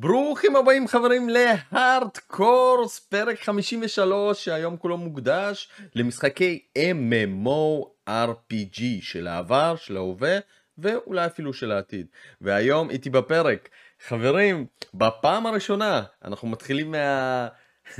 [0.00, 9.96] ברוכים הבאים חברים להארד קורס פרק 53 שהיום כולו מוקדש למשחקי MMORPG של העבר, של
[9.96, 10.38] ההווה
[10.78, 12.06] ואולי אפילו של העתיד.
[12.40, 13.68] והיום איתי בפרק
[14.06, 17.48] חברים בפעם הראשונה אנחנו מתחילים מה...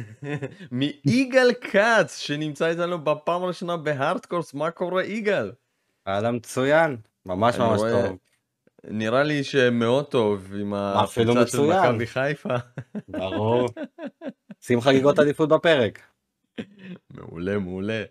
[0.73, 5.53] מיגאל כץ שנמצא איתנו בפעם הראשונה בהארד קורס מה קורה יגאל?
[6.09, 6.97] אהלן מצוין
[7.27, 8.17] ממש ממש רואה- טוב.
[8.85, 11.61] נראה לי שמאוד טוב עם הקבוצה של.
[11.61, 12.57] מכבי חיפה.
[13.09, 13.69] ברור.
[14.67, 16.01] שים חגיגות עדיפות בפרק.
[17.11, 18.03] מעולה מעולה.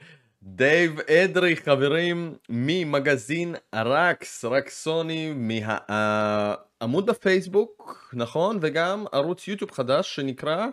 [0.43, 10.65] דייב אדרי חברים ממגזין רקס רקסוני מהעמוד בפייסבוק נכון וגם ערוץ יוטיוב חדש שנקרא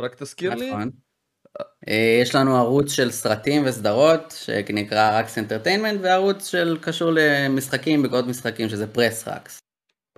[0.00, 0.90] רק תזכיר לי נכון.
[1.88, 8.28] אה, יש לנו ערוץ של סרטים וסדרות שנקרא רקס אנטרטיינמנט וערוץ של קשור למשחקים בקוד
[8.28, 9.58] משחקים שזה פרס רקס.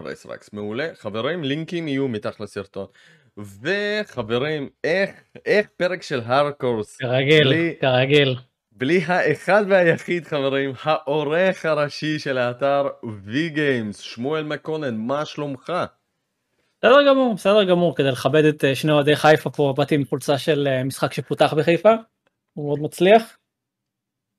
[0.01, 2.87] פרס רקס מעולה חברים לינקים יהיו מתחת לסרטון.
[3.39, 5.11] וחברים איך
[5.47, 8.37] איך פרק של הרקורס כרגיל, בלי- כרגיל.
[8.73, 12.89] בלי האחד והיחיד חברים העורך הראשי של האתר
[13.25, 15.73] Vgames שמואל מקונן מה שלומך?
[16.85, 20.39] בסדר גמור, בסדר גמור, כדי לכבד את אה, שני אוהדי חיפה פה, באתי עם חולצה
[20.39, 21.95] של אה, משחק שפותח בחיפה,
[22.55, 23.39] הוא מאוד מצליח.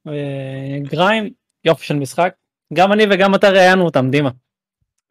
[0.08, 2.36] אה, גריים, יופי של משחק.
[2.74, 4.30] גם אני וגם אתה ראיינו אותם, דימה.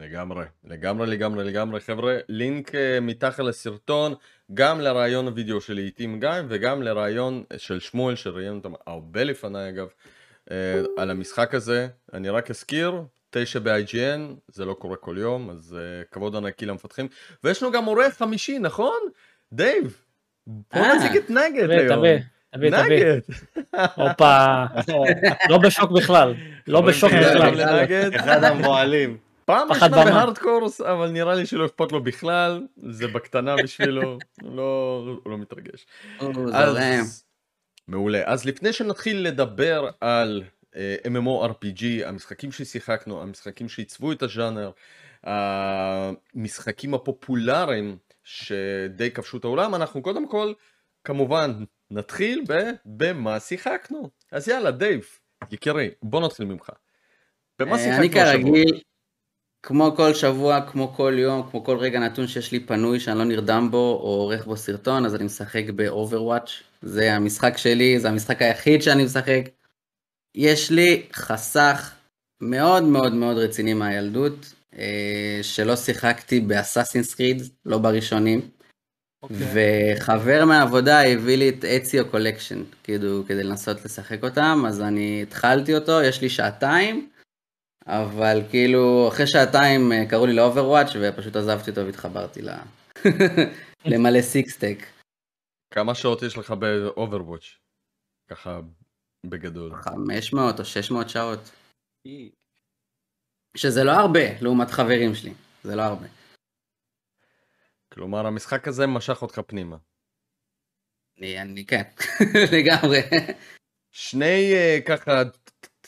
[0.00, 4.14] לגמרי, לגמרי, לגמרי, לגמרי, חבר'ה, לינק מתחת לסרטון,
[4.54, 9.68] גם לרעיון הוידאו שלי איתי עם גיא, וגם לרעיון של שמואל, שראיין אותם הרבה לפניי
[9.68, 9.88] אגב,
[10.96, 11.88] על המשחק הזה.
[12.12, 13.02] אני רק אזכיר,
[13.36, 17.08] תשע ב-IGN, זה לא קורה כל יום, אז אה, כבוד ענקי למפתחים.
[17.44, 18.98] ויש לנו גם עורך חמישי, נכון?
[19.52, 20.02] דייב,
[20.46, 20.96] בוא אה.
[20.96, 21.98] נציג את נגד היום.
[21.98, 22.18] תביא,
[22.54, 22.84] תביא, תביא.
[22.84, 23.20] נגד.
[23.94, 24.64] הופה,
[25.48, 26.34] לא בשוק בכלל,
[26.66, 28.16] לא בשוק בכלל.
[28.16, 29.16] אחד המועלים.
[29.44, 30.04] פעם ראשונה.
[30.04, 34.18] בהארדקורס, אבל נראה לי שלא אכפת לו בכלל, זה בקטנה בשבילו,
[34.56, 35.86] לא, הוא לא מתרגש.
[36.52, 37.24] אז-.
[37.88, 38.22] מעולה.
[38.24, 40.53] אז לפני שנתחיל לדבר על uh,
[41.06, 44.70] MMORPG, המשחקים ששיחקנו, המשחקים שעיצבו את הז'אנר,
[45.24, 50.52] המשחקים הפופולריים שדי כבשו את העולם, אנחנו קודם כל,
[51.04, 52.70] כמובן, נתחיל ב...
[52.84, 54.10] במה שיחקנו.
[54.32, 55.04] אז יאללה, דייב,
[55.50, 56.70] יקירי, בוא נתחיל ממך.
[57.58, 58.08] במה אה, שיחקנו אני?
[58.08, 58.80] כרגיל,
[59.62, 63.24] כמו כל שבוע, כמו כל יום, כמו כל רגע נתון שיש לי פנוי שאני לא
[63.24, 66.50] נרדם בו או עורך בו סרטון, אז אני משחק ב-Overwatch.
[66.82, 69.40] זה המשחק שלי, זה המשחק היחיד שאני משחק.
[70.34, 71.94] יש לי חסך
[72.40, 78.40] מאוד מאוד מאוד רציני מהילדות, אה, שלא שיחקתי ב Assassin's Creed, לא בראשונים.
[79.30, 85.74] וחבר מהעבודה הביא לי את Ezio Collection, כאילו, כדי לנסות לשחק אותם, אז אני התחלתי
[85.74, 87.10] אותו, יש לי שעתיים,
[87.86, 92.50] אבל כאילו, אחרי שעתיים אה, קראו לי ל Overwatch ופשוט עזבתי אותו והתחברתי ל...
[93.90, 94.86] למלא six-stack.
[95.74, 97.46] כמה שעות יש לך ב-Overwatch?
[98.30, 98.60] ככה
[99.24, 99.74] בגדול.
[99.82, 101.50] 500 או 600 שעות.
[103.56, 106.06] שזה לא הרבה, לעומת חברים שלי, זה לא הרבה.
[107.92, 109.76] כלומר המשחק הזה משך אותך פנימה.
[111.18, 111.82] אני, אני כן,
[112.56, 113.00] לגמרי.
[113.92, 115.22] שני אה, ככה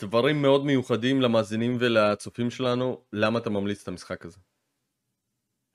[0.00, 4.38] דברים מאוד מיוחדים למאזינים ולצופים שלנו, למה אתה ממליץ את המשחק הזה?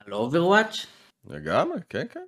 [0.00, 0.86] על Overwatch?
[1.24, 2.24] לגמרי, כן כן.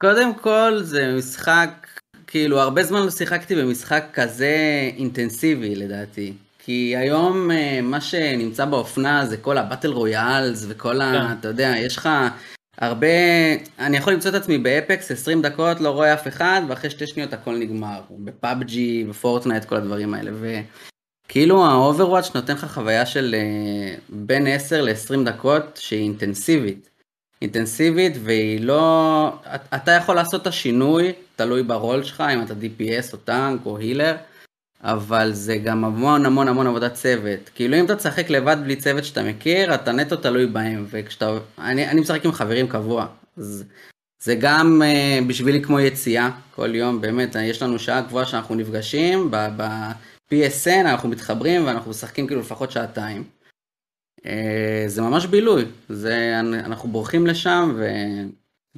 [0.00, 1.95] קודם כל זה משחק,
[2.26, 4.56] כאילו הרבה זמן לא שיחקתי במשחק כזה
[4.96, 6.32] אינטנסיבי לדעתי.
[6.58, 11.12] כי היום אה, מה שנמצא באופנה זה כל ה battle royales וכל ה...
[11.12, 11.38] כן.
[11.40, 12.08] אתה יודע, יש לך
[12.78, 13.06] הרבה...
[13.78, 17.06] אני יכול למצוא את עצמי ב Apex 20 דקות, לא רואה אף אחד, ואחרי שתי
[17.06, 18.00] שניות הכל נגמר.
[18.10, 20.30] ב PUBG, ב Fortnite, כל הדברים האלה.
[21.26, 26.95] וכאילו ה Overwatch נותן לך חוויה של אה, בין 10 ל-20 דקות שהיא אינטנסיבית.
[27.42, 29.32] אינטנסיבית והיא לא...
[29.54, 33.78] את- אתה יכול לעשות את השינוי, תלוי ברול שלך, אם אתה DPS או טנק או
[33.78, 34.16] healer,
[34.82, 37.50] אבל זה גם המון המון המון עבודת צוות.
[37.54, 41.30] כאילו אם אתה תשחק לבד בלי צוות שאתה מכיר, אתה נטו תלוי בהם, וכשאתה...
[41.58, 43.64] אני, אני משחק עם חברים קבוע, אז
[44.22, 49.30] זה גם uh, בשבילי כמו יציאה, כל יום, באמת, יש לנו שעה קבועה שאנחנו נפגשים,
[49.30, 53.24] ב-PSN אנחנו מתחברים ואנחנו משחקים כאילו לפחות שעתיים.
[54.26, 57.76] אה, זה ממש בילוי, זה, אנחנו בורחים לשם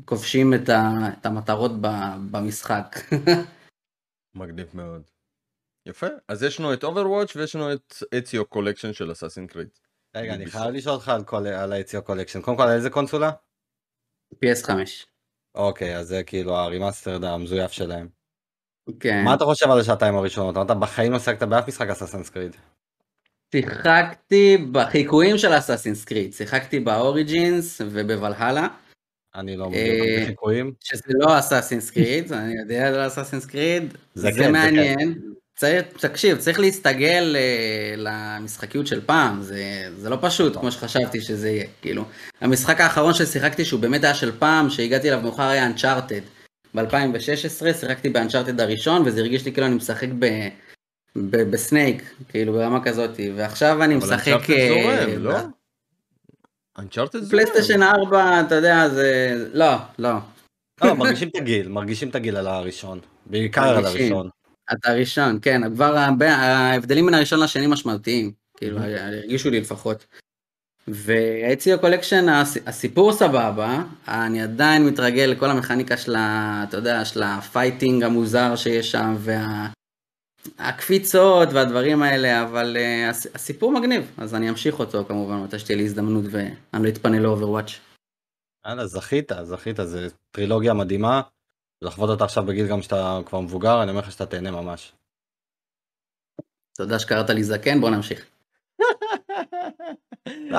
[0.01, 0.91] וכובשים את, ה,
[1.21, 1.87] את המטרות ב,
[2.31, 2.97] במשחק.
[4.35, 5.03] מגניב מאוד.
[5.87, 9.69] יפה, אז יש לנו את Overwatch ויש לנו את אציו קולקשן של אסאסין קריד.
[10.17, 12.43] רגע, אני חייב לשאול אותך על כל- על ה Ezio Collection.
[12.43, 13.31] קודם כל, על איזה קונסולה?
[14.35, 14.71] PS5.
[15.55, 18.09] אוקיי, אז זה כאילו ה remastered המזויף שלהם.
[19.01, 19.25] כן.
[19.25, 20.57] מה אתה חושב על השעתיים הראשונות?
[20.57, 22.57] אמרת בחיים לא שיחקת באף משחק Assassin's Creed.
[23.53, 28.69] שיחקתי בחיקויים של Assassin's Creed, שיחקתי ב Origins וב Valhalla,
[29.35, 30.73] אני לא אה, מבין בחיקויים.
[30.81, 35.19] שזה לא אסאסינס קריד, אני יודע לא אסאסינס קריד, זה זה, כן, זה מעניין.
[35.57, 39.63] צריך, תקשיב, צריך להסתגל אה, למשחקיות של פעם, זה,
[39.97, 42.05] זה לא פשוט כמו שחשבתי שזה יהיה, כאילו.
[42.41, 46.21] המשחק האחרון ששיחקתי שהוא באמת היה של פעם, שהגעתי אליו מאוחר היה אנצ'ארטד.
[46.75, 50.49] ב-2016 שיחקתי באנצ'ארטד הראשון, וזה הרגיש לי כאילו אני משחק ב...
[51.31, 54.29] בסנייק, כאילו ברמה כזאת, ועכשיו אני אבל משחק...
[54.29, 54.69] אנצ'ארטד אה,
[55.07, 55.39] זורם, לא?
[56.79, 57.31] Uncharted זורם.
[57.31, 59.35] פלייסטיישן 4, אתה יודע, זה...
[59.53, 60.11] לא, לא.
[60.85, 63.01] לא, מרגישים את הגיל, מרגישים את הגיל על הראשון.
[63.27, 63.85] בעיקר על.
[63.87, 64.29] הראשון.
[64.73, 70.07] אתה ראשון, כן, כבר ההבדלים בין הראשון לשני משמעותיים, כאילו, הרגישו לי לפחות.
[70.89, 76.65] ו Ezio Collection, הס- הסיפור סבבה, אני עדיין מתרגל לכל המכניקה של ה...
[76.69, 79.17] אתה יודע, של ה fighting המוזר שיש שם,
[80.59, 82.77] והקפיצות והדברים האלה, אבל
[83.11, 87.21] הס- הסיפור מגניב, אז אני אמשיך אותו כמובן, מתי שתהיה לי הזדמנות ואני לא אתפנה
[87.21, 87.71] לאוברוואץ'.
[88.67, 91.21] יאללה, זכית, זכית, זה טרילוגיה מדהימה.
[91.83, 94.93] לחוות אותה עכשיו בגיל גם שאתה כבר מבוגר, אני אומר לך שאתה תהנה ממש.
[96.77, 98.27] תודה שקראת לי זקן, בוא נמשיך.
[100.27, 100.59] לא.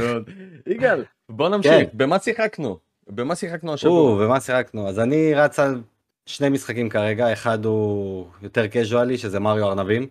[0.00, 0.30] מאוד.
[0.66, 1.98] יגאל, בוא נמשיך, כן.
[1.98, 2.78] במה שיחקנו?
[3.06, 4.24] במה שיחקנו השבוע?
[4.26, 4.88] ומה שיחקנו?
[4.88, 5.82] אז אני רץ על
[6.28, 10.06] שני משחקים כרגע, אחד הוא יותר קזואלי, שזה מריו ארנבים.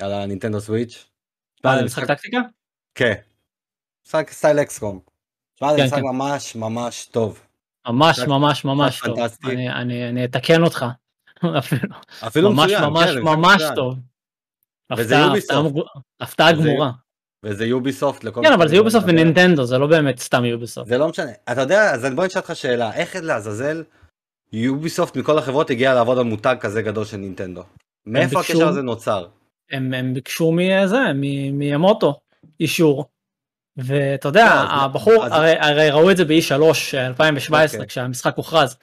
[0.00, 1.06] על הנינטנדו סוויץ'.
[1.64, 2.38] מה, זה משחק טקטיקה?
[2.94, 3.14] כן.
[4.06, 5.00] משחק סטייל אקסקום.
[5.58, 6.04] שמע, זה כן, משחק כן.
[6.04, 7.40] ממש ממש טוב.
[7.88, 9.18] ממש ממש ממש טוב.
[9.44, 10.84] אני- אתקן אותך.
[12.26, 12.50] אפילו.
[12.52, 13.62] ממש מצוין, ממש כן, ממש.
[13.74, 13.94] טוב.
[14.96, 15.14] וזה
[16.20, 16.66] הפתעה, יוביסופט.
[16.66, 16.90] גמורה.
[17.42, 18.40] וזה יוביסופט לכל...
[18.44, 19.04] כן, אבל זה יוביסופט.
[19.08, 20.88] ונינטנדו, זה לא באמת סתם יוביסופט.
[20.88, 21.30] זה לא משנה.
[21.52, 23.84] אתה יודע, אז בוא נשאל אותך שאלה, איך לעזאזל
[24.52, 27.62] יוביסופט מכל החברות הגיע לעבוד על מותג כזה גדול של נינטנדו?
[28.06, 29.26] מאיפה ביקשו- הקשר הזה נוצר?
[29.70, 31.12] הם הם ביקשו מזה,
[31.52, 32.20] מיאמוטו,
[32.60, 33.04] אישור.
[33.76, 36.52] ואתה יודע, אז- הבחור, אז- הרי הרי ראו את זה ב-E3
[36.96, 37.88] 2017 אוקיי.
[37.88, 38.76] כשהמשחק הוכרז.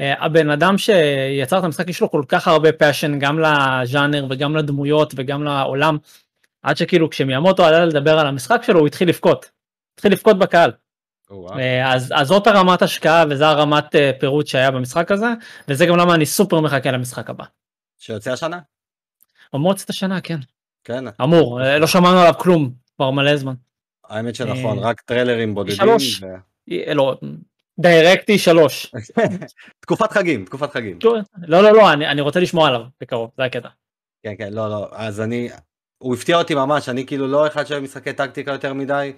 [0.00, 4.56] אה, הבן אדם שיצר את המשחק יש לו כל כך הרבה passion גם לז'אנר וגם
[4.56, 5.96] לדמויות וגם לעולם.
[6.62, 9.50] עד שכאילו כשמיאמוטו עלה לדבר על המשחק שלו הוא התחיל לבכות.
[9.94, 10.70] התחיל לבכות בקהל.
[11.30, 11.58] או-אה.
[11.58, 15.26] אה, אז, אז זאת הרמת השקעה וזה הרמת אה, פירוט שהיה במשחק הזה
[15.68, 17.44] וזה גם למה אני סופר מחכה למשחק הבא.
[17.98, 18.58] שיוצא השנה?
[19.54, 20.38] אמור לצאת השנה כן
[20.88, 23.54] כן, אמור אה, לא שמענו עליו כלום כבר מלא זמן.
[24.08, 25.76] האמת שנכון, אה, רק טריילרים בודדים.
[25.76, 26.22] שלוש.
[26.22, 26.26] ו-
[26.70, 27.16] אה, לא
[27.78, 28.92] דיירקטי שלוש.
[29.80, 30.98] תקופת חגים, תקופת חגים.
[31.38, 33.68] לא לא לא אני, אני רוצה לשמוע עליו בקרוב זה הקטע.
[34.22, 35.48] כן, כן, לא, לא, אז אני,
[35.98, 39.12] הוא הפתיע אותי ממש, אני כאילו לא אחד שאוהב משחקי טקטיקה יותר מדי,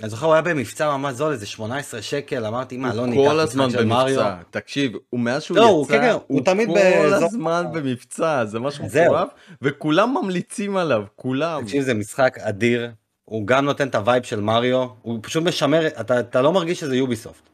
[0.00, 3.20] ואני זוכר הוא היה במבצע ממש זול, איזה 18 שקל, אמרתי, מה, לא הוא ניקח
[3.30, 4.34] כל משחק הזמן של מריו?
[4.50, 8.44] תקשיב, הוא מאז שהוא לא, הוא- יצא, כן, כן, הוא תמיד כל באזור- הזמן במבצע,
[8.44, 8.84] זה משהו.
[8.84, 9.28] מטורף,
[9.62, 11.62] וכולם ממליצים עליו, כולם.
[11.64, 12.90] תקשיב, זה משחק אדיר,
[13.24, 16.96] הוא גם נותן את ה-vibe של מריו, הוא פשוט משמר, אתה, אתה לא מרגיש שזה
[16.96, 17.48] יוביסופט.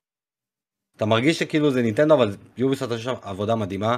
[0.96, 3.96] אתה מרגיש שכאילו זה ניטנדו, אבל יוביסופט עשו שם עבודה מדהימה.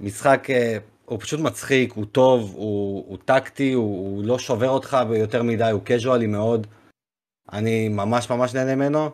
[0.00, 3.84] משחק, אה, הוא פשוט מצחיק, הוא טוב, הוא, הוא טקטי, הוא,
[4.16, 6.66] הוא לא שובר אותך יותר מדי, הוא קזואלי מאוד.
[7.52, 9.10] אני ממש ממש נהנה ממנו,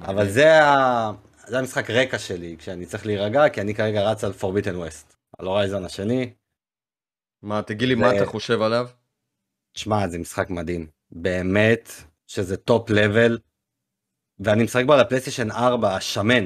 [0.00, 1.10] אבל זה, ה...
[1.46, 5.46] זה המשחק רקע שלי, כשאני צריך להירגע, כי אני כרגע רץ על Forbidden West, על
[5.46, 6.34] הורייזון השני.
[7.42, 8.88] מה, תגיד לי זה- מה אתה חושב עליו?
[9.72, 10.86] תשמע, זה משחק מדהים.
[11.12, 11.88] באמת
[12.26, 13.38] שזה top level,
[14.38, 16.44] ואני משחק בו על הפלייסטיישן 4, השמן.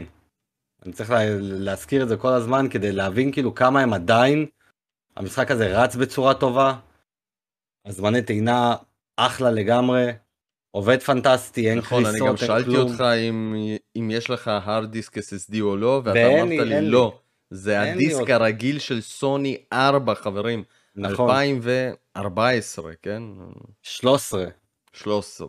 [0.84, 4.46] אני צריך לה, להזכיר את זה כל הזמן כדי להבין כאילו כמה הם עדיין,
[5.16, 6.80] המשחק הזה רץ בצורה טובה,
[7.86, 8.76] הזמני טעינה
[9.16, 10.10] אחלה לגמרי,
[10.74, 12.90] עובד פנטסטי, אין נכון, אני גם קריסות, אין שאלתי כלום.
[12.90, 13.54] אותך אם,
[13.96, 16.90] אם יש לך hard disk SSD או לא, ואתה אמרת לי, לי.
[16.90, 17.18] לא.
[17.50, 18.30] זה הדיסק.
[18.30, 20.64] הרגיל של סוני 4, חברים.
[20.96, 23.22] נכון, 2014, כן?
[23.82, 24.44] 13.
[24.92, 25.48] 13.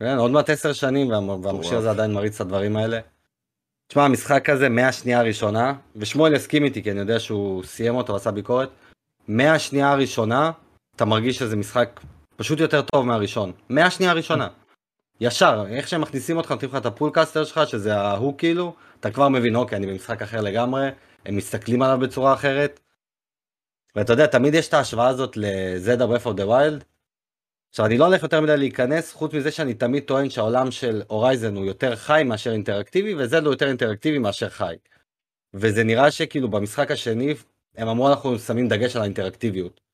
[0.00, 3.00] כן, עוד מעט 10 שנים, וה- והמכשיר הזה עדיין מריץ את הדברים האלה.
[3.88, 8.30] תשמע, המשחק הזה מהשנייה הראשונה, ושמואל יסכים איתי, כי אני יודע שהוא סיים אותו ועשה
[8.30, 8.68] ביקורת,
[9.28, 10.50] מהשנייה הראשונה,
[10.96, 12.00] אתה מרגיש שזה משחק
[12.40, 13.52] פשוט יותר טוב מהראשון.
[13.68, 14.48] מהשנייה הראשונה.
[15.20, 19.28] ישר, איך שהם מכניסים אותך, נותנים לך את ה-Pullcaster שלך, שזה ההוא כאילו, אתה כבר
[19.28, 20.88] מבין, אוקיי, אני במשחק אחר לגמרי,
[21.26, 22.80] הם מסתכלים עליו בצורה אחרת.
[23.96, 26.84] ואתה יודע, תמיד יש את ההשוואה הזאת לזדה Breath of the Wild,
[27.70, 31.56] עכשיו אני לא הולך יותר מדי להיכנס, חוץ מזה שאני תמיד טוען שהעולם של הורייזן
[31.56, 34.74] הוא יותר חי מאשר אינטראקטיבי, וזלדה הוא יותר אינטראקטיבי מאשר חי.
[35.54, 37.34] וזה נראה שכאילו במשחק השני,
[37.76, 39.89] הם אמרו אנחנו שמים דגש על האינטראקטיביות.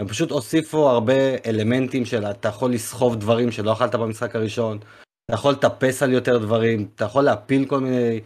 [0.00, 5.34] הם פשוט הוסיפו הרבה אלמנטים של אתה יכול לסחוב דברים שלא אכלת במשחק הראשון, אתה
[5.34, 8.20] יכול לטפס על יותר דברים, אתה יכול להפיל כל מיני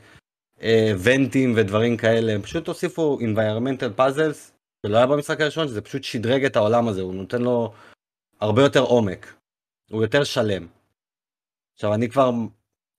[0.62, 4.52] אה, ונטים ודברים כאלה, הם פשוט הוסיפו environmental puzzles
[4.86, 7.72] שלא היה במשחק הראשון, שזה פשוט שדרג את העולם הזה, הוא נותן לו
[8.40, 9.34] הרבה יותר עומק,
[9.90, 10.66] הוא יותר שלם.
[11.74, 12.30] עכשיו אני כבר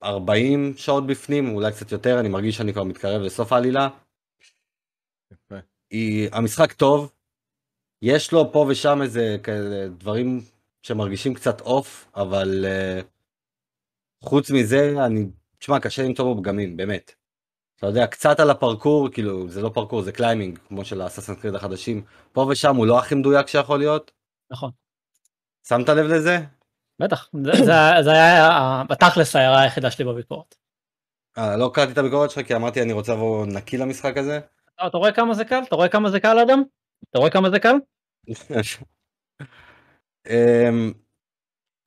[0.04, 3.90] 40 שעות בפנים, אולי קצת יותר, אני מרגיש שאני כבר מתקרב לסוף העלילה.
[5.32, 5.56] יפה.
[5.92, 7.15] היא, המשחק טוב,
[8.08, 10.42] יש לו פה ושם איזה כאלה דברים
[10.82, 13.04] שמרגישים קצת אוף, אבל uh,
[14.24, 15.26] חוץ מזה, אני,
[15.60, 17.16] תשמע, קשה למצוא בו פגמים, באמת.
[17.78, 21.56] אתה יודע, קצת על הפרקור, כאילו, זה לא פרקור, זה climbing, כמו של ה-Assassin's Creed
[21.56, 22.04] החדשים.
[22.32, 24.12] פה ושם הוא לא הכי מדויק שיכול להיות.
[24.52, 24.72] נכון.
[25.68, 26.38] שמת לב לזה?
[27.00, 30.56] בטח, זה, זה, זה היה בתכלס ההערה היחידה שלי בביקורת.
[31.38, 34.40] אה, לא קראתי את הביקורת שלך כי אמרתי אני רוצה לבוא נקי למשחק הזה.
[34.88, 35.62] אתה רואה כמה זה קל?
[35.68, 36.64] אתה רואה כמה זה קל אדם?
[37.10, 37.76] אתה רואה כמה זה קל?
[40.30, 40.94] אמ,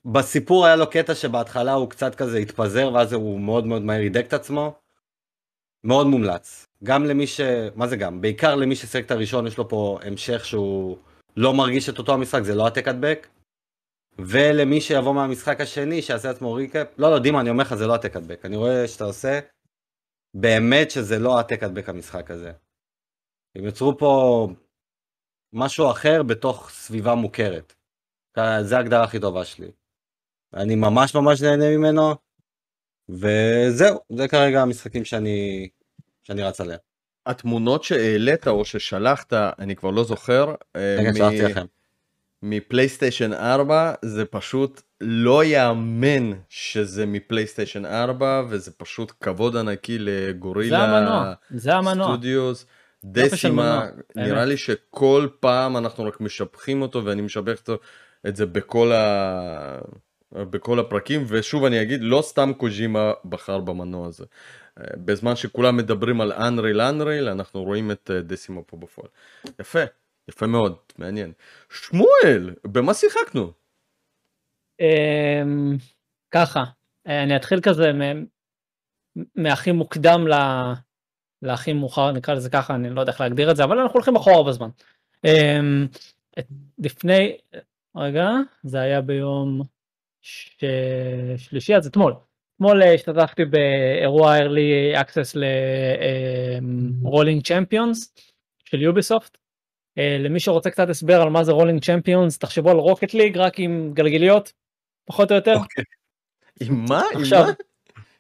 [0.04, 4.26] בסיפור היה לו קטע שבהתחלה הוא קצת כזה התפזר ואז הוא מאוד מאוד מהר הידק
[4.26, 4.78] את עצמו.
[5.84, 6.66] מאוד מומלץ.
[6.84, 7.40] גם למי ש...
[7.74, 8.20] מה זה גם?
[8.20, 10.98] בעיקר למי ששיחק את הראשון יש לו פה המשך שהוא
[11.36, 13.28] לא מרגיש את אותו המשחק, זה לא העתק הדבק.
[14.18, 17.92] ולמי שיבוא מהמשחק השני שיעשה עצמו ריקאפ, לא לא דימה אני אומר לך זה לא
[17.92, 19.40] העתק הדבק, אני רואה שאתה עושה
[20.34, 22.52] באמת שזה לא העתק הדבק המשחק הזה.
[23.56, 24.48] הם יצרו פה
[25.52, 27.74] משהו אחר בתוך סביבה מוכרת.
[28.60, 29.70] זה ההגדרה הכי טובה שלי.
[30.54, 32.14] אני ממש ממש נהנה ממנו,
[33.08, 35.68] וזהו, זה כרגע המשחקים שאני,
[36.22, 36.78] שאני רץ עליהם.
[37.26, 41.66] התמונות שהעלית או ששלחת, אני כבר לא זוכר, אה, רגע, מ- שלחתי לכם.
[42.42, 50.84] מפלייסטיישן 4, זה פשוט לא יאמן שזה מפלייסטיישן 4, וזה פשוט כבוד ענקי זה לגורילה
[50.84, 52.06] המנוע, זה המנוע.
[52.06, 52.66] סטודיוס.
[53.04, 53.86] דסימה,
[54.16, 54.44] נראה.
[54.44, 57.78] לי שכל פעם אנחנו רק משבחים אותו ואני משבח אותו
[58.28, 59.78] את זה בכל, ה...
[60.32, 64.24] בכל הפרקים ושוב אני אגיד לא סתם קוז'ימה בחר במנוע הזה.
[64.80, 69.08] בזמן שכולם מדברים על אנריל אנריל אנחנו רואים את אה, דסימה פה בפועל.
[69.60, 69.82] יפה,
[70.28, 71.32] יפה מאוד, מעניין.
[71.70, 73.52] שמואל, במה שיחקנו?
[74.80, 75.76] אמ,
[76.30, 76.64] ככה,
[77.06, 77.90] אה, אני אתחיל כזה
[79.36, 80.87] מהכי מוקדם ל-
[81.42, 84.16] להכי מאוחר, נקרא לזה ככה, אני לא יודע איך להגדיר את זה, אבל אנחנו הולכים
[84.16, 84.68] אחורה בזמן.
[85.24, 85.86] אמ,
[86.78, 87.36] לפני,
[87.96, 88.28] רגע,
[88.62, 89.62] זה היה ביום
[90.20, 90.64] ש...
[91.36, 92.14] שלישי, אז אתמול.
[92.56, 98.22] אתמול אה, השתתפתי באירוע early access ל-Roller Champions
[98.64, 99.38] של יוביסופט.
[99.98, 103.58] אה, למי שרוצה קצת הסבר על מה זה Roller Champions, תחשבו על Rocket League רק
[103.58, 104.52] עם גלגיליות,
[105.04, 105.56] פחות או יותר.
[106.60, 107.02] עם מה?
[107.14, 107.52] עם עכשיו, מה?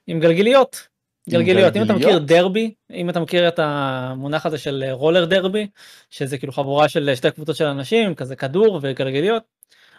[0.06, 0.88] עם גלגיליות.
[1.28, 2.18] גלגיליות, אם אתה מכיר?
[2.18, 5.66] דרבי, אם אתה מכיר את המונח הזה של רולר דרבי,
[6.10, 9.42] שזה כאילו חבורה של שתי קבוצות של אנשים, כזה כדור וגלגיליות,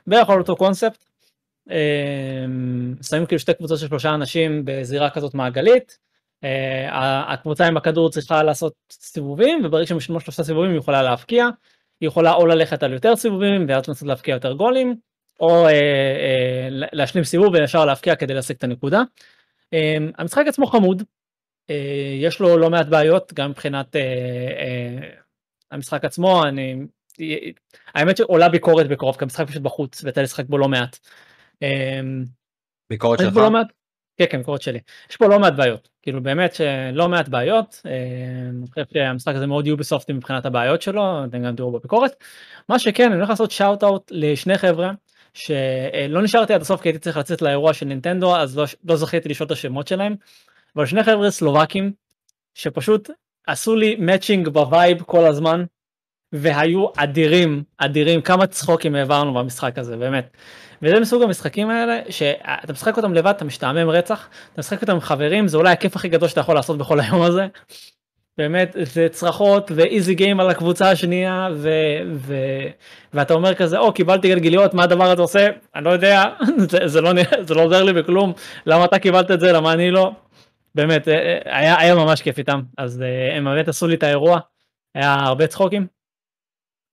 [0.07, 1.05] בערך על אותו קונספט.
[1.69, 5.97] אמ, שמים כאילו שתי קבוצות של שלושה אנשים בזירה כזאת מעגלית.
[6.43, 11.49] אה, הקבוצה עם הכדור צריכה לעשות סיבובים, וברגע שהם משלמו שלושה סיבובים היא יכולה להבקיע.
[12.01, 14.95] היא יכולה או ללכת על יותר סיבובים ואז לנסות להבקיע יותר גולים,
[15.39, 19.01] או אה, אה, להשלים סיבוב וישר להבקיע כדי להשיג את הנקודה.
[19.73, 21.03] אה, המשחק עצמו חמוד,
[22.19, 25.09] יש לו לא מעט בעיות גם מבחינת אה, אה,
[25.71, 26.75] המשחק עצמו, אני,
[27.95, 30.97] האמת שעולה ביקורת בקרוב כי המשחק פשוט בחוץ ואתה לשחק בו לא מעט.
[31.63, 31.99] אה,
[32.89, 33.37] ביקורת שלך?
[33.37, 33.67] לא מעט,
[34.17, 37.91] כן כן ביקורת שלי, יש פה לא מעט בעיות, כאילו באמת שלא מעט בעיות, אה,
[38.49, 42.23] אני חושב שהמשחק הזה מאוד יוביסופטי מבחינת הבעיות שלו, אתם גם תראו בביקורת.
[42.69, 44.91] מה שכן אני הולך לעשות shout out לשני חבר'ה
[45.33, 49.29] שלא נשארתי עד הסוף כי הייתי צריך לצאת לאירוע של נינטנדו אז לא, לא זכיתי
[49.29, 50.15] לשאול את השמות שלהם,
[50.75, 51.91] אבל שני חבר'ה סלובקים
[52.53, 53.09] שפשוט
[53.47, 55.63] עשו לי matching ב-vibe כל הזמן
[56.33, 60.29] והיו אדירים אדירים כמה צחוקים העברנו במשחק הזה באמת.
[60.81, 65.01] וזה מסוג המשחקים האלה שאתה משחק אותם לבד אתה משתעמם רצח אתה משחק אותם עם
[65.01, 67.47] חברים זה אולי הכיף הכי גדול שאתה יכול לעשות בכל היום הזה.
[68.37, 71.69] באמת זה צרחות ואיזי גיים על הקבוצה השנייה ו,
[72.15, 72.35] ו,
[73.13, 76.23] ואתה אומר כזה או קיבלתי גלגיליות מה הדבר הזה עושה אני לא יודע
[76.71, 77.11] זה, זה לא
[77.41, 78.33] זה לא עוזר לי בכלום
[78.65, 80.11] למה אתה קיבלת את זה למה אני לא.
[80.75, 84.03] באמת אה, אה, היה, היה ממש כיף איתם אז אה, הם באמת עשו לי את
[84.03, 84.39] האירוע
[84.95, 85.87] היה הרבה צחוקים.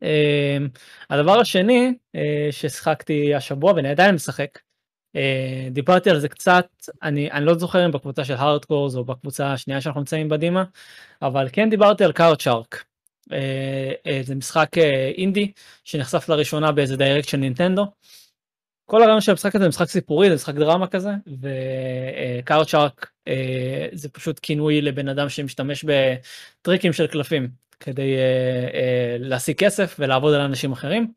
[0.02, 0.58] אה,
[1.10, 1.94] הדבר השני
[2.50, 4.58] ששיחקתי השבוע ואני עדיין משחק
[5.70, 6.66] דיברתי על זה קצת
[7.02, 10.64] אני אני לא זוכר אם בקבוצה של הארדקורס או בקבוצה השנייה שאנחנו נמצאים בדימה
[11.22, 12.84] אבל כן דיברתי על Card Shark.
[14.22, 14.68] זה משחק
[15.16, 15.52] אינדי
[15.84, 17.86] שנחשף לראשונה באיזה Direct של נינטנדו.
[18.88, 21.10] כל הרעיון של המשחק הזה זה משחק סיפורי זה משחק דרמה כזה
[22.42, 23.10] ו-card shark
[23.92, 27.48] זה פשוט כינוי לבן אדם שמשתמש בטריקים של קלפים
[27.80, 31.12] כדי אה, אה, להשיג כסף ולעבוד על אנשים אחרים.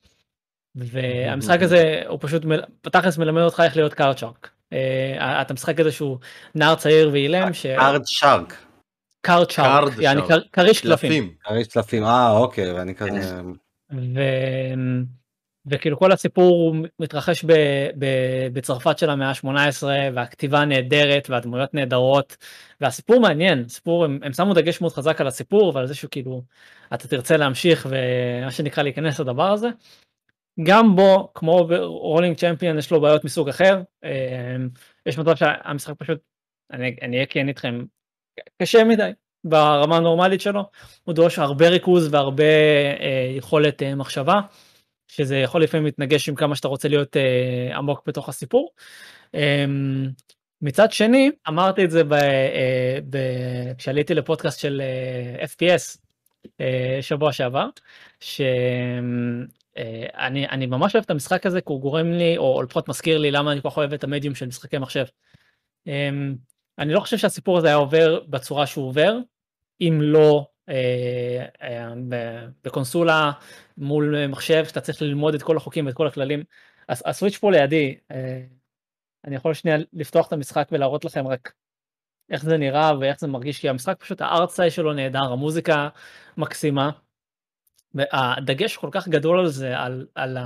[0.75, 2.43] והמשחק הזה הוא פשוט
[2.85, 4.49] בתכלס מלמד אותך איך להיות card shark.
[4.73, 6.19] אה, אתה משחק איזשהו
[6.55, 7.65] נער צעיר ואילם ש...
[7.65, 8.65] card shark.
[9.21, 10.21] card shark, card יעני.
[10.53, 11.09] כריש קלפים.
[11.09, 11.33] קלפים.
[11.43, 13.41] כריש קלפים, אה אוקיי, ואני כזה...
[15.69, 17.51] וכאילו כל הסיפור מתרחש ב...
[17.97, 18.05] ב...
[18.53, 19.83] בצרפת של המאה ה-18
[20.13, 22.37] והכתיבה נהדרת והדמויות נהדרות
[22.81, 26.41] והסיפור מעניין סיפור הם, הם שמו דגש מאוד חזק על הסיפור ועל זה שכאילו
[26.93, 29.69] אתה תרצה להמשיך ומה שנקרא להיכנס לדבר הזה.
[30.63, 34.55] גם בו כמו ברולינג צ'מפיון יש לו בעיות מסוג אחר אה,
[35.05, 36.19] יש מצב שהמשחק פשוט
[36.71, 37.85] אני אני אהיה כן איתכם
[38.61, 39.11] קשה מדי
[39.43, 40.63] ברמה הנורמלית שלו
[41.03, 42.43] הוא דורש הרבה ריכוז והרבה
[42.99, 44.41] אה, יכולת אה, מחשבה.
[45.09, 48.69] שזה יכול לפעמים להתנגש עם כמה שאתה רוצה להיות אה, עמוק בתוך הסיפור.
[49.35, 49.65] אה,
[50.61, 53.17] מצד שני אמרתי את זה ב, אה, ב,
[53.77, 55.97] כשעליתי לפודקאסט של אה, FPS
[56.61, 57.69] אה, שבוע שעבר
[58.19, 59.47] שאני
[60.49, 63.51] אני ממש אוהב את המשחק הזה כי הוא גורם לי או לפחות מזכיר לי למה
[63.51, 65.05] אני כל כך אוהב את המדיום של משחקי מחשב.
[65.87, 66.09] אה,
[66.79, 69.17] אני לא חושב שהסיפור הזה היה עובר בצורה שהוא עובר
[69.81, 70.47] אם לא
[72.63, 73.31] בקונסולה
[73.77, 76.43] מול מחשב שאתה צריך ללמוד את כל החוקים ואת כל הכללים.
[76.89, 78.41] הסוויץ' פה לידי, אה,
[79.25, 81.53] אני יכול שנייה לפתוח את המשחק ולהראות לכם רק
[82.29, 85.89] איך זה נראה ואיך זה מרגיש, כי המשחק פשוט הארטסאי שלו נהדר, המוזיקה
[86.37, 86.89] מקסימה.
[87.93, 90.37] והדגש כל כך גדול על זה, על, על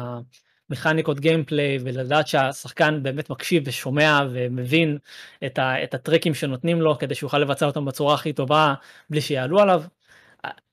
[0.70, 4.98] המכניקות גיימפליי ולדעת שהשחקן באמת מקשיב ושומע ומבין
[5.46, 8.74] את, ה, את הטריקים שנותנים לו כדי שהוא יוכל לבצע אותם בצורה הכי טובה
[9.10, 9.84] בלי שיעלו עליו.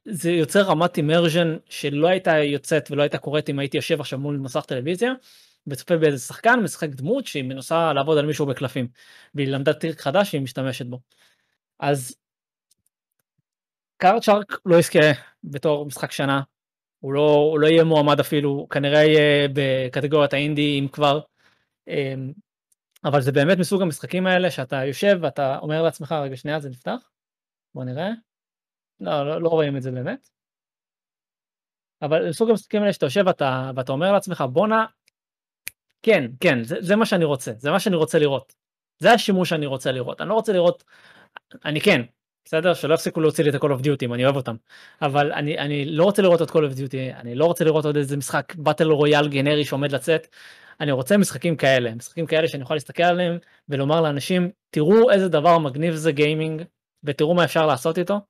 [0.05, 4.37] זה יוצר רמת אימרז'ן שלא הייתה יוצאת ולא הייתה קורית אם הייתי יושב עכשיו מול
[4.37, 5.13] מסך טלוויזיה
[5.67, 8.89] וצופה באיזה שחקן משחק דמות שהיא מנסה לעבוד על מישהו בקלפים
[9.35, 11.01] והיא למדה טריק חדש שהיא משתמשת בו.
[11.81, 12.17] אז
[13.97, 14.99] Card Shark לא יזכה
[15.45, 16.41] בתור משחק שנה
[17.01, 21.21] הוא לא, הוא לא יהיה מועמד אפילו כנראה יהיה בקטגוריית האינדי אם כבר.
[21.89, 22.33] אמ,
[23.05, 27.11] אבל זה באמת מסוג המשחקים האלה שאתה יושב ואתה אומר לעצמך רגע שנייה זה נפתח?
[27.75, 28.11] בוא נראה
[29.01, 30.29] לא, לא, לא רואים את זה באמת.
[32.03, 34.87] אבל סוג המשחקים האלה שאתה יושב ואתה, ואתה אומר לעצמך בואנה,
[36.03, 38.55] כן, כן, זה, זה מה שאני רוצה, זה מה שאני רוצה לראות.
[38.99, 40.21] זה השימוש שאני רוצה לראות.
[40.21, 40.85] אני לא רוצה לראות,
[41.65, 42.03] אני כן,
[42.45, 42.75] בסדר?
[42.75, 44.57] שלא יפסיקו להוציא לי את ה-call of duty, אני אוהב אותם.
[45.03, 47.97] אבל אני, אני לא רוצה לראות עוד call of duty, אני לא רוצה לראות עוד
[47.97, 50.27] איזה משחק באטל רויאל גנרי שעומד לצאת.
[50.81, 55.59] אני רוצה משחקים כאלה, משחקים כאלה שאני יכול להסתכל עליהם ולומר לאנשים, תראו איזה דבר
[55.59, 56.63] מגניב זה גיימינג,
[57.05, 58.21] ותראו מה אפשר לעשות איתו.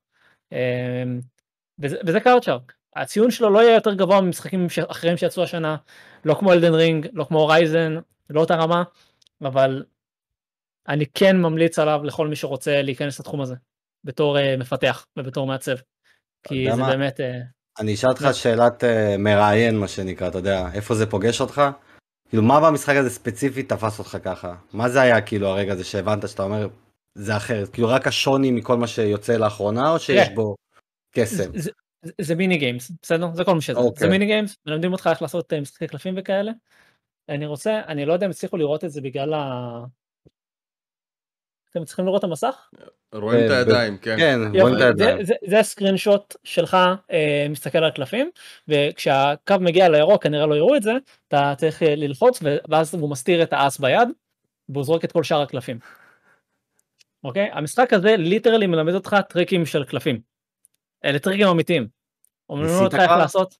[0.53, 1.21] אמ,
[1.79, 2.73] וזה, וזה קאוצ'ארק.
[2.97, 5.77] הציון שלו לא יהיה יותר גבוה ממשחקים אחרים שיצאו השנה,
[6.25, 7.97] לא כמו אלדן רינג, לא כמו רייזן,
[8.31, 8.83] לא אותה רמה,
[9.43, 9.85] אבל
[10.89, 13.55] אני כן ממליץ עליו לכל מי שרוצה להיכנס לתחום הזה,
[14.05, 15.77] בתור uh, מפתח ובתור מעצב.
[16.43, 16.89] כי זה מה?
[16.89, 17.21] באמת...
[17.21, 17.23] Uh...
[17.81, 18.87] אני אשאל אותך שאלת uh,
[19.19, 21.63] מראיין מה שנקרא, אתה יודע, איפה זה פוגש אותך?
[22.29, 24.55] כאילו מה במשחק הזה ספציפית תפס אותך ככה?
[24.73, 26.69] מה זה היה כאילו הרגע הזה שהבנת שאתה אומר
[27.14, 27.68] זה אחרת?
[27.68, 30.35] כאילו רק השוני מכל מה שיוצא לאחרונה, או שיש yeah.
[30.35, 30.55] בו
[31.14, 31.59] קסם?
[31.59, 31.70] זה,
[32.03, 33.27] זה, זה mini games, בסדר?
[33.35, 33.79] זה כל מה שזה.
[33.79, 33.83] Okay.
[33.83, 34.09] זה אוקיי.
[34.09, 36.53] mini games, מלמדים אותך איך לעשות אה, משחקי קלפים וכאלה.
[37.29, 39.61] אני רוצה, אני לא יודע אם הצליחו לראות את זה בגלל ה...
[41.70, 42.70] אתם צריכים לראות את המסך?
[43.14, 44.16] רואים את הידיים, כן.
[44.18, 45.18] כן, רואים את הידיים.
[45.46, 46.77] זה ה-screenshot שלך
[47.11, 48.31] אה, מסתכל על הקלפים,
[48.68, 50.92] וכשהקו מגיע לירוק כנראה לא יראו את זה,
[51.29, 54.09] אתה צריך אה, ללחוץ ואז הוא מסתיר את האס ביד,
[54.68, 55.79] והוא זורק את כל שאר הקלפים.
[57.24, 57.48] אוקיי?
[57.52, 60.20] המשחק הזה literally מלמד אותך טריקים של קלפים.
[61.04, 61.88] אלה טריקים אמיתיים.
[62.46, 63.56] הוא מלמד אותך איך לעשות,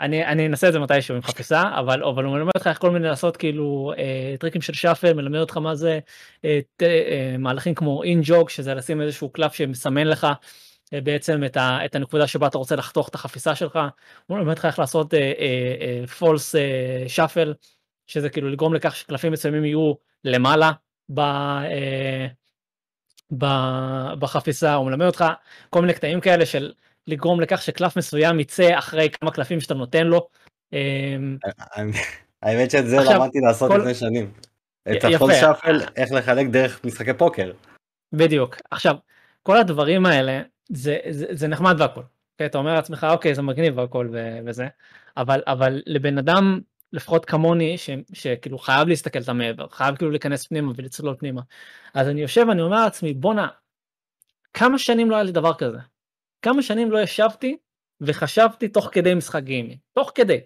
[0.00, 2.90] אני, אני אנסה את זה מתישהו עם חפיסה, אבל, אבל הוא מלמד אותך איך כל
[2.90, 5.98] מיני לעשות כאילו אה, טריקים של shuffle, מלמד אותך מה זה
[6.44, 10.26] אה, ת, אה, מהלכים כמו in jog, שזה לשים איזשהו קלף שמסמן לך
[10.94, 13.78] אה, בעצם את, ה, את הנקודה שבה אתה רוצה לחתוך את החפיסה שלך,
[14.26, 15.14] הוא מלמד אותך איך לעשות
[16.18, 17.52] false אה, shuffle, אה, אה,
[18.06, 19.92] שזה כאילו לגרום לכך שקלפים מסוימים יהיו
[20.24, 20.72] למעלה
[21.14, 21.20] ב...
[21.20, 22.26] אה,
[24.18, 25.24] בחפיסה, הוא מלמד אותך
[25.70, 26.72] כל מיני קטעים כאלה של
[27.06, 30.28] לגרום לכך שקלף מסוים יצא אחרי כמה קלפים שאתה נותן לו.
[30.72, 31.36] אמ,
[32.42, 34.32] האמת שאת זה למדתי לעשות לפני שנים.
[34.92, 37.52] את הפול שאפל, איך לחלק דרך משחקי פוקר.
[38.12, 38.56] בדיוק.
[38.70, 38.96] עכשיו,
[39.42, 42.00] כל הדברים האלה, זה, זה, זה נחמד והכל.
[42.00, 44.08] Okay, אתה אומר לעצמך, אוקיי, זה מגניב והכל
[44.46, 44.66] וזה,
[45.16, 46.60] אבל, אבל לבן אדם
[46.92, 51.42] לפחות כמוני ש, שכאילו חייב להסתכל את המעבר חייב כאילו להיכנס פנימה ולצלול פנימה.
[51.94, 53.48] אז אני יושב אני אומר לעצמי בואנה
[54.52, 55.78] כמה שנים לא היה לי דבר כזה?
[56.42, 57.56] כמה שנים לא ישבתי
[58.00, 59.78] וחשבתי תוך כדי משחק גיימי?
[59.92, 60.40] תוך כדי.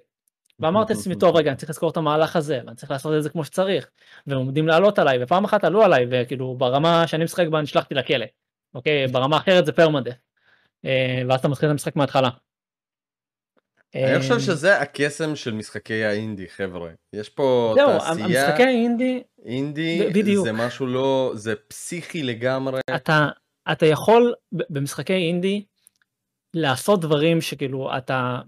[0.58, 3.30] ואמרתי לעצמי טוב רגע אני צריך לזכור את המהלך הזה ואני צריך לעשות את זה
[3.30, 3.90] כמו שצריך.
[4.26, 8.26] והם עומדים לעלות עליי ופעם אחת עלו עליי וכאילו ברמה שאני משחק בה נשלחתי לכלא
[8.74, 9.06] אוקיי?
[9.06, 10.12] ברמה אחרת זה פרמדה
[10.84, 12.28] אה, ואז אתה מתחיל את המשחק מההתחלה
[13.94, 19.22] אני חושב אמ, שזה הקסם של משחקי האינדי חבר'ה יש פה זהו, תעשייה המשחקי האינדי
[19.44, 20.44] אינדי בדיוק.
[20.44, 23.28] זה משהו לא זה פסיכי לגמרי אתה
[23.72, 24.34] אתה יכול
[24.70, 25.64] במשחקי אינדי
[26.54, 28.38] לעשות דברים שכאילו אתה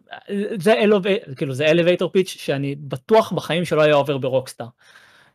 [0.59, 1.01] זה אלו
[1.37, 4.67] כאילו זה elevator pitch שאני בטוח בחיים שלא היה עובר ברוקסטאר.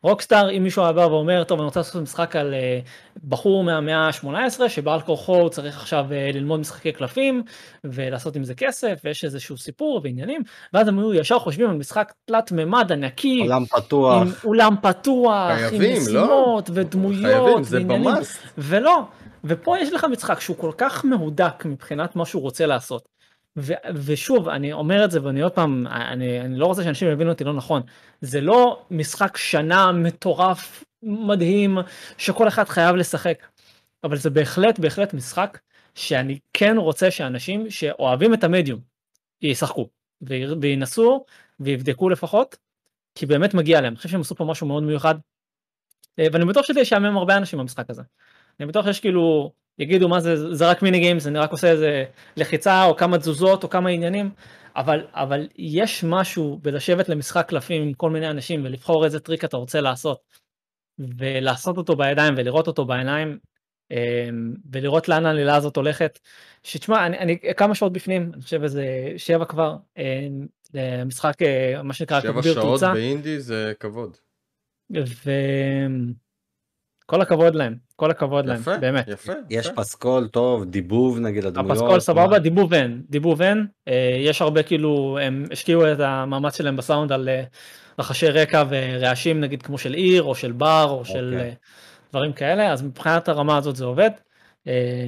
[0.02, 2.88] רוקסטאר אם מישהו היה בא ואומר טוב אני רוצה לעשות משחק על uh,
[3.28, 7.42] בחור מהמאה ה-18 שבעל כורחו הוא צריך עכשיו uh, ללמוד משחקי קלפים
[7.84, 12.12] ולעשות עם זה כסף ויש איזשהו סיפור ועניינים ואז הם היו ישר חושבים על משחק
[12.24, 14.22] תלת מימד ענקי עולם פתוח.
[14.22, 16.22] עם אולם פתוח חייבים, עם לא?
[16.22, 18.38] משימות ודמויות חייבים, זה ועניינים במאסט.
[18.58, 19.02] ולא
[19.44, 23.19] ופה יש לך משחק שהוא כל כך מהודק מבחינת מה שהוא רוצה לעשות.
[23.58, 27.30] ו- ושוב אני אומר את זה ואני עוד פעם אני, אני לא רוצה שאנשים יבינו
[27.30, 27.82] אותי לא נכון.
[28.20, 31.78] זה לא משחק שנה מטורף מדהים
[32.18, 33.46] שכל אחד חייב לשחק.
[34.04, 35.58] אבל זה בהחלט בהחלט משחק
[35.94, 38.80] שאני כן רוצה שאנשים שאוהבים את המדיום
[39.42, 39.88] ישחקו
[40.60, 41.24] וינסו
[41.60, 42.56] ויבדקו לפחות
[43.14, 43.92] כי באמת מגיע להם.
[43.92, 45.14] אני חושב שהם עשו פה משהו מאוד מיוחד.
[46.18, 48.02] אה, ואני בטוח שזה ישעמם הרבה אנשים במשחק הזה.
[48.60, 52.04] אני בטוח שיש כאילו יגידו מה זה זה רק mini games אני רק עושה איזה
[52.36, 54.30] לחיצה או כמה תזוזות או כמה עניינים.
[54.76, 59.56] אבל אבל יש משהו בלשבת למשחק קלפים עם כל מיני אנשים ולבחור איזה טריק אתה
[59.56, 60.20] רוצה לעשות
[60.98, 63.38] ולעשות אותו בידיים ולראות אותו בעיניים
[63.90, 66.18] אמ, ולראות לאן העלילה הזאת הולכת.
[66.62, 71.94] שתשמע אני, אני כמה שעות בפנים אני חושב איזה שבע כבר אמ, למשחק אה, מה
[71.94, 72.92] שנקרא שבע שעות תאוצה.
[72.92, 74.16] באינדי זה כבוד.
[77.06, 79.08] וכל הכבוד להם כל הכבוד להם יפה, באמת.
[79.08, 79.32] יפה.
[79.50, 79.76] יש יפה.
[79.76, 81.70] פסקול טוב, דיבוב נגיד לדמויות.
[81.70, 86.56] הפסקול סבבה, מה- דיבוב אין, דיבוב אין, אה, יש הרבה כאילו, הם השקיעו את המאמץ
[86.56, 87.42] שלהם בסאונד על אה,
[87.98, 91.48] רחשי רקע ורעשים נגיד כמו של עיר או של בר או של אוקיי.
[91.48, 91.54] אה,
[92.10, 94.10] דברים כאלה, אז מבחינת הרמה הזאת זה עובד.
[94.66, 95.06] אה,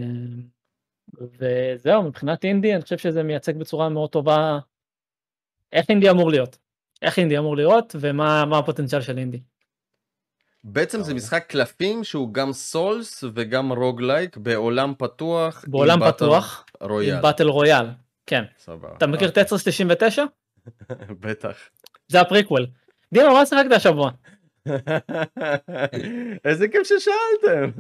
[1.38, 4.59] וזהו, מבחינת אינדי אני חושב שזה מייצג בצורה מאוד טובה
[5.72, 6.59] איך אינדי אמור להיות,
[7.02, 9.40] איך אינדי אמור להיות ומה מה הפוטנציאל של אינדי.
[10.64, 11.16] בעצם זה טוב.
[11.16, 15.64] משחק קלפים שהוא גם סולס וגם רוגלייק בעולם פתוח.
[15.68, 17.16] בעולם פתוח, רויאל.
[17.16, 17.87] עם באטל רויאל,
[18.27, 18.44] כן.
[18.59, 18.88] סבבה.
[18.96, 20.25] אתה מכיר טטריס 99?
[21.20, 21.57] בטח.
[22.09, 22.66] זה הפריקוול.
[23.12, 24.11] דינו, מה שיחקת השבוע?
[26.44, 27.70] איזה כיף ששאלתם.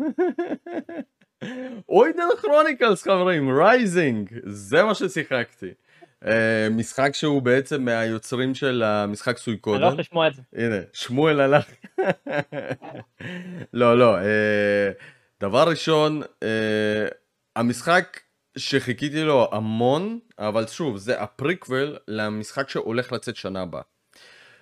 [1.88, 5.70] Eiyuden Chronicles חברים, Rising, זה מה ששיחקתי.
[6.26, 9.86] אה, משחק שהוא בעצם מהיוצרים של המשחק אני לא Suikoden.
[9.86, 10.42] יכול לשמוע את זה.
[10.52, 11.64] הנה, שמואל הלך.
[13.72, 14.18] לא, לא.
[14.18, 14.90] אה,
[15.40, 17.06] דבר ראשון, אה,
[17.56, 18.20] המשחק
[18.58, 23.82] שחיכיתי לו המון, אבל שוב, זה הפריקוול למשחק שהולך לצאת שנה הבאה.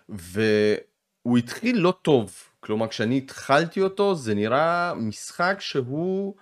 [0.08, 2.34] והוא התחיל לא טוב.
[2.60, 6.34] כלומר, כשאני התחלתי אותו, זה נראה משחק שהוא...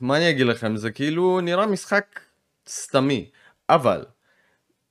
[0.00, 0.76] מה אני אגיד לכם?
[0.76, 2.20] זה כאילו נראה משחק
[2.68, 3.30] סתמי.
[3.68, 4.04] אבל,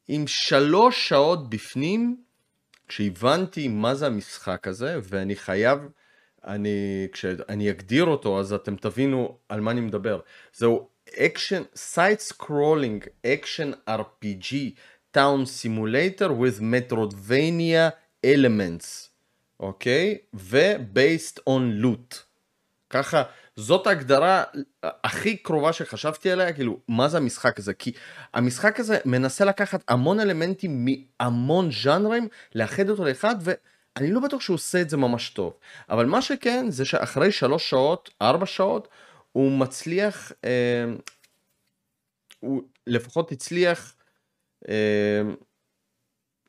[0.08, 2.24] עם שלוש שעות בפנים,
[2.88, 5.80] כשהבנתי מה זה המשחק הזה, ואני חייב,
[6.46, 10.20] אני, כשאני אגדיר אותו, אז אתם תבינו על מה אני מדבר.
[10.54, 14.56] זהו action, side scrolling, action RPG,
[15.12, 17.92] town simulator with Metroidvania
[18.26, 19.08] elements,
[19.60, 20.18] אוקיי?
[20.34, 22.16] ו-based on loot.
[22.90, 23.24] ככה,
[23.58, 24.44] זאת ההגדרה
[24.84, 27.74] הכי קרובה שחשבתי עליה, כאילו, מה זה המשחק הזה?
[27.74, 27.92] כי
[28.34, 34.54] המשחק הזה מנסה לקחת המון אלמנטים מהמון ז'אנרים, לאחד אותו לאחד, ואני לא בטוח שהוא
[34.54, 35.54] עושה את זה ממש טוב.
[35.90, 38.88] אבל מה שכן, זה שאחרי שלוש שעות, ארבע שעות,
[39.32, 40.86] הוא מצליח, אה,
[42.40, 43.96] הוא לפחות הצליח
[44.70, 45.22] אה,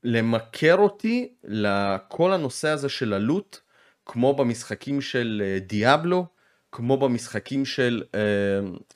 [0.05, 3.59] למכר אותי לכל הנושא הזה של הלוט,
[4.07, 6.36] כמו במשחקים של אה, דיאבלו,
[6.73, 8.21] כמו במשחקים של, אה,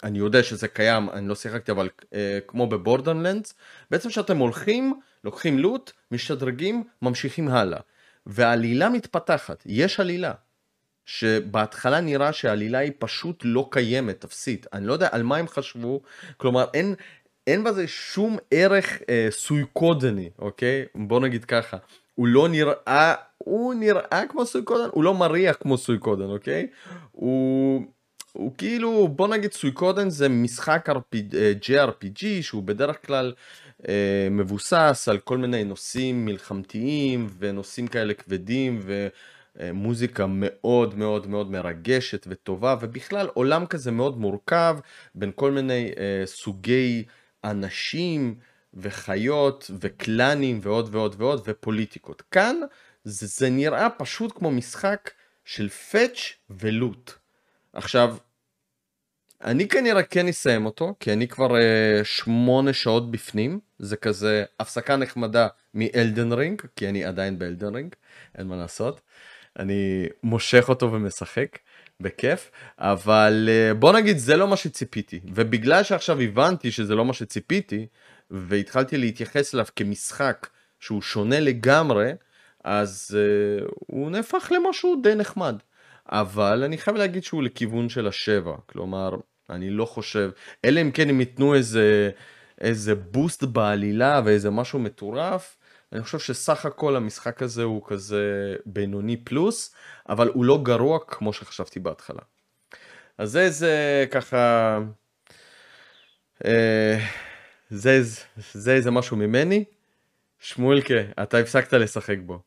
[0.02, 3.54] אני יודע שזה קיים, אני לא שיחקתי, אבל אה, כמו בבורדרלנדס,
[3.90, 7.80] בעצם שאתם הולכים, לוקחים לוט, משתדרגים, ממשיכים הלאה.
[8.26, 10.32] והעלילה מתפתחת, יש עלילה.
[11.04, 14.66] שבהתחלה נראה שהעלילה היא פשוט לא קיימת, אפסית.
[14.72, 16.02] אני לא יודע על מה הם חשבו,
[16.36, 16.94] כלומר אין,
[17.46, 20.84] אין בזה שום ערך אה, סויקודני, אוקיי?
[20.94, 21.76] בוא נגיד ככה.
[22.20, 26.66] הוא לא נראה, הוא נראה כמו סויקודן, הוא לא מריח כמו סויקודן, אוקיי?
[27.12, 27.82] הוא,
[28.32, 33.32] הוא כאילו, בוא נגיד סויקודן זה משחק RPG, אה, JRPG שהוא בדרך כלל
[33.88, 38.80] אה, מבוסס על כל מיני נושאים מלחמתיים ונושאים כאלה כבדים
[39.56, 44.78] ומוזיקה מאוד מאוד מאוד מרגשת וטובה ובכלל עולם כזה מאוד מורכב
[45.14, 47.04] בין כל מיני אה, סוגי
[47.44, 48.34] אנשים
[48.74, 52.22] וחיות וקלאנים ועוד ועוד ועוד ופוליטיקות.
[52.30, 52.56] כאן
[53.04, 55.10] זה, זה נראה פשוט כמו משחק
[55.44, 57.12] של פאץ' ולוט.
[57.72, 58.16] עכשיו,
[59.44, 64.96] אני כנראה כן אסיים אותו, כי אני כבר uh, שמונה שעות בפנים, זה כזה הפסקה
[64.96, 67.94] נחמדה מאלדן רינג, כי אני עדיין באלדן רינג,
[68.38, 69.00] אין מה לעשות.
[69.58, 71.58] אני מושך אותו ומשחק,
[72.00, 77.12] בכיף, אבל אה, בוא נגיד זה לא מה שציפיתי, ובגלל שעכשיו הבנתי שזה לא מה
[77.12, 77.86] שציפיתי,
[78.30, 80.48] והתחלתי להתייחס אליו כמשחק
[80.80, 82.12] שהוא שונה לגמרי,
[82.64, 85.56] אז uh, הוא נהפך למשהו די נחמד.
[86.10, 89.10] אבל אני חייב להגיד שהוא לכיוון של השבע, כלומר,
[89.50, 90.30] אני לא חושב,
[90.64, 92.10] אלא אם כן הם ייתנו איזה,
[92.60, 95.56] איזה בוסט בעלילה ואיזה משהו מטורף,
[95.92, 99.74] אני חושב שסך הכל המשחק הזה הוא כזה בינוני פלוס,
[100.08, 102.22] אבל הוא לא גרוע כמו שחשבתי בהתחלה.
[103.18, 104.78] אז זה איזה ככה,
[106.44, 106.98] אה,
[107.70, 109.64] זה, זה, זה איזה משהו ממני.
[110.38, 112.42] שמואלקה, אתה הפסקת לשחק בו.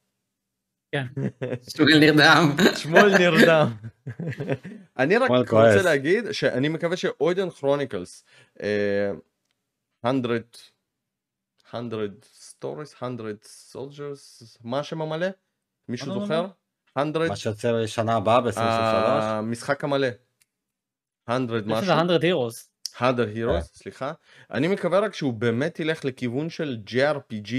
[0.91, 1.05] כן.
[1.75, 2.55] שמואל נרדם.
[2.75, 3.73] שמואל נרדם.
[4.99, 5.86] אני רק רוצה כועס.
[5.86, 8.23] להגיד שאני מקווה שאוידן כרוניקלס,
[10.03, 10.12] 100,
[11.73, 11.79] 100
[12.62, 13.33] stories, 100
[13.73, 15.27] soldiers, מה השם המלא?
[15.89, 16.47] מישהו זוכר?
[16.95, 18.59] 100, מה שיוצא לשנה הבאה ב-2023.
[19.23, 20.07] המשחק המלא.
[21.27, 21.83] 100 יש משהו.
[21.83, 22.72] לזה 100 Heroes.
[23.01, 23.23] 100 כן.
[23.34, 24.12] Heroes, סליחה.
[24.51, 27.53] אני מקווה רק שהוא באמת ילך לכיוון של JRPG,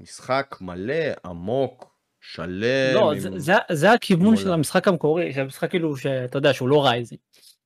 [0.00, 2.94] משחק מלא, עמוק, שלם.
[2.94, 4.52] לא, עם- זה- זה- זה הכיוון של.
[4.52, 7.20] המשחק המקורי, שהמשחק כאילו, שאתה יודע, שהוא לא Rising.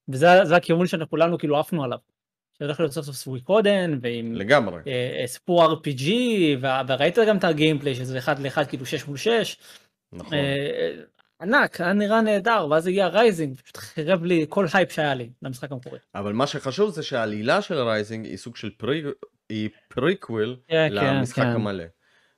[0.09, 1.99] וזה זה הכיוון שאנחנו כולנו כאילו עפנו עליו.
[2.59, 4.81] שהולך להיות סוף סוף Suikoden, ועם לגמרי.
[4.87, 6.11] אה, אה, סיפור RPG,
[6.61, 9.57] וה- וראית גם את ה gameplay שזה אחד לאחד כאילו 6 מול 6.
[10.13, 10.35] נכון.
[10.35, 10.91] אה,
[11.43, 15.73] ענק, היה נראה נהדר, ואז הגיע Rising, פשוט חירב לי כל הייפ שהיה לי למשחק
[15.73, 15.99] המקורי.
[16.15, 19.03] אבל מה שחשוב זה שהעלילה של Rising היא סוג של pre...
[19.49, 21.49] היא פריקוויל כן, למשחק כן.
[21.49, 21.85] המלא.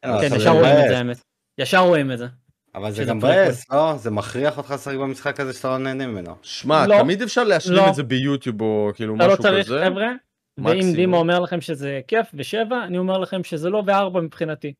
[0.03, 0.88] כן, ישר זה רואים את.
[0.88, 1.23] זה האמת.
[1.59, 2.27] ישר רואים את זה.
[2.75, 3.19] אבל זה גם.
[3.19, 3.97] מבאס, לא?
[3.97, 6.37] זה מכריח אותך לשחק במשחק הזה שאתה לא נהנה ממנו.
[6.43, 6.99] שמע, לא.
[6.99, 7.88] תמיד אפשר להשלים לא.
[7.88, 9.85] את זה ביוטיוב או כאילו אתה לא משהו צריך כזה.
[9.85, 10.12] חבר'ה,
[10.59, 10.93] ואם.
[10.95, 14.73] דימה אומר לכם שזה כיף ושבע, אני אומר לכם שזה לא בארבע מבחינתי.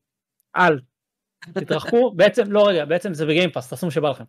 [0.55, 0.79] אל.
[1.53, 4.23] תתרחקו, בעצם, לא רגע, בעצם זה ב Game Pass, תעשו מה שבא לכם.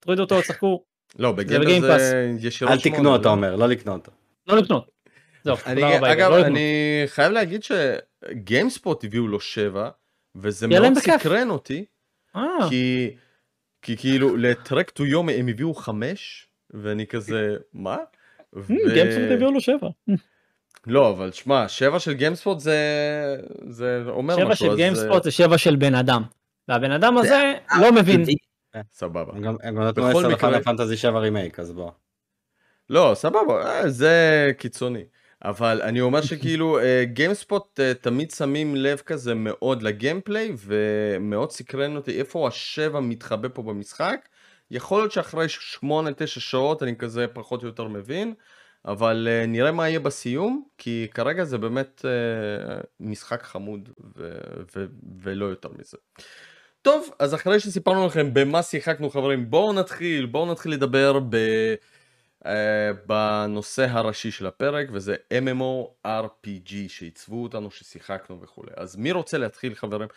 [0.00, 0.84] תורידו אותו, שחקו,
[1.18, 3.16] לא, ב Game Pass זה ישירות אל תקנו לא?
[3.16, 4.12] אותו, אומר, לא לקנות אותו.
[4.46, 4.90] לא לקנות.
[5.44, 6.46] זהו, אני, תודה רבה, אגב, לא.
[6.46, 9.90] אני חייב להגיד ש GameSpot הביאו לו שבע,
[10.34, 10.98] וזה מאוד.
[10.98, 11.84] סקרן אותי,
[12.36, 13.10] אה, כי,
[13.82, 17.96] כי כאילו ל Trek to Yomi הם הביאו חמש, ואני כזה, מה?
[18.54, 19.88] ו- Game Pass הביאו לו שבע.
[20.86, 22.76] לא, אבל שמע, שבע של GameSpot זה,
[23.68, 26.22] זה אומר שבע משהו, של אז GameSpot זה שבע של בן אדם.
[26.68, 28.24] והבן אדם הזה לא מבין.
[28.74, 29.32] אה, סבבה.
[29.32, 31.90] הם גם נתנו בכל 10 מקרה- ל Final Fantasy 7 רימייק, אז בוא.
[32.90, 35.04] לא, סבבה, אה, זה קיצוני.
[35.44, 42.18] אבל אני אומר שכאילו GameSpot תמיד שמים לב כזה מאוד ל gameplay ומאוד סקרן אותי
[42.18, 44.28] איפה השבע מתחבא פה במשחק.
[44.70, 45.50] יכול להיות שאחרי 8-9
[46.26, 48.34] שעות אני כזה פחות או יותר מבין,
[48.84, 54.38] אבל אה, נראה מה יהיה בסיום, כי כרגע זה באמת אה, משחק חמוד ו-
[54.76, 54.86] ו-
[55.22, 55.96] ולא יותר מזה.
[56.86, 61.36] טוב, אז אחרי שסיפרנו לכם במה שיחקנו חברים, בואו נתחיל, בואו נתחיל לדבר ב...
[62.44, 62.48] uh,
[63.06, 68.70] בנושא הראשי של הפרק, וזה MMORPG שעיצבו אותנו, ששיחקנו וכולי.
[68.76, 70.08] אז מי רוצה להתחיל חברים?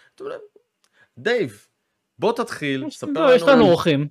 [1.18, 1.68] דייב,
[2.20, 4.08] בוא תתחיל, יש- ספר לא, יש לנו לנו אורחים.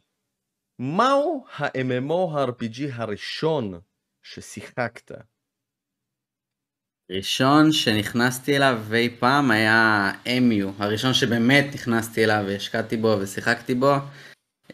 [0.78, 3.80] מהו ה-MMORPG הראשון
[4.22, 5.10] ששיחקת?
[7.10, 13.94] ראשון שנכנסתי אליו אי פעם היה MU, הראשון שבאמת נכנסתי אליו והשקעתי בו ושיחקתי בו,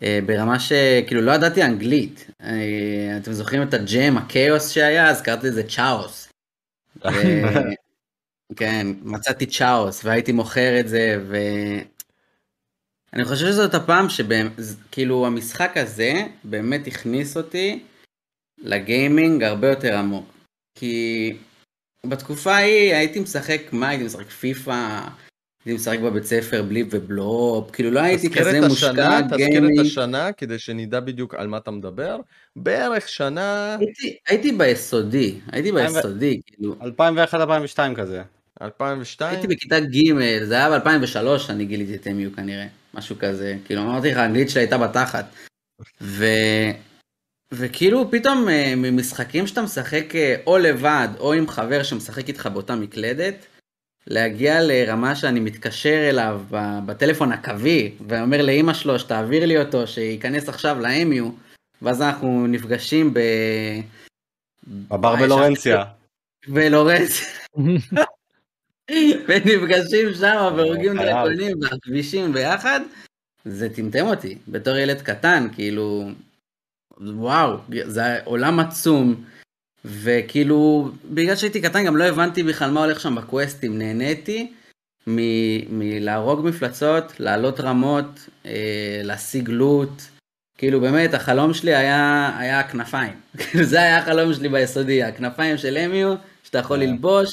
[0.02, 2.30] אה, ברמה שכאילו לא ידעתי אנגלית.
[2.42, 5.10] אה, אתם זוכרים את ה gem, ה chaos שהיה?
[5.10, 6.28] אז קראתי לזה צ'אוס.
[7.04, 7.84] ו-
[8.56, 11.36] כן, מצאתי צ'אוס והייתי מוכר את זה ו...
[13.12, 16.12] אני חושב שזאת הפעם שכאילו המשחק הזה
[16.44, 17.82] באמת הכניס אותי
[18.58, 20.26] לגיימינג הרבה יותר עמוק.
[20.78, 21.36] כי
[22.04, 24.30] בתקופה ההיא הייתי משחק, מה הייתי משחק?
[24.30, 25.00] פיפא,
[25.64, 29.86] הייתי משחק בבית ספר בלי ובלופ, כאילו לא הייתי כזה מושקע השנה, תזכיר את.
[29.86, 32.16] השנה, כדי שנדע בדיוק על מה אתה מדבר.
[32.56, 38.22] בערך שנה הייתי, הייתי ביסודי, הייתי ביסודי, כאילו, 2001-2002 כזה.
[38.62, 39.34] 2002.
[39.34, 44.10] הייתי בכיתה ג', זה היה ב-2003 שאני גיליתי את אמיו כנראה, משהו כזה, כאילו אמרתי
[44.10, 45.24] לך, האנגלית שלי הייתה בתחת.
[46.00, 46.24] ו...
[47.56, 52.76] וכאילו פתאום אה, ממשחקים שאתה משחק אה, או לבד או עם חבר שמשחק איתך באותה
[52.76, 53.46] מקלדת,
[54.06, 56.42] להגיע לרמה שאני מתקשר אליו
[56.86, 61.28] בטלפון הקווי ואומר לאימא שלו שתעביר לי אותו, שייכנס עכשיו לאמיו,
[61.82, 63.20] ואז אנחנו נפגשים ב...
[64.66, 65.84] בבר אה, בלורנציה.
[69.28, 70.96] ונפגשים שם והורגים.
[70.96, 72.80] דרקונים והכבישים ביחד,
[73.44, 76.10] זה טמטם אותי בתור ילד קטן, כאילו,
[77.00, 79.24] וואו, זה היה עולם עצום,
[79.84, 84.52] וכאילו, בגלל שהייתי קטן גם לא הבנתי בכלל מה הולך שם בקווסטים, נהניתי
[85.06, 88.06] מ- מלהרוג מפלצות, לעלות רמות,
[88.46, 90.02] אה, להשיג לוט,
[90.58, 93.20] כאילו באמת החלום שלי היה, היה הכנפיים.
[93.38, 96.86] כאילו זה היה החלום שלי ביסודי, הכנפיים של אמיו, שאתה יכול אה.
[96.86, 97.28] ללבוש.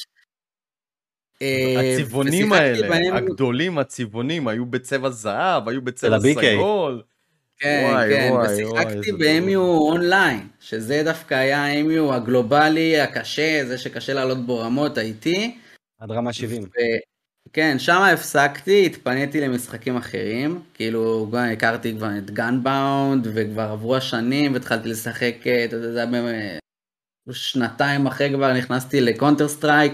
[1.42, 6.20] אה, הצבעונים האלה, בהם- הגדולים הצבעונים, היו בצבע זהב, היו בצבע.
[6.20, 7.02] סגול.
[7.62, 14.14] כן, וואי, כן, וואי, ושיחקתי באמיו אונליין, שזה דווקא היה האמיו הגלובלי, הקשה, זה שקשה
[14.14, 15.58] לעלות בו רמות, האיטי.
[16.00, 16.64] עד רמה 70.
[16.64, 16.68] ו-
[17.54, 24.54] כן, שם הפסקתי, התפניתי למשחקים אחרים, כאילו גם הכרתי כבר את GunBound, וכבר עברו השנים,
[24.54, 26.60] והתחלתי לשחק, אה, אתה יודע, זה היה
[27.32, 29.94] שנתיים אחרי כבר נכנסתי ל Counter Strike,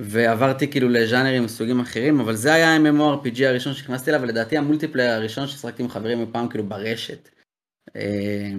[0.00, 5.10] ועברתי כאילו לז'אנרים מסוגים אחרים, אבל זה היה ה-MMORPG הראשון שנכנסתי אליו, ולדעתי ה multiplayer
[5.12, 7.28] הראשון ששחקתי עם חברים מפעם כאילו ברשת.
[7.96, 8.50] אה,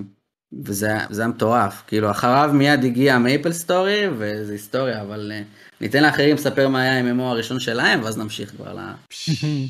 [0.65, 5.41] וזה היה- מטורף, כאילו אחריו מיד הגיע MapleStory, וזה היסטוריה, אבל אה,
[5.82, 8.80] ניתן לאחרים לספר מה היה ה-MMO הראשון שלהם, ואז נמשיך כבר ל...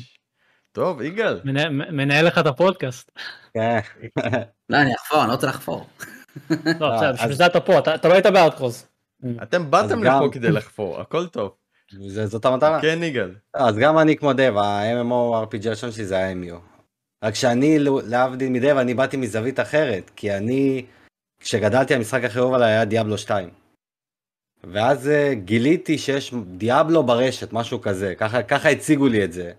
[0.72, 1.40] טוב, יגאל.
[1.90, 3.10] מנהל- לך את הפודקאסט.
[3.54, 3.78] כן.
[4.68, 5.86] לא, אני אחפור, אני לא רוצה לחפור.
[6.50, 6.56] לא,
[6.96, 8.87] בסדר, בשביל אז- זה אתה פה, אתה אתה לא היית בארטקרוז.
[9.42, 11.52] אתם באתם אז גם- לפה כדי לחפור, הכל טוב.
[12.06, 12.82] זה- זאת המטרה.
[12.82, 13.34] כן, יגאל.
[13.54, 16.54] אז גם אני כמו דב, ה-MMORPG הראשון שלי זה ה-MU.
[17.24, 20.84] רק שאני, לא- להבדיל מדב, אני באתי מזווית אחרת, כי אני,
[21.40, 23.50] כשגדלתי המשחק הכי אהוב עליי היה דיאבלו 2.
[24.64, 29.52] ואז אה, גיליתי שיש דיאבלו ברשת, משהו כזה, ככה, ככה הציגו לי את זה.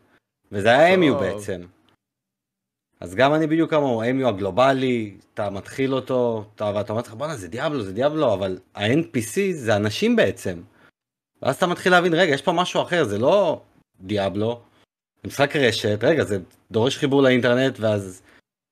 [0.52, 1.20] וזה היה MU.
[1.20, 1.62] בעצם.
[3.02, 7.36] אז גם אני בדיוק כמוהו, MU הגלובלי, אתה מתחיל אותו, אתה, ואתה אומר לך בואנה
[7.36, 10.62] זה דיאבלו, זה דיאבלו, אבל ה-NPC זה אנשים בעצם.
[11.42, 13.62] ואז אתה מתחיל להבין, רגע, יש פה משהו אחר, זה לא
[14.02, 14.62] דיאבלו,
[15.24, 16.38] זה משחק רשת, רגע, זה
[16.72, 18.22] דורש חיבור לאינטרנט, ואז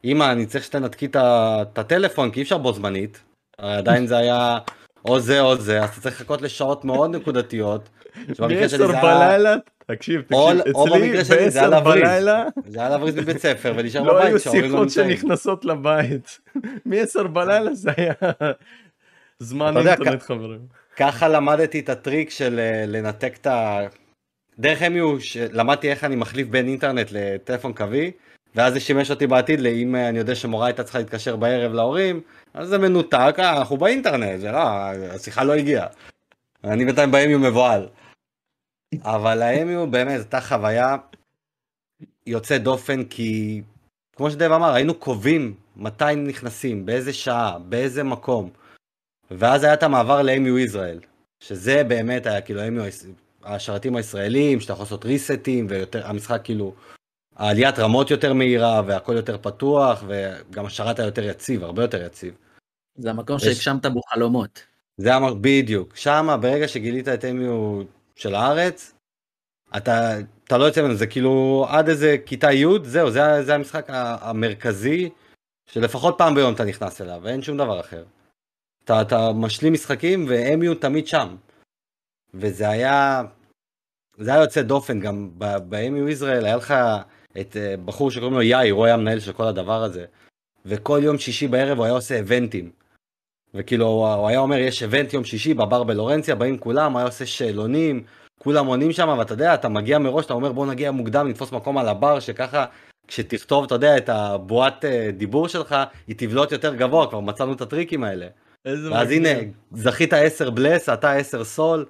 [0.03, 3.23] אמא, אני צריך שתנתקי את הטלפון, כי אי אפשר בו זמנית.
[3.57, 4.57] עדיין זה היה
[5.05, 7.89] או זה או זה, אז אתה צריך לחכות לשעות מאוד נקודתיות.
[8.33, 9.55] שבמקרה שלי ב-10 זה היה- בלילה,
[9.91, 12.03] תקשיב, תקשיב, אצלי במקרה שלי זה היה ב-10 להבריז.
[12.03, 15.09] בלילה זה היה להבריז בבית ספר ולהישאר לא היו בבית, לא שיחות נמצאים.
[15.09, 16.39] שנכנסות לבית.
[16.85, 18.13] מ-10 בלילה זה היה
[19.39, 20.59] זמן אינטרנט חברים.
[20.97, 23.79] ככה למדתי את הטריק של אה, לנתק את ה...
[24.59, 25.19] דרך MU,
[25.51, 28.11] למדתי איך אני מחליף בין אינטרנט לטלפון קווי,
[28.55, 32.21] ואז זה שימש אותי בעתיד, אם אה, אני יודע שמורה הייתה צריכה להתקשר בערב להורים,
[32.53, 34.59] אז זה מנותק, אה, אנחנו באינטרנט, זה לא,
[35.15, 35.87] השיחה לא הגיעה.
[36.63, 37.87] אני בינתיים ב-MU מבוהל.
[39.03, 40.95] אבל ה-MU באמת הייתה חוויה
[42.25, 43.61] יוצאת דופן, כי
[44.15, 48.49] כמו שדב אמר, היינו קובעים מתי נכנסים, באיזה שעה, באיזה מקום.
[49.31, 50.99] ואז היה את המעבר ל-MU ישראל,
[51.39, 52.81] שזה באמת היה כאילו MU,
[53.43, 56.73] השרתים הישראלים, שאתה יכול לעשות ריסטים, והמשחק כאילו,
[57.35, 62.33] העליית רמות יותר מהירה, והכל יותר פתוח, וגם השרת היה יותר יציב, הרבה יותר יציב.
[62.95, 64.63] זה המקום יש- שהגשמת בו חלומות.
[64.97, 67.83] זה היה בדיוק, שמה ברגע שגילית את MU
[68.17, 68.93] של הארץ,
[69.77, 73.85] אתה, אתה לא יוצא ממנו, זה כאילו עד איזה כיתה י', זהו, זה, זה המשחק
[73.89, 75.09] המרכזי,
[75.65, 78.03] שלפחות פעם ביום אתה נכנס אליו, ואין שום דבר אחר.
[78.83, 81.35] אתה, אתה משלים משחקים ו-MU תמיד שם.
[82.33, 83.23] וזה היה,
[84.17, 86.73] זה היה יוצא דופן, גם ב-MU ישראל היה לך
[87.39, 90.05] את אה, בחור שקוראים לו יאיר, הוא היה המנהל של כל הדבר הזה.
[90.65, 92.71] וכל יום שישי בערב הוא היה עושה איבנטים.
[93.53, 98.03] וכאילו הוא היה אומר יש איבנט יום שישי בבר בלורנציה באים כולם היה עושה שאלונים
[98.39, 101.77] כולם עונים שם ואתה יודע אתה מגיע מראש אתה אומר בוא נגיע מוקדם נתפוס מקום
[101.77, 102.65] על הבר שככה
[103.07, 105.75] כשתכתוב אתה יודע את הבועת אה, דיבור שלך
[106.07, 108.27] היא תבלוט יותר גבוה כבר מצאנו את הטריקים האלה
[108.65, 109.11] מגניב.
[109.11, 109.29] הנה
[109.71, 111.85] זכית 10 בלס אתה 10 סול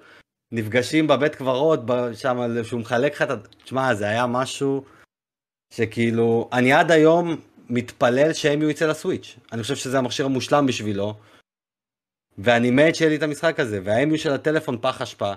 [0.51, 1.79] נפגשים בבית קברות
[2.13, 3.35] שם שהוא מחלק לך את ה...
[3.63, 4.83] תשמע זה היה משהו
[5.73, 7.35] שכאילו אני עד היום
[7.69, 11.13] מתפלל שהם יצא לסוויץ' אני חושב שזה המכשיר המושלם בשבילו.
[12.37, 15.33] ואני מת שיהיה לי את המשחק הזה והאמיו של הטלפון פח אשפה.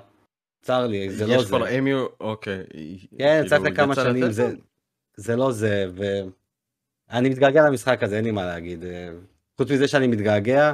[0.63, 1.49] צר לי זה לא יש זה.
[1.49, 2.65] כבר אמיו, אוקיי.
[3.19, 4.31] כן, כאילו, יצא כמה יצא שנים?
[4.31, 4.51] זה,
[5.17, 5.87] זה לא זה,
[7.11, 8.85] ואני מתגעגע למשחק הזה, אין לי מה להגיד.
[8.85, 9.09] אה,
[9.57, 10.73] חוץ מזה שאני מתגעגע,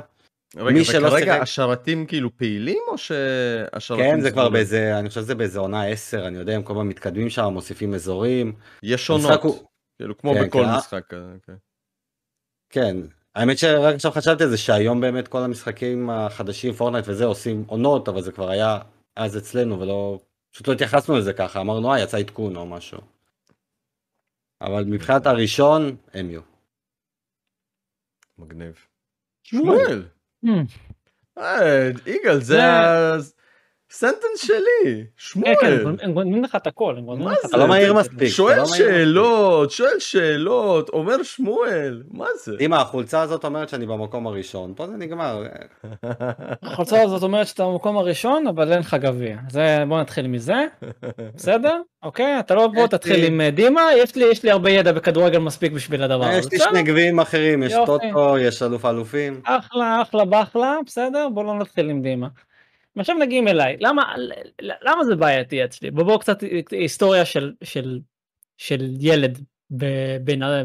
[0.57, 4.05] רגע, מי שלא שיחק- השרתים כאילו פעילים או שהשרתים...
[4.05, 4.49] כן, זה כבר?
[4.49, 7.95] באיזה, אני חושב שזה באיזה עונה 10, אני יודע, הם כל הזמן מתקדמים שם, מוסיפים
[7.95, 8.53] אזורים.
[8.83, 9.67] יש שונות, הוא-
[9.99, 11.53] כאילו כמו כן, בכל כן, משחק כזה.
[12.71, 12.97] כן.
[13.37, 18.09] האמת שרק עכשיו חשבתי על זה, שהיום באמת כל המשחקים החדשים, פורטנייט וזה, עושים עונות,
[18.09, 18.79] אבל זה כבר היה
[19.17, 20.21] אז אצלנו, ולא,
[20.53, 22.99] פשוט לא התייחסנו לזה ככה, אמרנו, אה, יצא עדכון או משהו.
[24.61, 26.41] אבל מבחינת הראשון, אמיו.
[28.39, 28.87] מגניב.
[29.43, 30.05] שמואל.
[30.47, 30.49] Hmm.
[31.39, 32.59] אה, יגאל, זה
[33.91, 35.97] סנטנס שלי, כן, כן, שמואל.
[36.03, 37.47] הם גונבים לך את הכל, הם גונבים מה לך זה?
[37.47, 37.73] את אתה לא הכל.
[37.73, 38.19] מהיר מספיק.
[38.19, 38.67] אתה שואל לא.
[38.67, 42.57] שאלות, שואל שאלות, אומר שמואל, מה זה?
[42.57, 45.43] דימה, החולצה הזאת אומרת שאני במקום הראשון, פה זה נגמר.
[46.63, 49.37] החולצה הזאת אומרת שאתה במקום הראשון, אבל אין לך גביע.
[49.51, 50.67] זה, בוא נתחיל מזה,
[51.35, 51.81] בסדר?
[52.03, 52.39] אוקיי?
[52.41, 55.73] אתה לא בוא תתחיל עם אה, דימה, יש לי, יש לי הרבה ידע בכדורגל מספיק
[55.73, 56.39] בשביל הדבר הזה.
[56.39, 56.59] יש לי?
[56.59, 57.75] שני גביעים אחרים, יש.
[57.87, 59.41] טוטו, יש אלוף האלופים.
[59.45, 61.29] אחלה, אחלה, באחלה, בסדר?
[61.35, 62.29] בוא לא נתחיל עם דימה.
[62.97, 64.15] ועכשיו מגיעים אליי, למה,
[64.61, 65.91] למה זה בעייתי אצלי?
[65.91, 66.39] בוא בואו קצת
[66.71, 68.01] היסטוריה של, של,
[68.57, 69.39] של ילד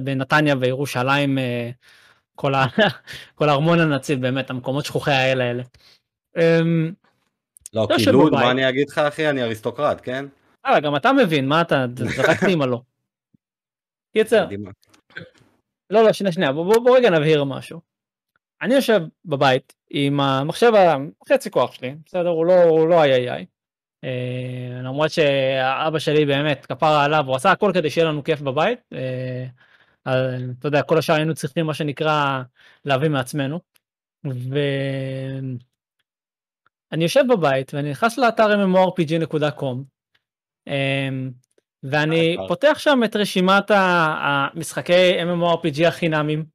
[0.03, 1.69] בנתניה וירושלים, אה,
[2.35, 2.65] כל, ה,
[3.35, 5.63] כל הארמון הנציב, באמת, המקומות שכוחי האל האלה.
[6.37, 6.91] אמ,
[7.73, 8.31] לא, לא כי לוד.
[8.31, 10.25] מה אני אגיד לך אחי, אני אריסטוקרט, כן?
[10.65, 12.81] אה, גם אתה מבין, מה אתה, זה רק דימה לא.
[14.13, 14.47] קיצר.
[15.89, 17.90] לא, לא, שנייה, שנייה, בוא, בוא, בוא רגע נבהיר משהו.
[18.61, 20.71] אני יושב בבית עם המחשב
[21.21, 22.29] החצי כוח שלי, בסדר?
[22.29, 23.45] הוא לא, הוא לא איי איי איי.
[24.03, 28.79] אה, למרות שאבא שלי באמת, כפרה עליו, הוא עשה הכל כדי שיהיה לנו כיף בבית.
[28.93, 29.45] אה,
[30.05, 32.41] אז, אתה יודע, כל השאר היינו צריכים מה שנקרא
[32.85, 33.59] להביא מעצמנו.
[34.23, 35.57] ואני
[37.03, 39.65] יושב בבית ואני נכנס לאתר mmorpg.com
[40.67, 41.31] אמ,
[41.83, 42.47] ואני האתר.
[42.47, 46.45] פותח שם את רשימת המשחקי MMORPG החינמים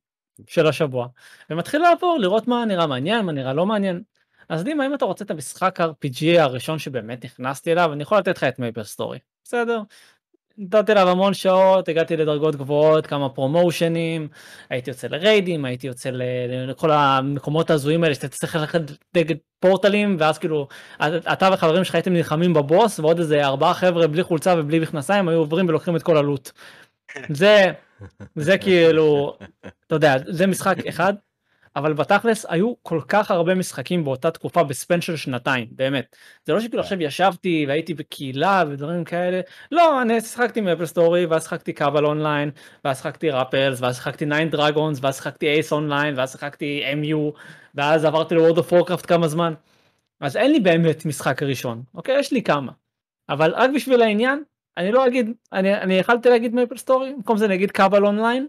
[0.46, 1.06] של השבוע
[1.50, 4.02] ומתחיל לעבור לראות מה נראה מעניין מה נראה לא מעניין.
[4.48, 8.36] אז דימה אם אתה רוצה את המשחק RPG הראשון שבאמת נכנסתי אליו אני יכול לתת
[8.36, 9.82] לך את מייפל סטורי בסדר.
[10.58, 14.28] נתתי עליו המון שעות הגעתי לדרגות גבוהות כמה פרומושנים
[14.70, 16.10] הייתי יוצא לריידים הייתי יוצא
[16.68, 18.80] לכל המקומות ההזויים האלה שאתה צריך ללכת
[19.16, 20.68] נגד פורטלים ואז כאילו
[21.32, 25.38] אתה וחברים שלך הייתם נלחמים בבוס ועוד איזה ארבעה חבר'ה בלי חולצה ובלי מכנסיים היו
[25.38, 26.50] עוברים ולוקחים את כל הלוט.
[27.28, 27.72] זה
[28.34, 29.38] זה כאילו
[29.86, 31.14] אתה יודע זה משחק אחד
[31.76, 36.16] אבל בתכלס היו כל כך הרבה משחקים באותה תקופה בספן של שנתיים באמת.
[36.44, 39.40] זה לא שכאילו עכשיו ישבתי והייתי בקהילה ודברים כאלה.
[39.72, 42.50] לא אני שיחקתי MapleStory ואז שיחקתי Cabal Online
[42.84, 47.38] ואז שיחקתי Rappelz ואז שיחקתי 9 Dragons ואז שיחקתי Ace Online ואז שיחקתי MU
[47.74, 49.54] ואז עברתי ל World of Warcraft כמה זמן.
[50.20, 52.18] אז אין לי באמת משחק ראשון אוקיי?
[52.18, 52.72] יש לי כמה.
[53.28, 54.42] אבל רק בשביל העניין
[54.76, 58.46] אני לא אגיד אני אני יכלתי להגיד MapleStory במקום זה אני אגיד Cabal Online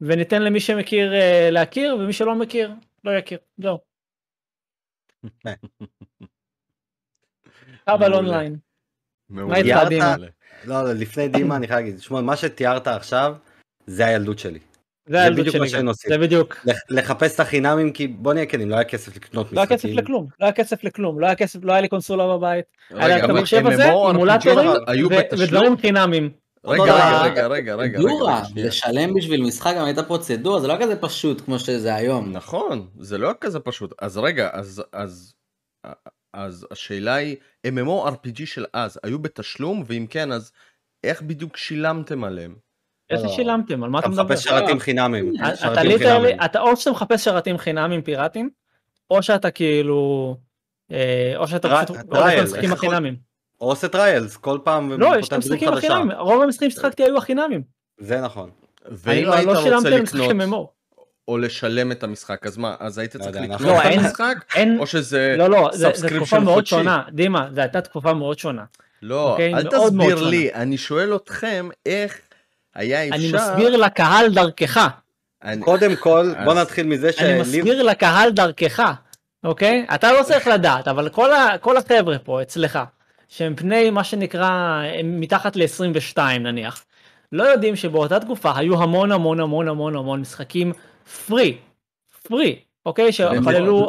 [0.00, 2.74] וניתן למי שמכיר אה, להכיר ומי שלא מכיר
[3.04, 3.78] לא יכיר זהו.
[7.86, 8.14] קאבל.
[8.14, 8.56] אונליין
[9.28, 9.56] מעולה.
[9.56, 10.16] איתך, דימה?
[10.64, 13.36] לא, לא, לפני דימה אני חייב להגיד, שמואל, מה שתיארת עכשיו,
[13.86, 14.58] זה הילדות שלי.
[15.08, 15.88] זה בדיוק מה גם.
[15.88, 16.10] עושים.
[16.10, 19.60] זה בדיוק לח- לחפש את החינמים, כי בוא נהיה כנים, לא היה כסף לקנות לא
[19.60, 19.98] היה כסף משחקים.
[19.98, 23.18] לכלום לא היה כסף לכלום לא היה כסף לא היה לי קונסולה בבית היה רגע,
[23.18, 23.84] את אבל המחשב הזה
[25.08, 25.40] בתשלום?
[25.48, 26.30] ודברים חינמים.
[26.64, 27.46] רגע, רגע.
[27.46, 28.66] רגע, רגע, פרוצדורה, שנייה.
[28.66, 32.32] לשלם בשביל משחק גם הייתה פרוצדורה, זה לא כזה פשוט כמו שזה היום.
[32.32, 33.94] נכון, זה לא כזה פשוט.
[33.98, 35.34] אז רגע, אז, אז,
[36.32, 37.36] אז השאלה היא,
[37.66, 40.52] MMORPG של אז היו בתשלום, ואם כן, אז
[41.04, 42.54] איך בדיוק שילמתם עליהם?
[43.10, 43.28] איך לא.
[43.28, 44.24] שילמתם על מה אתה אתה מדבר?
[44.24, 45.32] מחפש שרתים חינמים.
[45.72, 46.34] אתה literally.
[46.44, 48.50] אתה או שאתה מחפש שרתים חינמים פיראטיים
[49.10, 50.36] או שאתה כאילו
[50.92, 51.96] אה, או שאתה פשוט
[52.62, 53.16] יכול- החינמים.
[53.60, 55.68] או עושה trials, כל פעם לא יש את המשחקים.
[55.72, 57.62] החינמים רוב המשחקים ששחקתי היו החינמים.
[57.98, 58.50] זה נכון.
[58.90, 60.76] ואם לא היית לא רוצה לקנות.
[61.28, 64.34] או לשלם את המשחק, אז מה, אז היית צריך לקנות לא, את אין- המשחק?
[64.78, 66.70] או שזה לא לא subscription תקופה מאוד חודשי?
[66.70, 68.64] שונה דימה זו הייתה תקופה מאוד שונה.
[69.02, 70.28] לא, אוקיי, אל תסביר.
[70.28, 72.20] לי, אני שואל אתכם איך
[72.76, 73.16] היה אפשר...
[73.16, 74.88] אני מסביר לקהל דרכך.
[75.44, 77.40] אני- קודם כל, בוא אז- נתחיל מזה אני שלי...
[77.40, 78.92] מסביר לקהל דרכך,
[79.44, 79.86] אוקיי?
[79.94, 82.78] אתה לא צריך לדעת, אבל כל, ה, כל החבר'ה פה אצלך,
[83.28, 84.48] שהם פני מה שנקרא,
[84.98, 86.84] הם מתחת ל-22 נניח,
[87.32, 90.72] לא יודעים שבאותה תקופה היו המון המון המון המון המון משחקים
[91.26, 91.56] פרי,
[92.22, 93.12] פרי, אוקיי?
[93.12, 93.88] שפעלו.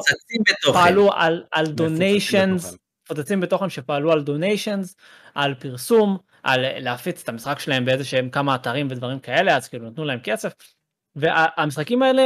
[0.74, 2.78] פעלו על, על דוניישנס, בתוכן.
[3.06, 4.96] מפוצצים בתוכן שפעלו על דוניישנס,
[5.36, 6.18] על פרסום,
[6.48, 10.20] על להפיץ את המשחק שלהם באיזה שהם כמה אתרים ודברים כאלה, אז כאילו נתנו להם
[10.24, 10.54] כסף.
[11.16, 12.24] והמשחקים האלה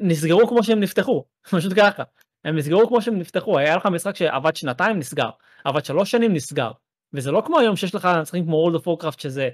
[0.00, 2.02] נסגרו כמו שהם נפתחו, פשוט ככה.
[2.44, 5.30] הם נסגרו כמו שהם נפתחו, היה לך משחק שעבד שנתיים נסגר,
[5.64, 6.70] עבד שלוש שנים נסגר.
[7.12, 9.48] וזה לא כמו היום שיש לך משחקים כמו World of Warcraft שזה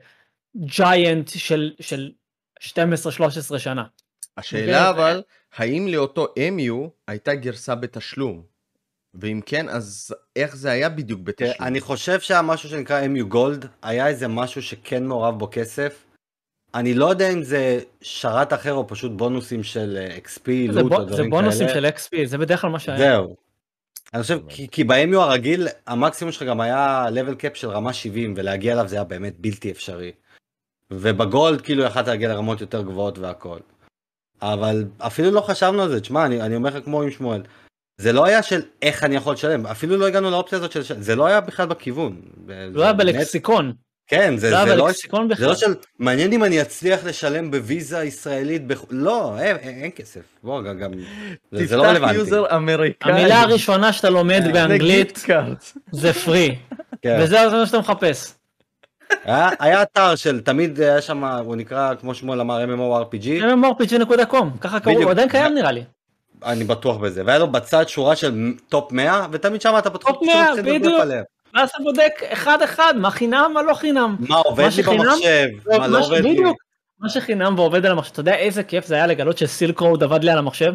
[0.56, 2.10] ג'יינט של, של
[2.60, 3.84] 12-13 שנה.
[4.36, 5.22] השאלה אבל,
[5.56, 8.55] האם לאותו MU הייתה גרסה בתשלום?
[9.20, 11.52] ואם כן, אז איך זה היה בדיוק בתשלום?
[11.60, 16.04] אני חושב שהיה משהו שנקרא MU גולד, היה איזה משהו שכן מעורב בו כסף.
[16.74, 20.92] אני לא יודע אם זה שרת אחר או פשוט בונוסים של אה, XP, זה, לוט
[20.92, 21.28] או דברים זה כאלה.
[21.30, 22.98] בונוסים של XP, זה בדרך כלל מה שהיה.
[22.98, 23.36] זהו.
[24.14, 28.34] אני חושב, כי, כי ב-MU הרגיל, המקסימום שלך גם היה level cap של רמה 70,
[28.36, 30.12] ולהגיע אליו זה היה באמת בלתי אפשרי.
[30.92, 33.58] ובגולד כאילו יכלת להגיע לרמות יותר גבוהות והכל.
[34.42, 37.42] אבל אפילו לא חשבנו על זה, תשמע, אני, אני אומר לך כמו עם שמואל,
[37.98, 41.16] זה לא היה של איך אני יכול לשלם, אפילו לא הגענו לאופציה הזאת של, זה
[41.16, 42.20] לא היה בכלל בכיוון.
[42.48, 43.72] לא היה בלקסיקון.
[44.08, 44.88] כן, זה, לא זה, לא,
[45.36, 45.46] זה.
[45.46, 48.84] לא של מעניין אם אני אצליח לשלם בוויזה ישראלית, בח...
[48.90, 50.90] לא, אין, אין, אין כסף, בוא, גם, גם
[51.52, 52.14] זה, זה לא תפתח רלוונטי.
[52.14, 53.12] user אמריקאי.
[53.12, 55.24] המילה הראשונה שאתה לומד באנגלית.
[55.92, 56.56] זה free,
[57.02, 57.18] כן.
[57.22, 58.34] וזה מה שאתה מחפש.
[59.24, 64.80] היה, היה אתר של תמיד היה שם, הוא נקרא, כמו שמואל אמר, MMORPG, mmorpg.com, ככה
[64.80, 65.02] קראו.
[65.02, 65.84] הוא עדיין קיים נראה לי.
[66.44, 70.22] אני בטוח בזה, והיה לו בצד שורה של top 100, ותמיד שם אתה פתוח, top
[70.22, 70.94] 100, בדיוק.
[71.54, 74.16] ואז אתה בודק אחד אחד, מה חינם, מה לא חינם.
[74.20, 75.46] מה עובד לי במחשב,
[75.78, 76.42] מה לא עובד לי.
[77.00, 80.24] מה שחינם ועובד על המחשב, אתה יודע איזה כיף זה היה לגלות שסילק רוד עבד
[80.24, 80.72] לי על המחשב?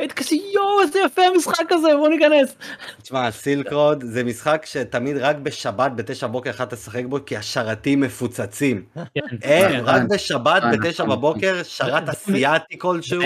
[0.00, 2.54] הייתי כזה יואו איזה יפה המשחק הזה בוא ניכנס.
[3.02, 8.00] תשמע, סילק רוד זה משחק שתמיד רק בשבת בתשע בבוקר יכולת לשחק בו, כי השרתים
[8.00, 8.84] מפוצצים.
[8.94, 9.80] כן, אין, כן.
[9.84, 11.16] רק בשבת בתשע נכון.
[11.16, 13.20] בבוקר שרת אסיאתי כלשהו.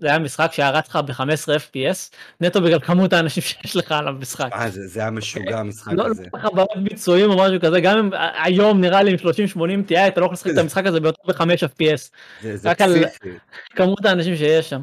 [0.00, 1.22] זה היה משחק, שהיה רץ לך ב-15
[1.58, 4.48] FPS, נטו בגלל כמות האנשים שיש לך על המשחק.
[4.52, 6.22] אה, זה היה משוגע המשחק לא הזה.
[6.34, 9.20] לא לך בעיות ביצועים או משהו כזה, גם אם ה- היום נראה לי עם 30-80
[9.90, 12.10] TI אתה לא יכול לשחק את המשחק הזה ביותר ב-5 FPS,
[12.54, 13.28] זה פסיכי.
[13.76, 14.80] כמות האנשים שיש שם.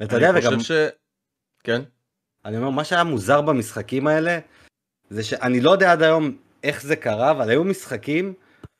[0.00, 0.90] ואתה יודע, אני וגם, חושב ש...
[1.64, 1.82] כן.
[2.44, 4.38] אני אומר, מה שהיה מוזר במשחקים האלה,
[5.10, 8.34] זה שאני לא יודע עד היום איך זה קרה, אבל היו משחקים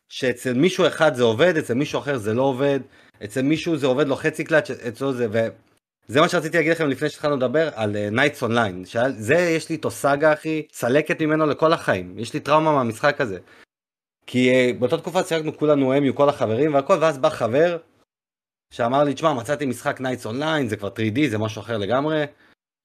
[0.09, 2.81] שאצל מישהו אחד זה עובד, אצל מישהו אחר זה לא עובד,
[3.25, 7.11] אצל מישהו זה עובד לו חצי קלאץ', אצלו זה, וזה מה שרציתי להגיד לכם לפני
[7.11, 8.85] שהתחלנו לדבר על Knight Online,
[9.19, 13.39] זה יש לי איתו סאגה אחי, צלקת ממנו לכל החיים, יש לי טראומה מהמשחק הזה.
[14.27, 17.79] כי uh, באותה תקופה שיחקנו כולנו MU, כל החברים והכל, ואז בא חבר
[18.71, 22.25] שאמר לי, תשמע, מצאתי משחק Knight Online, זה כבר 3D, זה משהו אחר לגמרי,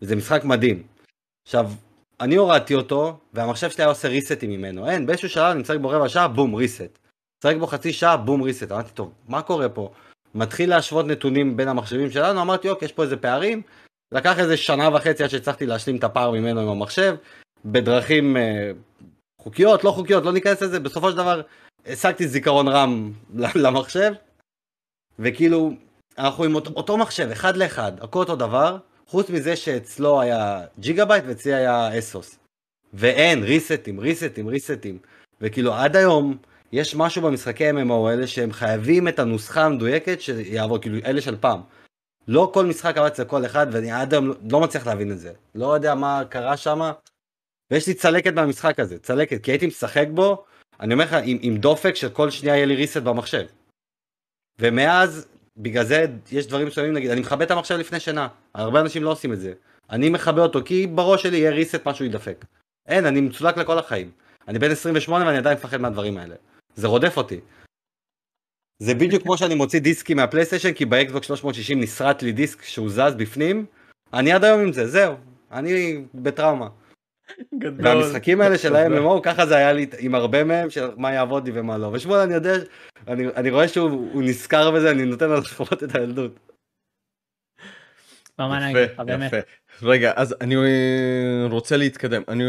[0.01, 0.84] וזה משחק מדהים.
[1.47, 1.71] עכשיו,
[2.19, 4.89] אני הורדתי אותו, והמחשב שלי היה עושה ריסטים ממנו.
[4.89, 6.99] אין, באיזשהו שלב אני משחק בו רבע שעה, בום, ריסט.
[7.43, 8.71] משחק בו חצי שעה, בום, ריסט.
[8.71, 9.91] אמרתי, טוב, מה קורה פה?
[10.36, 13.61] מתחיל להשוות נתונים בין המחשבים שלנו, אמרתי, אוקיי, יש פה איזה פערים.
[14.11, 17.15] לקח איזה שנה וחצי עד שהצלחתי להשלים את הפער ממנו עם המחשב,
[17.65, 18.71] בדרכים אה,
[19.41, 21.41] חוקיות, לא חוקיות, לא ניכנס לזה, בסופו של דבר
[21.86, 23.11] השגתי זיכרון RAM
[23.55, 24.13] למחשב,
[25.20, 25.72] וכאילו,
[26.18, 31.24] אנחנו עם אותו, אותו מחשב, אחד לאחד, הכל אותו דבר, חוץ מזה שאצלו היה Gigabyte
[31.28, 32.39] ואצלי היה אסוס.
[32.93, 34.97] ואין, ריסטים, ריסטים, ריסטים.
[35.41, 36.38] וכאילו עד היום
[36.72, 41.61] יש משהו במשחקי MMO האלה שהם חייבים את הנוסחה המדויקת שיעבור, כאילו אלה של פעם.
[42.28, 45.32] לא כל משחק עבד אצל כל אחד ואני עד היום לא, מצליח להבין את זה.
[45.55, 46.91] לא יודע מה קרה שם.
[47.72, 50.43] ויש לי צלקת מהמשחק הזה, צלקת, כי הייתי משחק בו,
[50.80, 53.45] אני אומר לך, עם, עם דופק של כל שנייה יהיה לי ריסט במחשב.
[54.60, 55.28] ומאז,
[55.58, 59.12] בגלל זה יש דברים מסוימים, נגיד, אני מכבה את המחשב לפני שינה, הרבה אנשים לא
[59.12, 59.54] עושים את זה.
[59.89, 62.45] אני מכבה אותו, כי בראש שלי יהיה ריסט משהו ידפק.
[62.88, 64.12] אין, אני מצולק לכל החיים.
[64.47, 66.36] אני בן 28 ואני עדיין מפחד מהדברים האלה.
[66.76, 67.39] זה רודף אותי.
[68.80, 73.16] זה בדיוק כמו שאני מוציא דיסקים מהפלייסטיישן, כי באקסבוק 360 נסרט לי דיסק שהוא זז
[73.18, 73.66] בפנים,
[74.14, 75.16] אני עד היום עם זה, זהו.
[75.51, 76.68] אני בטראומה.
[77.57, 77.88] גדול.
[77.88, 81.59] והמשחקים האלה של ה-MMO, ככה זה היה לי עם הרבה מהם, של מה יעבוד לי
[81.59, 81.88] ומה לא.
[81.93, 82.53] ושמואל, אני יודע,
[83.07, 86.39] אני, אני רואה שהוא הוא נזכר בזה, אני נותן לו לחוות את הילדות.
[89.26, 89.38] יפה.
[89.38, 89.38] יפה.
[89.82, 92.21] רגע, אז אני אה, רוצה להתקדם.
[92.28, 92.43] אני,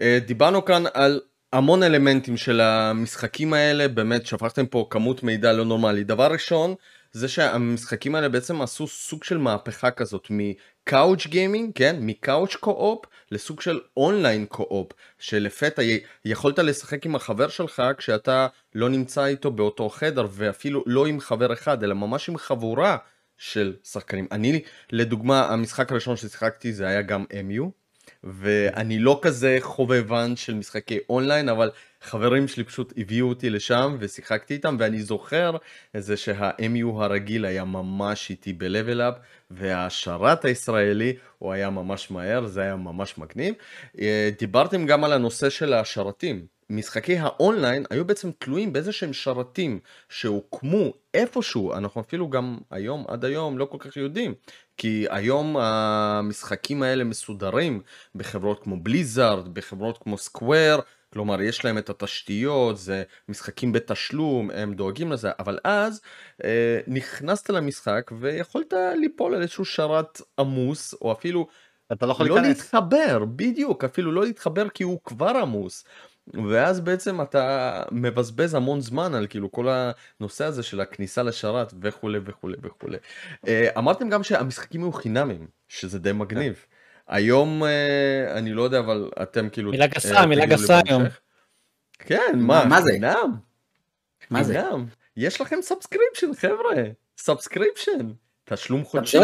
[0.00, 1.20] אה, דיברנו כאן על
[1.52, 6.04] המון אלמנטים של המשחקים האלה, באמת שפכתם פה כמות מידע לא נורמלי.
[6.04, 6.74] דבר ראשון,
[7.12, 11.96] זה שהמשחקים האלה בעצם עשו סוג של מהפכה כזאת מ couch gaming, כן?
[12.00, 15.82] מ couch co-op לסוג של online co-op, שלפתע
[16.24, 21.52] יכולת לשחק עם החבר שלך כשאתה לא נמצא איתו באותו חדר, ואפילו לא עם חבר
[21.52, 22.96] אחד, אלא ממש עם חבורה
[23.38, 24.26] של שחקנים.
[24.32, 24.62] אני,
[24.92, 27.68] לדוגמה, המשחק הראשון ששיחקתי זה היה גם MU,
[28.26, 31.70] ואני לא כזה חובבן של משחקי אונליין, אבל
[32.02, 35.56] חברים שלי פשוט הביאו אותי לשם ושיחקתי איתם, ואני זוכר
[35.96, 39.18] זה שה-MU הרגיל היה ממש איטי ב-level up,
[39.50, 43.54] והשרת הישראלי הוא היה ממש מהר, זה היה ממש מגניב.
[44.00, 46.55] אה, דיברתם גם על הנושא של השרתים.
[46.70, 53.24] משחקי האונליין היו בעצם תלויים באיזה שהם שרתים שהוקמו איפשהו, אנחנו אפילו גם היום, עד
[53.24, 54.34] היום, לא כל כך יודעים.
[54.76, 57.80] כי היום המשחקים האלה מסודרים
[58.14, 60.80] בחברות כמו בליזארד, בחברות כמו סקוואר,
[61.12, 66.00] כלומר יש להם את התשתיות, זה משחקים בתשלום, הם דואגים לזה, אבל אז
[66.44, 71.46] אה, נכנסת למשחק ויכולת ליפול על איזשהו שרת עמוס, או אפילו
[71.92, 72.58] אתה לא יכול לא להיכנס.
[72.58, 75.84] להתחבר, בדיוק, אפילו לא להתחבר כי הוא כבר עמוס.
[76.34, 79.68] ואז בעצם אתה מבזבז המון זמן על כאילו כל
[80.20, 82.98] הנושא הזה של הכניסה לשרת וכולי וכולי וכולי.
[83.48, 86.64] אה, אמרתם גם שהמשחקים היו חינמים, שזה די מגניב.
[87.08, 89.70] היום אה, אני לא יודע אבל אתם כאילו...
[89.70, 90.80] מילה אה, גסה, מילה תגידו לי גסה.
[90.86, 91.02] היום.
[91.98, 92.64] כן, מה?
[92.64, 92.90] מה זה?
[92.92, 93.36] חינם?
[94.30, 94.62] מה זה?
[94.62, 94.86] חינם.
[95.16, 96.82] יש לכם subscription חבר'ה,
[97.18, 98.12] subscription.
[98.44, 99.18] תשלום חודשי.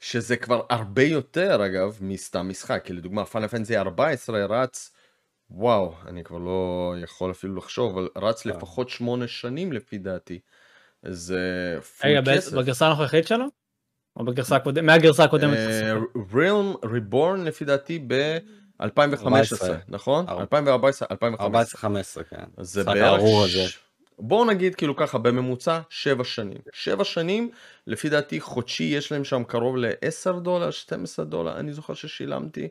[0.00, 4.93] שזה כבר הרבה יותר אגב מסתם משחק, כי לדוגמה Final Fantasy 14 רץ,
[5.50, 8.52] וואו, אני כבר לא יכול אפילו לחשוב, אבל רץ אה.
[8.52, 10.38] לפחות שמונה שנים לפי דעתי.
[11.02, 11.38] זה
[12.00, 12.52] פול רגע, כסף.
[12.52, 13.44] בגרסה הנוכחית שלו?
[14.16, 14.84] או בגרסה הקודמת?
[14.84, 15.56] מהגרסה הקודמת?
[15.56, 15.94] אה,
[16.32, 19.76] Realm Reborn לפי דעתי ב-2015, 14.
[19.88, 20.28] נכון?
[20.28, 21.90] אר- 2014, 2015.
[21.90, 22.44] 14-15, כן.
[22.60, 23.20] זה בערך.
[23.48, 23.78] ש-
[24.18, 26.58] בואו נגיד כאילו ככה בממוצע שבע שנים.
[26.72, 27.50] שבע שנים,
[27.86, 32.68] לפי דעתי חודשי יש להם שם קרוב ל-10 דולר, 12 דולר, אני זוכר ששילמתי.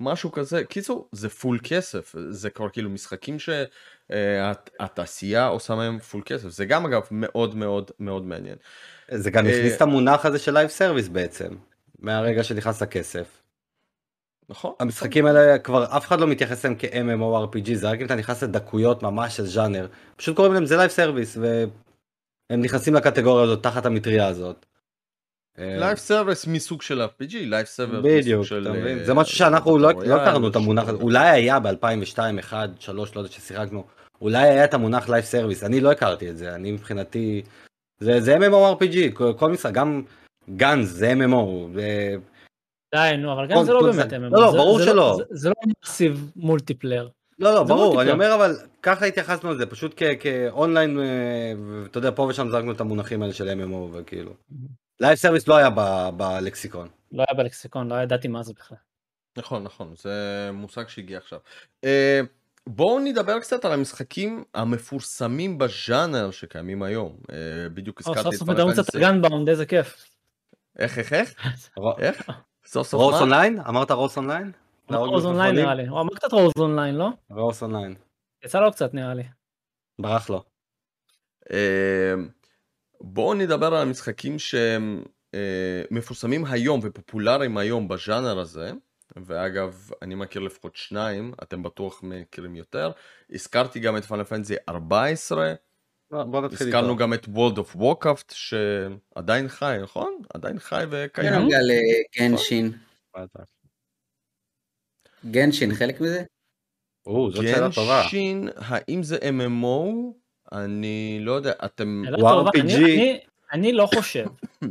[0.00, 3.36] משהו כזה, קיצור זה פול כסף, זה כבר כאילו משחקים
[4.08, 8.56] שהתעשייה עושה מהם פול כסף, זה גם אגב מאוד מאוד מאוד מעניין.
[9.10, 11.48] זה גם אה, הכניס את המונח הזה של live service בעצם.
[11.98, 13.42] מהרגע שנכנס הכסף.
[14.48, 14.72] נכון?
[14.80, 19.02] המשחקים האלה כבר אף אחד לא מתייחס אליהם כ-MMORPG, זה רק אם אתה נכנס לדקויות
[19.02, 19.86] ממש של ז'אנר.
[20.16, 24.66] פשוט קוראים להם זה live service, והם נכנסים לקטגוריה הזאת תחת המטריה הזאת.
[25.58, 28.62] אה, לייב סרוויס מסוג של RPG, live service בדיוק, מסוג של...
[28.62, 28.98] אתה מבין?
[28.98, 33.14] אה, זה משהו שאנחנו לא לא הכרנו את המונח הזה, אולי היה ב-2002, 1, 3,
[33.14, 33.84] לא יודע ששיחקנו,
[34.20, 37.42] אולי היה את המונח live service, אני לא הכרתי את זה, אני מבחינתי,
[37.98, 40.02] זה זה MMORPG, כל- משחק, גם
[40.56, 41.76] GunZ זה MMO,
[42.94, 44.16] די, נו, אבל גם זה לא באמת MMO.
[44.30, 45.18] לא, לא, ברור זה שלא.
[45.30, 47.08] זה- לא massive multiplayer.
[47.38, 48.10] לא, לא, ברור, אני.
[48.10, 51.04] אומר אבל ככה התייחסנו לזה, פשוט כ- כאונליין, אה,
[51.82, 54.32] ואתה יודע, פה ושם זרקנו את המונחים האלה של MMO וכאילו.
[55.00, 56.88] live service לא היה ב- בלקסיקון.
[57.12, 58.78] לא היה בלקסיקון, לא ידעתי מה זה בכלל.
[59.36, 61.38] נכון, נכון, זה מושג שהגיע עכשיו.
[61.84, 62.20] אה,
[62.66, 67.16] בואו נדבר קצת על המשחקים המפורסמים בז'אנר שקיימים היום.
[67.32, 67.36] אה,
[67.74, 68.94] בדיוק הזכרתי סוף את סוף פאנל מדברים קצת.
[68.94, 70.04] על גנבאונד, איזה כיף.
[70.78, 71.34] איך, איך, איך?
[71.98, 72.30] איך?
[72.64, 73.20] סוף סוף רוס מה?
[73.20, 73.60] אונליין?
[73.68, 74.52] אמרת רוס אונליין?
[74.90, 75.54] רוז אונליין?
[75.54, 75.86] נראה לי.
[75.86, 77.08] הוא אמר קצת רוז אונליין, לא?
[77.30, 77.94] רוס אונליין.
[78.44, 79.22] יצא לו קצת נראה לי.
[80.00, 80.44] ברח לו.
[83.00, 85.02] בואו נדבר על המשחקים שהם
[85.34, 88.72] אה, מפורסמים היום ופופולריים היום בז'אנר הזה.
[89.16, 92.90] ואגב, אני מכיר לפחות שניים, אתם בטוח מכירים יותר.
[93.30, 95.54] הזכרתי גם את פאנל פנטזי 14,
[96.10, 96.96] בוא בוא נתחיל הזכרנו איתו.
[96.96, 100.22] גם את World of Warcraft שעדיין חי, נכון?
[100.34, 101.32] עדיין חי וקיים.
[101.32, 102.72] בנוגע לגנשין.
[105.30, 106.24] גנשין חלק מזה?
[107.06, 108.02] או, זאת שאלה טובה.
[108.02, 110.12] גנשין, האם זה MMO?
[110.52, 112.02] אני לא יודע, אתם...
[112.16, 112.58] הוא RPG.
[113.52, 114.26] אני- לא חושב.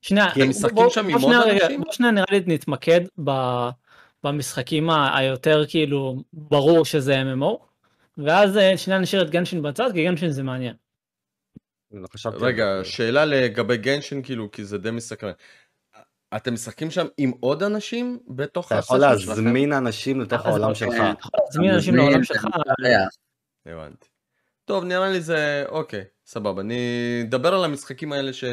[0.00, 1.80] שנייה, כי הם משחקים שם עם עוד אנשים?
[1.80, 3.68] בוא שנייה נראה לי נתמקד ב-
[4.24, 7.58] במשחקים היותר כאילו ברור שזה MMO,
[8.18, 10.74] ואז אה, שנייה נשאיר את גנשין בצד, כי גנשין זה מעניין.
[11.90, 12.06] לא
[12.40, 12.80] רגע.
[12.84, 15.32] שאלה לגבי גנשין, כאילו, כי זה די מסקרן.
[16.36, 19.30] אתם משחקים שם עם עוד אנשים בתוך אתה יכול הסשן שלכם?
[19.44, 20.94] להזמין אנשים לתוך העולם שלך.
[20.94, 22.46] אתה יכול להזמין אנשים לעולם אתה שלך.
[23.66, 24.13] הבנתי.
[24.64, 25.64] טוב, נראה לי זה...
[25.68, 26.60] אוקיי, סבבה.
[26.60, 28.44] אני אדבר על המשחקים האלה ש...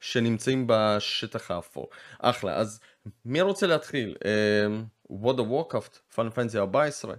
[0.00, 1.88] שנמצאים בשטח האפור.
[2.18, 2.80] אחלה, אז
[3.24, 4.16] מי רוצה להתחיל?
[4.24, 4.66] אה,
[5.10, 7.14] World of Warcraft, Final Fantasy 14.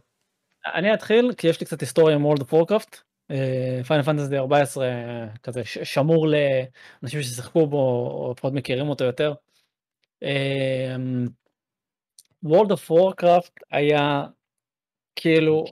[0.66, 3.04] אני אתחיל כי יש לי קצת היסטוריה עם World of Warcraft.
[3.88, 9.34] פיינל פנטסי 14 אה, כזה שמור לאנשים ששיחקו בו או לפחות מכירים אותו יותר.
[10.24, 10.96] אה,
[12.46, 14.24] World of Warcraft היה
[15.16, 15.66] כאילו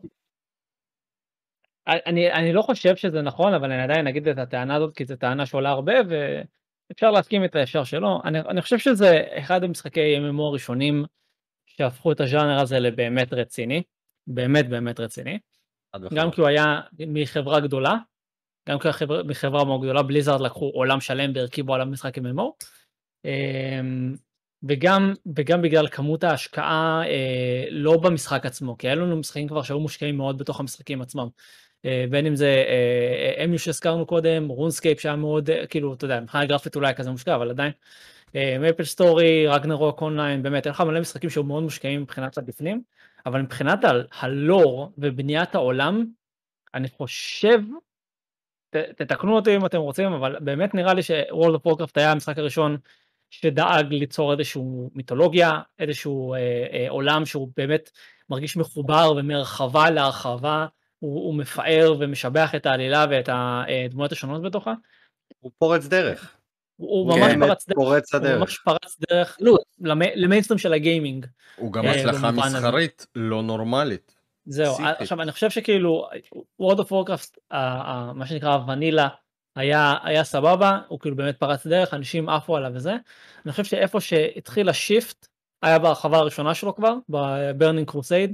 [2.05, 5.15] אני אני לא חושב שזה נכון אבל אני עדיין אגיד את הטענה הזאת כי זו
[5.15, 8.21] טענה שעולה הרבה ואפשר להסכים איתה אפשר שלא.
[8.25, 11.05] אני, אני חושב שזה אחד המשחקי MMO הראשונים
[11.65, 13.83] שהפכו את הז'אנר הזה לבאמת רציני.
[14.27, 15.39] באמת באמת רציני.
[16.11, 16.31] גם.
[16.31, 17.95] כי הוא היה מחברה גדולה,
[18.69, 22.17] גם כי הוא היה חברה- מחברה מאוד גדולה, בליזארד לקחו עולם שלם והרכיבו עליו משחק
[22.17, 22.51] MMO,
[23.25, 24.15] אמ,
[24.69, 29.79] וגם, וגם בגלל כמות ההשקעה אה, לא במשחק עצמו, כי היה לנו משחקים כבר שהיו
[29.79, 31.27] מושקעים מאוד בתוך המשחקים עצמם.
[31.85, 36.19] אה, בין אם זה אה, MU שהזכרנו קודם, RuneScape שהיה מאוד, אה, כאילו, אתה יודע,
[36.19, 37.71] מבחינה גרפית אולי כזה מושקע, אבל עדיין.
[38.59, 42.81] MapleStory, Ragnarok Online, באמת, אין לך מלא משחקים שהיו מאוד מושקעים מבחינת הבפנים,
[43.25, 43.79] אבל מבחינת
[44.19, 46.05] הלור ובניית העולם,
[46.73, 47.59] אני חושב,
[48.69, 52.77] תתקנו אותי אם אתם רוצים, אבל באמת נראה לי ש-World of Warcraft היה המשחק הראשון
[53.29, 56.39] שדאג ליצור איזשהו מיתולוגיה, איזשהו אה,
[56.73, 57.91] אה, עולם שהוא באמת
[58.29, 60.65] מרגיש מחובר ומרחבה להרחבה,
[61.01, 64.73] הוא, הוא מפאר ומשבח את העלילה ואת הדמויות השונות בתוכה.
[65.39, 66.35] הוא פורץ דרך.
[66.77, 68.39] הוא הוא ממש באמת פרץ דרך, פורץ הוא הדרך.
[68.39, 71.25] ממש פרץ דרך לא, למי- למיינסטרים של הגיימינג.
[71.55, 72.57] הוא גם אה, הצלחה במובן הזה.
[72.57, 74.15] מסחרית לא נורמלית.
[74.45, 74.95] זהו, פסיכית.
[74.99, 76.07] עכשיו אני חושב שכאילו
[76.61, 77.55] World of Warcraft,
[78.13, 79.07] מה שנקרא הוונילה,
[79.55, 82.95] היה, היה סבבה, הוא כאילו באמת פרץ דרך, אנשים עפו עליו וזה.
[83.45, 85.27] אני חושב שאיפה שהתחיל השיפט,
[85.63, 88.33] היה בהרחבה הראשונה שלו כבר, ב-Burning Crusade,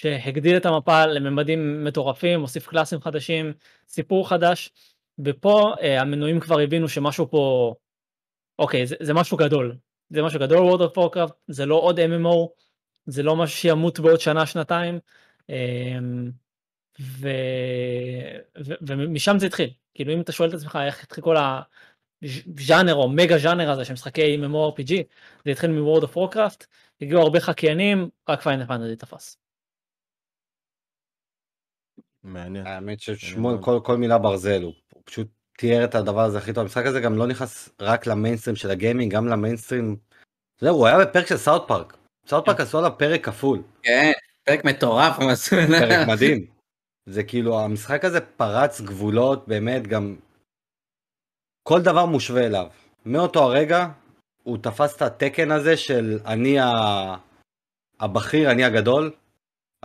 [0.00, 3.52] שהגדיל את המפה לממדים מטורפים, הוסיף קלאסים חדשים,
[3.88, 4.70] סיפור חדש,
[5.18, 7.74] ופה אה, המנויים כבר הבינו שמשהו פה,
[8.58, 9.76] אוקיי, זה, זה משהו גדול.
[10.10, 12.48] זה משהו גדול World of Warcraft, זה לא עוד MMO,
[13.06, 14.98] זה לא משהו שימות בעוד שנה, שנתיים,
[15.48, 16.30] אמ,
[17.00, 17.28] ו...
[18.64, 18.72] ו...
[18.86, 19.70] ומשם זה התחיל.
[19.94, 23.92] כאילו אם אתה שואל את עצמך איך התחיל כל הז'אנר או מגה ז'אנר הזה של
[23.92, 24.92] משחקי MMORPG,
[25.44, 26.66] זה התחיל מ-World of Warcraft,
[27.00, 29.45] הגיעו הרבה חקיינים, רק Final Fantasy תפס.
[32.26, 32.66] מעניין.
[32.66, 36.62] האמת ששמואל כל, כל מילה ברזל, הוא, הוא פשוט תיאר את הדבר הזה הכי טוב.
[36.62, 39.96] המשחק הזה גם לא נכנס רק למיינסטרים של הגיימינג, גם למיינסטרים.
[40.60, 41.96] זהו, הוא היה בפרק של South Park.
[42.26, 43.62] South Park עשו עליו פרק כפול.
[43.82, 44.12] כן,
[44.44, 45.16] פרק מטורף.
[45.78, 46.46] פרק מדהים.
[47.06, 50.16] זה כאילו, המשחק הזה פרץ גבולות, באמת גם...
[51.62, 52.66] כל דבר מושווה אליו.
[53.06, 53.88] מאותו הרגע,
[54.42, 56.66] הוא תפס את התקן הזה של אני ה...
[58.00, 59.12] הבכיר, אני הגדול,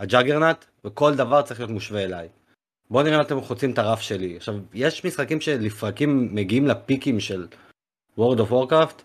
[0.02, 2.28] ה juggernaut, וכל דבר צריך להיות מושווה אליי.
[2.90, 4.36] בואו נראה אם אתם חוצים את הרף שלי.
[4.36, 7.46] עכשיו, יש משחקים שלפרקים מגיעים לפיקים של
[8.18, 9.02] World of Warcraft,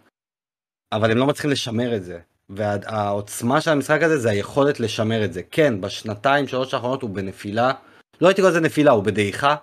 [0.91, 2.19] אבל הם לא מצליחים לשמר את זה.
[2.49, 5.41] והעוצמה של המשחק הזה זה היכולת לשמר את זה.
[5.51, 7.73] כן, בשנתיים, שלוש האחרונות הוא בנפילה.
[8.21, 9.55] לא הייתי קורא לזה נפילה, הוא בדעיכה.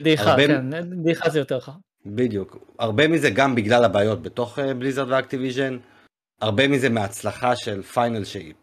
[0.00, 0.46] בדעיכה, הרבה...
[0.46, 0.70] כן,
[1.02, 1.72] דעיכה זה יותר חם.
[2.06, 2.56] בדיוק.
[2.78, 5.78] הרבה מזה גם בגלל הבעיות בתוך בליזרד ואקטיביז'ן.
[6.40, 8.54] הרבה מזה מההצלחה של פיינל שהיא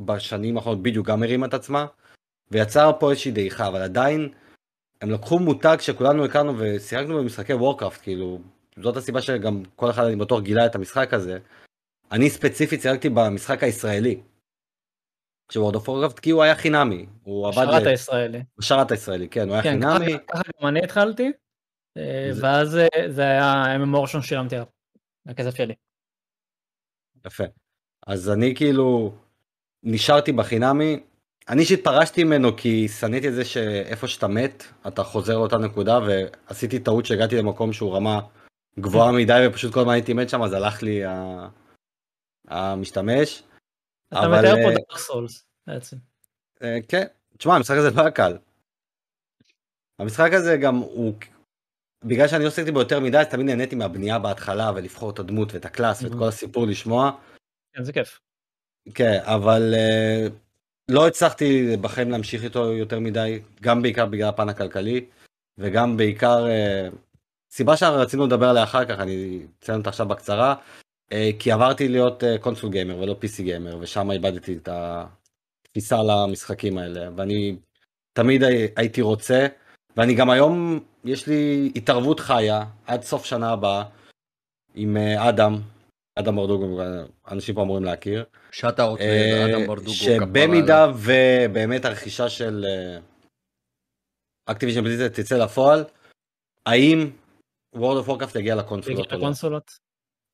[0.00, 1.86] בשנים האחרונות בדיוק גם הרימה את עצמה.
[2.50, 4.28] ויצר פה איזושהי דעיכה, אבל עדיין
[5.00, 8.38] הם לקחו מותג שכולנו הכרנו ושיחקנו במשחקי Warcraft, כאילו,
[8.76, 11.38] זאת הסיבה שגם כל אחד אני בטוח גילה את המשחק הזה.
[12.12, 14.20] אני ספציפית שיחקתי במשחק הישראלי.
[15.52, 17.06] של World of Warcraft, כי הוא היה חינמי.
[17.22, 17.62] הוא עבד...
[17.62, 18.42] בשרת הישראלי.
[18.58, 20.18] בשרת הישראלי, כן, הוא היה כן, חינמי.
[20.28, 21.32] ככה גם אני התחלתי,
[21.96, 24.66] אה, ואז אה, זה היה MMO ראשון שילמתי עליו,
[25.26, 25.74] הכסף שלי.
[27.26, 27.44] יפה.
[28.06, 29.14] אז אני כאילו
[29.82, 31.00] נשארתי בחינמי,
[31.48, 35.98] אני אישית פרשתי ממנו כי שנאתי את זה שאיפה שאתה מת, אתה חוזר לאותה נקודה,
[35.98, 38.20] ועשיתי טעות שהגעתי למקום שהוא רמה
[38.78, 41.02] גבוהה מדי, ופשוט כל הזמן הייתי מת שם, אז הלך לי
[42.48, 43.42] המשתמש.
[44.08, 45.96] אתה מתאר פה דארק סולס בעצם.
[46.62, 47.06] אה, כן,
[47.38, 48.38] תשמע, המשחק הזה לא היה קל.
[49.98, 51.14] המשחק הזה גם הוא,
[52.04, 55.54] בגלל שאני לא עשיתי בו יותר מדי, אז תמיד נהניתי מהבנייה בהתחלה, ולבחור את הדמות
[55.54, 57.10] ואת הקלאס ואת כל הסיפור לשמוע.
[57.72, 58.20] כן, זה כיף.
[58.94, 60.26] כן, אבל אה,
[60.88, 65.04] לא הצלחתי בחיים להמשיך איתו יותר מדי, גם בעיקר בגלל הפן הכלכלי,
[65.58, 66.88] וגם בעיקר, אה,
[67.50, 70.54] סיבה שרצינו לדבר עליה אחר כך, אני אציין אותה עכשיו בקצרה,
[71.12, 77.08] אה, כי עברתי להיות קונסול גיימר ולא PC גיימר, ושם איבדתי את התפיסה למשחקים האלה,
[77.16, 77.56] ואני
[78.12, 78.42] תמיד
[78.76, 79.46] הייתי רוצה,
[79.96, 83.84] ואני גם היום, יש לי התערבות חיה עד סוף שנה הבאה
[84.74, 85.60] עם אדם,
[86.14, 86.80] אדם ברדוגו,
[87.30, 88.24] אנשים פה אמורים להכיר.
[88.50, 89.90] shoutout לאדם אה, ברדוגו.
[89.90, 92.64] שבמידה ובאמת הרכישה של
[94.46, 95.84] אקטיביז'ן בליזארד תצא לפועל,
[96.66, 97.10] האם
[97.76, 99.60] World of Warcraft יגיע לקונסולות או לא?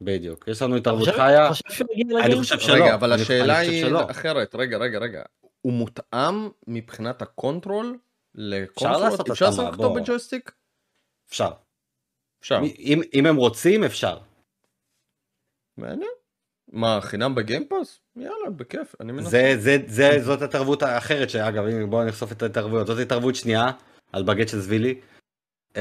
[0.01, 1.51] בדיוק, יש לנו התערבות חיה.
[2.25, 2.75] אני חושב שלא.
[2.75, 5.23] רגע, אבל השאלה היא אחרת, רגע, רגע, רגע.
[5.61, 7.99] הוא מותאם מבחינת ה control
[8.35, 9.31] לקונסולות?
[9.31, 10.53] אפשר לעשות אותו בג'ויסטיק?
[11.29, 11.51] אפשר.
[12.41, 12.61] אפשר.
[13.15, 14.19] אם הם רוצים, אפשר.
[15.79, 16.11] מעניין.
[16.73, 18.01] מה, חינם בגיימפאס?
[18.17, 19.31] יאללה, בכיף, אני מנסה.
[19.31, 23.71] זה, זה, זה, זאת התרבות האחרת, שאגב, בואו נחשוף את ההתערבויות, זאת התערבות שנייה,
[24.13, 25.01] על בגט של זבילי.
[25.75, 25.79] Um,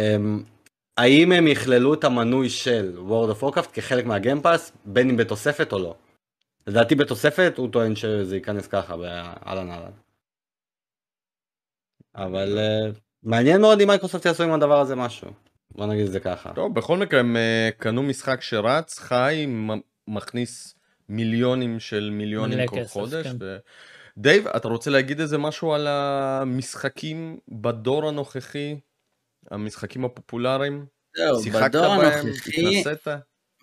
[0.97, 5.79] האם הם יכללו את המנוי של World of Warcraft כחלק מהגיימפאס, בין אם בתוספת או
[5.79, 5.95] לא?
[6.67, 9.91] לדעתי בתוספת, הוא טוען שזה ייכנס ככה, באהלן אהלן.
[12.15, 15.27] אבל אה, מעניין מאוד אם מייקרוסופט יעשו עם הדבר הזה משהו.
[15.71, 16.53] בוא נגיד את זה ככה.
[16.55, 19.47] טוב, בכל מקרה הם אה, קנו משחק שרץ, חי,
[20.07, 20.75] מכניס
[21.09, 23.27] מיליונים של מיליונים כל כסף, חודש.
[23.27, 23.35] כן.
[23.39, 23.57] ו...
[24.17, 28.79] דייב, אתה רוצה להגיד איזה משהו על המשחקים בדור הנוכחי?
[29.51, 30.85] המשחקים הפופולריים?
[31.17, 32.83] זהו, בדור הנוכחי,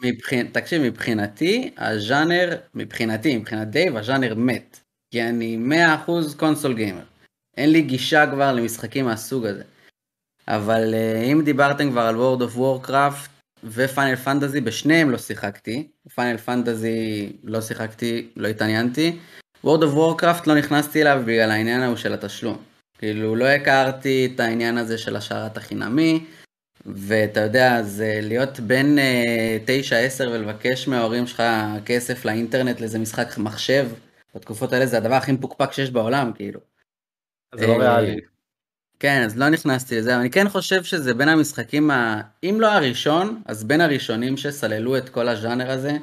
[0.02, 0.46] מבחינ...
[0.48, 4.80] תקשיב, מבחינתי, הז'אנר, מבחינתי, מבחינת דייב, הז'אנר מת.
[5.10, 5.58] כי אני
[6.06, 7.04] 100% console gamer.
[7.56, 9.62] אין לי גישה כבר למשחקים מהסוג הזה.
[10.48, 13.28] אבל אה, אם דיברתם כבר על World of Warcraft,
[13.64, 15.88] ופיינל פנטזי, בשניהם לא שיחקתי.
[16.14, 19.18] פיינל פנטזי לא שיחקתי, לא התעניינתי.
[19.64, 22.62] World of Warcraft לא נכנסתי אליו בגלל העניין ההוא של התשלום.
[22.98, 26.24] כאילו, לא הכרתי את העניין הזה של השרת החינמי,
[26.86, 28.98] ואתה יודע, זה להיות בן
[29.66, 31.42] אה, 9-10 ולבקש מההורים שלך
[31.86, 33.88] כסף לאינטרנט לאיזה משחק מחשב,
[34.34, 36.60] בתקופות האלה זה הדבר הכי מפוקפק שיש בעולם, כאילו.
[37.54, 38.33] זה לא ריאלי.
[39.04, 42.20] כן, אז לא נכנסתי לזה, אבל אני כן חושב שזה בין המשחקים, ה...
[42.42, 45.96] אם לא הראשון, אז בין הראשונים שסללו את כל הז'אנר הזה,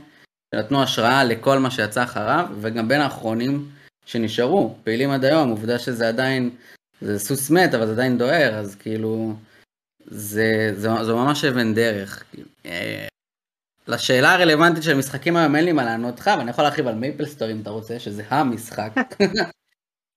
[0.56, 3.70] שנתנו השראה לכל מה שיצא אחריו, וגם בין האחרונים
[4.06, 6.50] שנשארו, פעילים עד היום, עובדה שזה עדיין,
[7.02, 9.34] זה סוס מת, אבל זה עדיין דוהר, אז כאילו,
[10.06, 12.24] זה, זה, זה ממש אבן דרך.
[12.66, 13.08] אה,
[13.88, 16.96] לשאלה הרלוונטית של משחקים היום אין לי מה לענות לך, אבל אני יכול להרחיב על
[16.96, 18.92] מייפל סטורי אם אתה רוצה, שזה המשחק.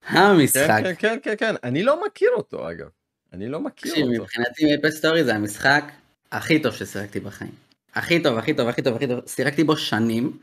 [0.06, 0.80] המשחק.
[0.82, 2.88] כן, כן, כן, כן, אני לא מכיר אותו אגב.
[3.32, 4.22] אני לא מכיר אותו.
[4.22, 5.84] מבחינתי מייפל סטורי זה המשחק
[6.32, 7.50] הכי טוב ששיחקתי בחיים.
[7.94, 9.20] הכי טוב, הכי טוב, הכי טוב, הכי טוב.
[9.26, 10.38] שיחקתי בו שנים,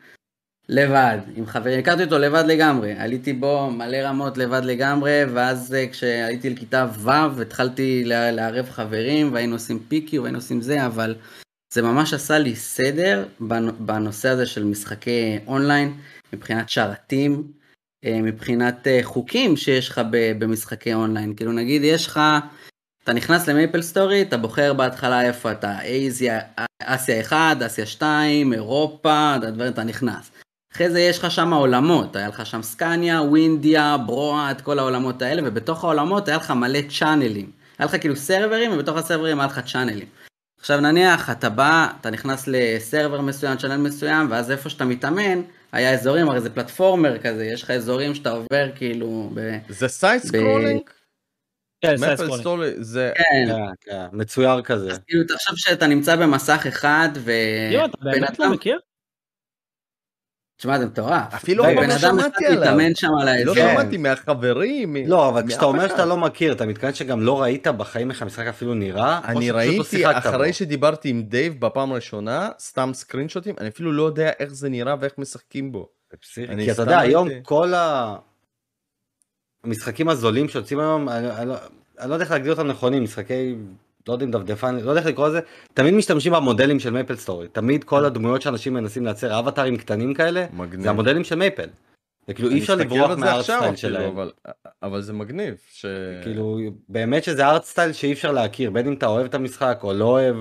[0.69, 1.79] לבד, עם חברים.
[1.79, 2.93] הכרתי אותו לבד לגמרי.
[2.93, 9.55] עליתי בו מלא רמות לבד לגמרי, ואז אה, כשעליתי לכיתה ו' התחלתי לערב חברים, והיינו
[9.55, 11.15] עושים PQ והיינו עושים זה, אבל
[11.73, 15.97] זה ממש עשה לי סדר בנ- בנושא הזה של משחקי אונליין,
[16.33, 17.51] מבחינת שרתים,
[18.05, 21.35] מבחינת אה, חוקים שיש לך במשחקי אונליין.
[21.35, 22.19] כאילו נגיד יש לך...
[23.03, 26.39] אתה נכנס למייפל סטורי, אתה בוחר בהתחלה איפה אתה, אסיה,
[26.83, 30.31] אסיה 1, אסיה 2, אירופה, הדברים, אתה נכנס.
[30.73, 35.21] אחרי זה יש לך שם עולמות, היה לך שם סקאניה, ווינדיה, ברואה, את כל העולמות
[35.21, 37.51] האלה, ובתוך העולמות היה לך מלא channelים.
[37.79, 40.07] היה לך כאילו serverים, ובתוך ה serverים היה לך channelים.
[40.59, 45.41] עכשיו נניח, אתה בא, אתה נכנס ל server מסוים, channel מסוים, ואז איפה שאתה מתאמן,
[45.71, 49.57] היה אזורים, הרי זה platformer כזה, יש לך אזורים שאתה עובר כאילו ב...
[49.69, 50.81] זה side scrolling?
[51.81, 51.95] כן,
[52.79, 53.11] זה...
[53.15, 54.91] כן, כן, כן, מצויר כזה.
[54.91, 57.09] אז כאילו תחשוב שאתה נמצא במסך אחד,
[57.71, 58.79] יואו, אתה באמת לא מכיר?
[60.61, 61.33] תשמע זה מטורף.
[61.35, 62.61] אפילו רגע, לא בן אדם שמעתי אחד עליו.
[62.61, 63.55] מתאמן שם על לא האזור.
[63.55, 63.73] כן.
[63.73, 64.95] שמעתי מהחברים.
[65.07, 65.87] לא, אבל כשאתה אומר.
[65.87, 69.19] שאתה לא מכיר, אתה מתכוון שגם לא ראית בחיים איך המשחק אפילו נראה?
[69.23, 70.53] אני לא ראיתי אחרי?
[70.53, 75.13] שדיברתי עם דייב בפעם הראשונה, סתם screenshotים, אני אפילו לא יודע איך זה נראה ואיך
[75.17, 75.89] משחקים בו.
[76.35, 77.27] כי אתה יודע, היום.
[77.43, 77.73] כל
[79.63, 81.09] המשחקים הזולים שיוצאים היום,
[81.45, 81.55] לא-
[81.99, 83.55] אני לא יודע איך להגדיר אותם נכונים, משחקי,
[84.07, 85.39] לא יודע אם דפדפן, לא יודע איך לקרוא לזה,
[85.73, 87.47] תמיד משתמשים במודלים של מייפל סטורי.
[87.47, 90.81] תמיד כל הדמויות שאנשים מנסים לייצר, אווטארים קטנים כאלה, מגניב.
[90.83, 91.67] זה המודלים של מייפל.
[92.27, 94.09] זה כאילו אי אפשר לברוח עכשיו מהארטסטייל אפילו, שלהם.
[94.09, 94.31] אבל-
[94.83, 95.53] אבל זה מגניב.
[95.73, 95.85] ש-
[96.23, 100.05] כאילו, באמת שזה ארטסטייל שאי אפשר להכיר, בין אם אתה אוהב את המשחק או לא
[100.05, 100.35] אוהב.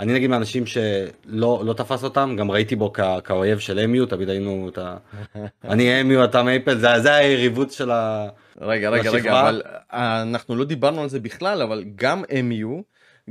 [0.00, 4.28] אני נגיד מהאנשים שלא לא תפס אותם, גם ראיתי בו כ- כאויב של אמיו, תמיד
[4.28, 4.96] היינו את ה...
[5.64, 8.28] אני אמיו, אתה מייפל, זה זה היריבות של ה...
[8.60, 9.40] רגע, רגע, רגע.
[9.40, 12.82] אבל אה, אנחנו לא דיברנו על זה בכלל, אבל גם MU,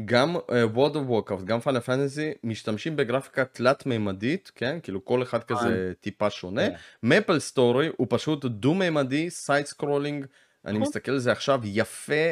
[0.05, 4.79] גם אה, World of Warcraft, גם Final Fantasy, משתמשים בגרפיקה תלת-מימדית, כן?
[4.83, 6.67] כאילו כל אחד כזה טיפה שונה.
[6.67, 6.75] כן.
[7.03, 10.25] מפל סטורי הוא פשוט דו-מימדי, סייד סקרולינג,
[10.65, 10.81] אני נכון.
[10.81, 12.31] מסתכל על זה עכשיו, יפה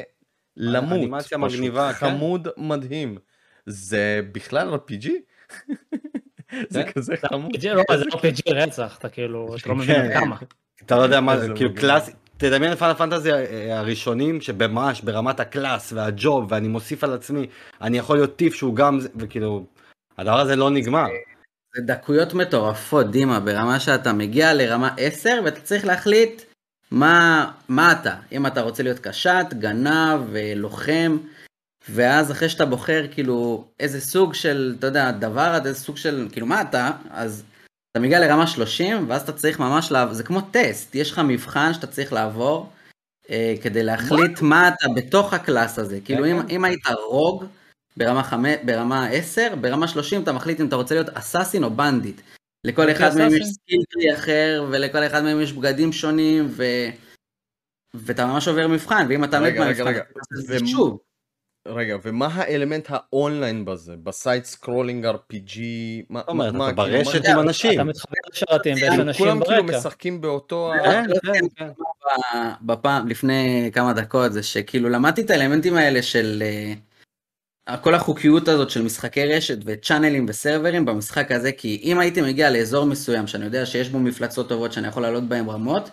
[0.58, 0.98] למות.
[0.98, 2.10] אנימציה מגניבה, כן.
[2.10, 3.18] חמוד מדהים.
[3.66, 5.10] זה בכלל RPG?
[6.70, 6.92] זה כן.
[6.92, 7.52] כזה חמוד.
[7.64, 10.12] לא, זה RPG רצח, אתה כאילו, אתה לא מבין כן.
[10.12, 10.36] עד כמה.
[10.86, 11.70] אתה לא יודע מה זה, כאילו
[12.40, 17.48] תדמיין את פאנל פנטזי אה, הראשונים שבממש ברמת הקלאס והג'וב ואני מוסיף על עצמי,
[17.82, 19.66] אני יכול להיות טיף שהוא גם, וכאילו,
[20.18, 21.08] הדבר הזה לא נגמר.
[21.76, 26.42] זה דקויות מטורפות, דימה, ברמה שאתה מגיע לרמה 10 ואתה צריך להחליט
[26.92, 28.16] מה, מה אתה.
[28.32, 31.18] אם אתה רוצה להיות קשת, גנב, אה, לוחם,
[31.90, 36.48] ואז אחרי שאתה בוחר כאילו איזה סוג של, אתה יודע, דבר, איזה סוג של, כאילו
[36.48, 37.44] מה אתה, אז
[37.92, 41.74] אתה מגיע לרמה 30 ואז אתה צריך ממש לעבור, זה כמו טסט, יש לך מבחן
[41.74, 42.70] שאתה צריך לעבור
[43.30, 46.00] אה, כדי להחליט מה אתה בתוך הקלאס הזה.
[46.06, 47.46] כאילו אם, אם היית רוג,
[47.98, 52.22] ברמה, חמש, ברמה 10, ברמה 30 אתה מחליט אם אתה רוצה להיות assassin או בנדיט.
[52.64, 53.54] לכל אוקיי, אחד מהם יש assassin.
[53.54, 56.64] skill tree אחר, ולכל אחד מהם יש בגדים שונים, ו...
[57.94, 59.94] ואתה ממש עובר מבחן, ואם אתה מת מהמבחן,
[60.32, 61.00] זה שוב.
[61.70, 63.94] רגע, ומה האלמנט האונליין בזה?
[64.04, 65.60] ב side scrolling RPG?
[66.10, 67.72] מה, זאת אומרת, מה, אתה ברשת מה- עם אנשים.
[67.74, 69.78] אתה מתחבר לשרתים ויש כאילו, אנשים כולם כאילו ברקע.
[69.78, 70.72] משחקים באותו...
[70.84, 71.46] כן, כן, כן.
[71.56, 71.70] כן.
[72.62, 76.44] בפעם, לפני כמה דקות, זה שכאילו למדתי את האלמנטים האלה של
[77.70, 82.50] אה, כל החוקיות הזאת של משחקי רשת וצ'אנלים וסרברים במשחק הזה, כי אם הייתי מגיע
[82.50, 85.90] לאזור מסוים שאני יודע שיש בו מפלצות טובות שאני יכול לעלות בהם רמות,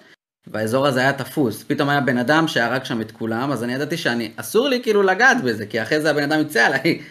[0.47, 3.97] והאזור הזה היה תפוס, פתאום היה בן אדם שהרג שם את כולם, אז אני ידעתי
[3.97, 7.03] שאני, אסור לי כאילו לגעת בזה, כי אחרי זה הבן אדם יצא עליי.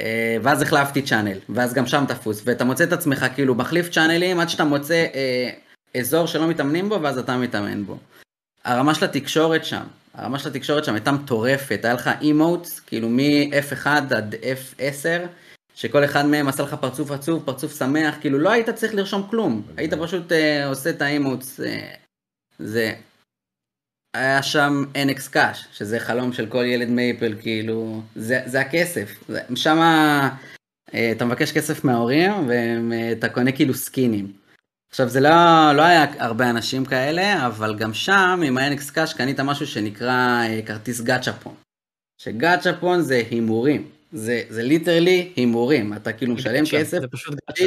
[0.00, 4.40] אה, ואז החלפתי צ'אנל, ואז גם שם תפוס, ואתה מוצא את עצמך כאילו מחליף צ'אנלים
[4.40, 5.50] עד שאתה מוצא אה,
[6.00, 7.98] אזור שלא מתאמנים בו, ואז אתה מתאמן בו.
[8.64, 9.82] הרמה של התקשורת שם,
[10.14, 15.26] הרמה של התקשורת שם הייתה מטורפת, היה לך אימוטס, כאילו מ-F1 עד F10,
[15.74, 19.62] שכל אחד מהם עשה לך פרצוף עצוב, פרצוף שמח, כאילו לא היית צריך לרשום כלום,
[19.76, 21.94] היית פשוט אה, עושה את האימוטס, אה,
[22.58, 22.94] זה...
[24.14, 29.10] היה שם NX קאש, שזה חלום של כל ילד מייפל, כאילו, זה, זה הכסף.
[29.28, 29.78] זה, שם
[30.94, 32.32] אה, אתה מבקש כסף מההורים,
[32.88, 34.32] ואתה קונה כאילו סקינים.
[34.90, 35.30] עכשיו זה לא,
[35.76, 40.60] לא היה הרבה אנשים כאלה, אבל גם שם עם ה-NX cash קנית משהו שנקרא אה,
[40.66, 41.54] כרטיס gachapon.
[42.18, 43.90] ש gachapon זה הימורים.
[44.12, 45.92] זה, זה literally הימורים.
[45.92, 47.64] אתה כאילו משלם כסף, זה פשוט gacha.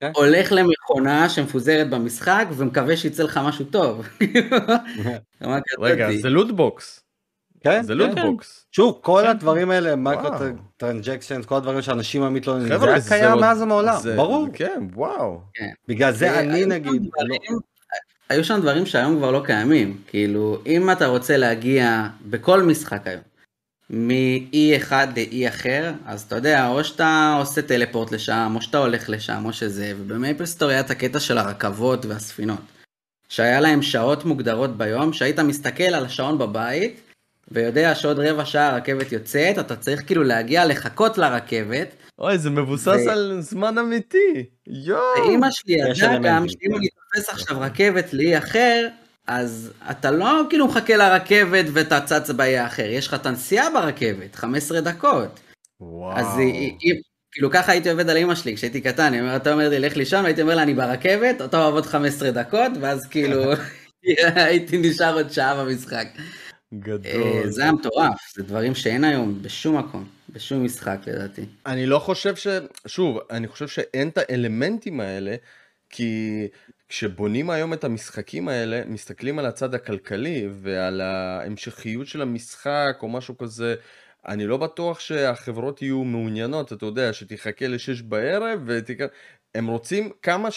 [0.00, 0.10] כן.
[0.14, 4.06] הולך למכונה שמפוזרת במשחק ומקווה שיצא לך משהו טוב.
[5.80, 6.08] רגע.
[6.22, 7.00] זה loot box.
[7.60, 7.98] כן, זה כן.
[7.98, 8.66] loot box.
[8.72, 9.30] שוב, כל כן.
[9.30, 10.28] הדברים האלה, micro.
[10.76, 14.48] transaction, כל הדברים שאנשים המתלוננים, זה היה קיים מאז ומעולם, ברור.
[14.52, 15.40] כן, וואו.
[15.88, 17.36] בגלל זה אני נגיד, לא-
[18.28, 19.98] היו שם דברים שהיום כבר לא קיימים.
[20.06, 23.20] כאילו, אם אתה רוצה להגיע בכל משחק היום,
[23.94, 29.42] מ-E1 ל-E אחר, אז אתה יודע, או שאתה עושה טלפורט לשם, או שאתה הולך לשם,
[29.44, 32.60] או שזה, ובמייפל סטורי היה את הקטע של הרכבות והספינות.
[33.28, 37.00] שהיה להם שעות מוגדרות ביום, שהיית מסתכל על השעון בבית,
[37.50, 43.02] ויודע שעוד רבע שעה הרכבת יוצאת, אתה צריך כאילו להגיע לחכות לרכבת, אוי, זה מבוסס
[43.06, 44.46] ו- על זמן אמיתי.
[44.66, 45.00] יואו.
[45.18, 46.76] ואימא שלי ידעה גם שאם כן.
[46.76, 48.88] אני תופס עכשיו רכבת לאי אחר,
[49.26, 54.34] אז אתה לא כאילו מחכה לרכבת ואתה צץ באי האחר, יש לך את הנסיעה ברכבת,
[54.34, 55.40] 15 דקות.
[55.80, 56.18] וואו.
[56.18, 57.02] אז היא, היא,
[57.32, 59.96] כאילו ככה הייתי עובד על אימא שלי כשהייתי קטן, היא אומרת, אתה אומר לי, לך
[59.96, 63.42] לישון, הייתי אומר לה, אני ברכבת, אתה עובד 15 דקות, ואז כאילו
[64.34, 66.06] הייתי נשאר עוד שעה במשחק.
[66.16, 67.50] אה, גדול.
[67.50, 71.44] זה היה מטורף, זה דברים שאין היום בשום מקום, בשום משחק לדעתי.
[71.66, 72.46] אני לא חושב ש...
[72.86, 75.36] שוב, אני חושב שאין את האלמנטים האלה,
[75.90, 76.48] כי
[76.88, 83.38] כשבונים היום את המשחקים האלה, מסתכלים על הצד הכלכלי ועל ההמשכיות של המשחק או משהו
[83.38, 83.74] כזה.
[84.26, 88.98] אני לא בטוח שהחברות יהיו מעוניינות, אתה יודע, שתחכה לשש בערב ותק...
[89.54, 90.50] הם רוצים כמה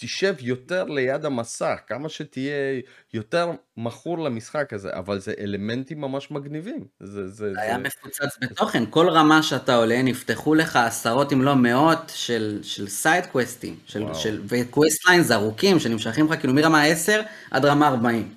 [0.00, 2.80] שתשב יותר ליד המסך, כמה שתהיה
[3.14, 6.84] יותר מכור למשחק הזה, אבל זה אלמנטים ממש מגניבים.
[7.00, 7.82] זה, זה, זה היה זה...
[7.82, 13.26] מפוצץ בתוכן, כל רמה שאתה עולה נפתחו לך עשרות אם לא מאות של, של side
[13.26, 14.14] questים, של.
[14.14, 17.20] של, ו quest lines ארוכים שנמשכים לך כאילו מרמה 10
[17.50, 18.34] עד רמה 40.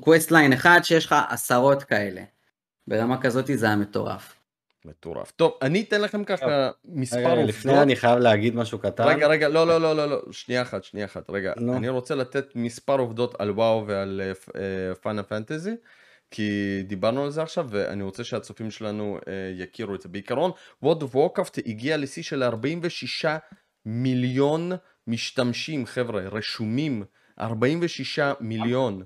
[0.00, 2.22] quest line אחד שיש לך עשרות כאלה.
[2.86, 4.39] ברמה כזאת זה היה מטורף.
[4.84, 5.30] מטורף.
[5.30, 7.48] טוב, אני אתן לכם ככה מספר עובדות.
[7.48, 9.04] לפני אני חייב להגיד משהו קטן.
[9.04, 11.52] רגע, רגע, לא, לא, לא, לא, לא, שנייה אחת, שנייה אחת, רגע.
[11.56, 11.76] נו.
[11.76, 14.20] אני רוצה לתת מספר עובדות על וואו ועל
[15.00, 15.74] פאנה פנטזי,
[16.30, 20.08] כי דיברנו על זה עכשיו, ואני רוצה שהצופים שלנו אה, יכירו את זה.
[20.08, 20.50] בעיקרון,
[20.84, 23.26] World of Warcraft הגיע לשיא של 46
[23.86, 24.72] מיליון
[25.06, 27.04] משתמשים, חבר'ה, רשומים,
[27.40, 29.02] 46 מיליון.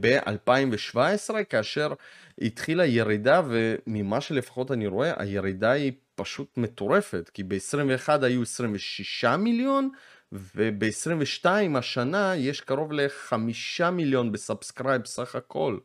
[0.00, 1.92] ב-2017 כאשר
[2.40, 9.90] התחילה ירידה וממה שלפחות אני רואה הירידה היא פשוט מטורפת כי ב-21 היו 26 מיליון
[10.32, 11.46] וב-22
[11.78, 13.36] השנה יש קרוב ל-5
[13.92, 15.78] מיליון ב subscribe סך הכל.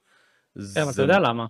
[0.73, 1.45] כן, אבל אתה יודע למה.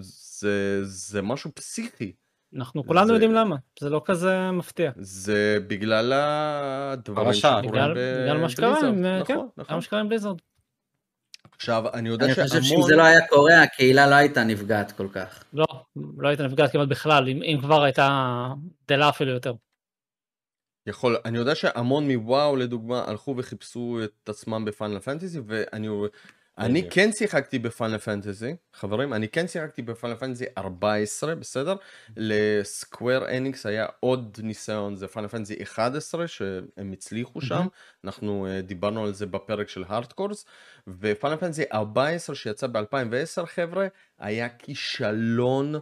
[0.00, 2.12] זה, זה משהו פסיכי.
[2.56, 4.90] אנחנו כולנו זה- יודעים למה, זה לא כזה מפתיע.
[4.96, 7.32] זה בגלל הדברים.
[7.32, 9.04] שקורים בבליזרד.
[9.04, 9.76] אה, כן, נכון, בגלל נכון.
[9.76, 10.36] מה שקרה עם בליזרד.
[11.60, 12.88] עכשיו אני יודע אני חושב שאם שהמון...
[12.88, 15.44] זה לא היה קורה הקהילה לא הייתה נפגעת כל כך.
[15.52, 15.66] לא,
[16.18, 18.46] לא הייתה נפגעת כמעט בכלל, אם אם כבר הייתה
[18.84, 19.54] גדלה אפילו יותר.
[20.86, 25.88] יכול, אני יודע שהמון מוואו לדוגמה הלכו וחיפשו את עצמם בפאנל פנטזי ואני
[26.60, 26.90] אני.
[26.90, 31.76] כן שיחקתי בפאנל פנטזי, חברים, אני כן שיחקתי בפאנל פנטזי 14, בסדר?
[32.16, 37.66] לסקוואר אניקס היה עוד ניסיון, זה פאנל פנטזי 11 שהם הצליחו שם,
[38.04, 40.44] אנחנו uh, דיברנו על זה בפרק של הארדקורס,
[40.88, 43.86] ופאנל פנטזי 14 שיצא ב-2010 חבר'ה,
[44.18, 45.74] היה כישלון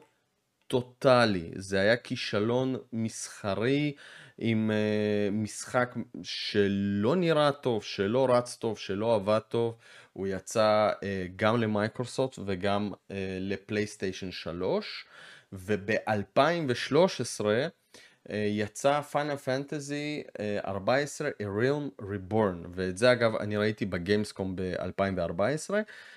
[0.66, 3.92] טוטאלי, זה היה כישלון מסחרי
[4.38, 9.76] עם uh, משחק שלא נראה טוב, שלא רץ טוב, שלא עבד טוב,
[10.18, 11.02] הוא יצא uh,
[11.36, 15.06] גם למייקרוסופט וגם uh, לפלייסטיישן 3,
[15.52, 20.22] וב-2013 uh, יצא פאנל פנטזי
[20.64, 25.70] 14 A Realm Reborn, ואת זה אגב אני ראיתי בגיימסקום ב-2014.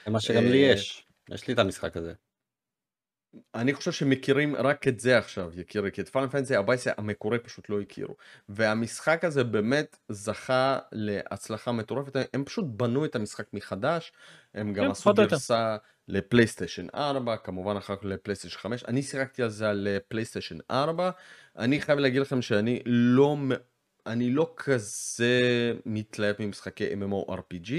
[0.05, 1.07] זה מה שגם לי אה, יש.
[1.29, 2.13] יש לי את המשחק הזה.
[3.55, 7.69] אני חושב שמכירים רק את זה עכשיו, יקירי, כי את פאנל פנטזי 14 המקורי פשוט
[7.69, 8.15] לא הכירו.
[8.49, 14.11] והמשחק הזה באמת זכה להצלחה מטורפת, הם פשוט בנו את המשחק מחדש,
[14.53, 15.13] הם גם כן, עשו.
[15.13, 15.77] גרסה
[16.07, 21.09] לפלייסטיישן 4, כמובן אחר כך לפלייסטיישן 5, אני שיחקתי על זה על אה, פלייסטיישן 4,
[21.57, 23.37] אני חייב להגיד לכם שאני לא,
[24.05, 27.73] אני לא כזה מתלהב ממשחקי MMORPG,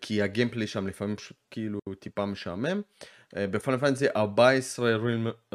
[0.00, 1.16] כי הגיימפלי שם לפעמים
[1.50, 2.82] כאילו טיפה משעמם.
[3.36, 4.96] אה, ב Final Fantasy 14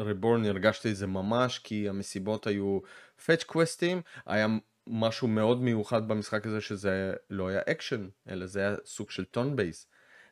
[0.00, 2.78] Reborn הרגשתי את זה ממש כי המשימות היו
[3.26, 4.46] fetch קווסטים, היה
[4.86, 9.56] משהו מאוד מיוחד במשחק הזה שזה לא היה אקשן אלא זה היה סוג של turn
[9.56, 9.86] based.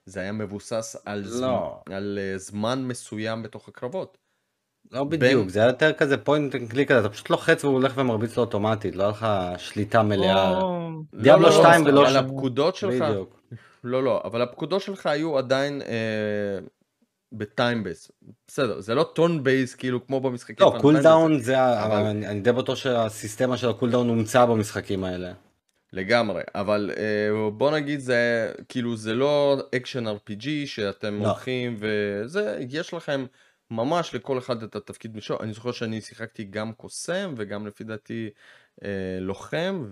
[0.07, 1.81] זה היה מבוסס על, זמן, לא.
[1.87, 4.19] על אה, זמן מסוים בתוך הקרבות.
[4.93, 7.93] לא בדיוק, זה היה יותר כזה point and click כזה, אתה פשוט לוחץ והוא הולך
[7.97, 9.27] ומרביץ לו אוטומטית, לא היה לך
[9.59, 10.61] שליטה מלאה.
[10.61, 13.41] או- Diablo לא, לא, 2 לא, ולא אבל ש- הפקודות שלך, בדיוק.
[13.85, 15.87] לא לא, אבל הפקודות שלך היו עדיין אה,
[17.33, 18.11] ב time based.
[18.47, 20.57] בסדר, זה לא turn based כאילו כמו במשחקים.
[20.67, 25.05] לא, cooldown זה, ה- אבל- אני אני די בטוח שהסיסטמה של ה cooldown הומצא במשחקים
[25.05, 25.33] האלה.
[25.93, 27.03] לגמרי, אבל אה,
[27.51, 28.19] בוא נגיד זה
[28.69, 31.27] כאילו זה לא action RPG שאתם לא.
[31.29, 33.25] הולכים וזה, יש לכם
[33.71, 38.31] ממש לכל אחד את התפקיד משלו, אני זוכר שאני שיחקתי גם קוסם וגם לפי דעתי
[38.85, 39.85] אה, לוחם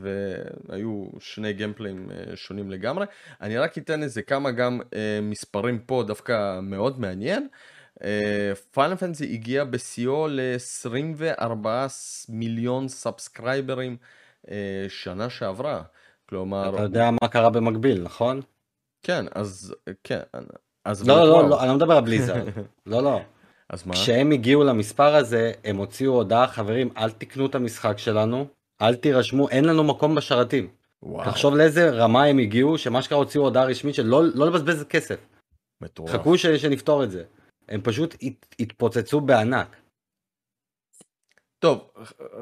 [0.68, 3.06] והיו שני גיימפליים אה, שונים לגמרי,
[3.40, 7.48] אני רק אתן איזה כמה גם אה, מספרים פה דווקא מאוד מעניין.
[8.72, 11.66] Final Fantasy הגיע בשיאו ל-24
[12.28, 13.96] מיליון סאבסקרייברים
[14.50, 15.82] אה, שנה שעברה.
[16.28, 16.74] כלומר...
[16.74, 18.40] אתה יודע מה קרה במקביל, נכון?
[19.02, 19.74] כן, אז
[20.04, 20.20] כן.
[20.84, 22.48] אז לא, לא, לא, לא, אני לא מדבר על Blizzard.
[22.86, 23.20] לא, לא.
[23.70, 23.94] אז מה?
[23.94, 28.46] כשהם הגיעו למספר הזה, הם הוציאו הודעה, חברים, אל תקנו את המשחק שלנו,
[28.82, 30.68] אל תירשמו, אין לנו מקום בשרתים.
[31.02, 34.84] וואו, תחשוב לאיזה רמה הם הגיעו, שמה שקרה הוציאו הודעה רשמית של לא, לא לבזבז
[34.84, 35.16] כסף.
[35.80, 36.10] מטורף.
[36.10, 37.24] חכו ש, שנפתור את זה.
[37.68, 39.76] הם פשוט הת, התפוצצו בענק.
[41.58, 41.90] טוב,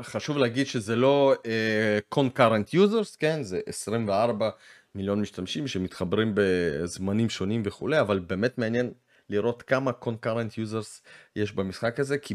[0.03, 3.43] חשוב להגיד שזה לא uh, concurrent users, כן?
[3.43, 4.51] זה 24
[4.95, 8.93] מיליון משתמשים שמתחברים בזמנים שונים וכולי, אבל באמת מעניין
[9.31, 11.03] לראות כמה concurrent users
[11.37, 12.35] יש במשחק הזה, כי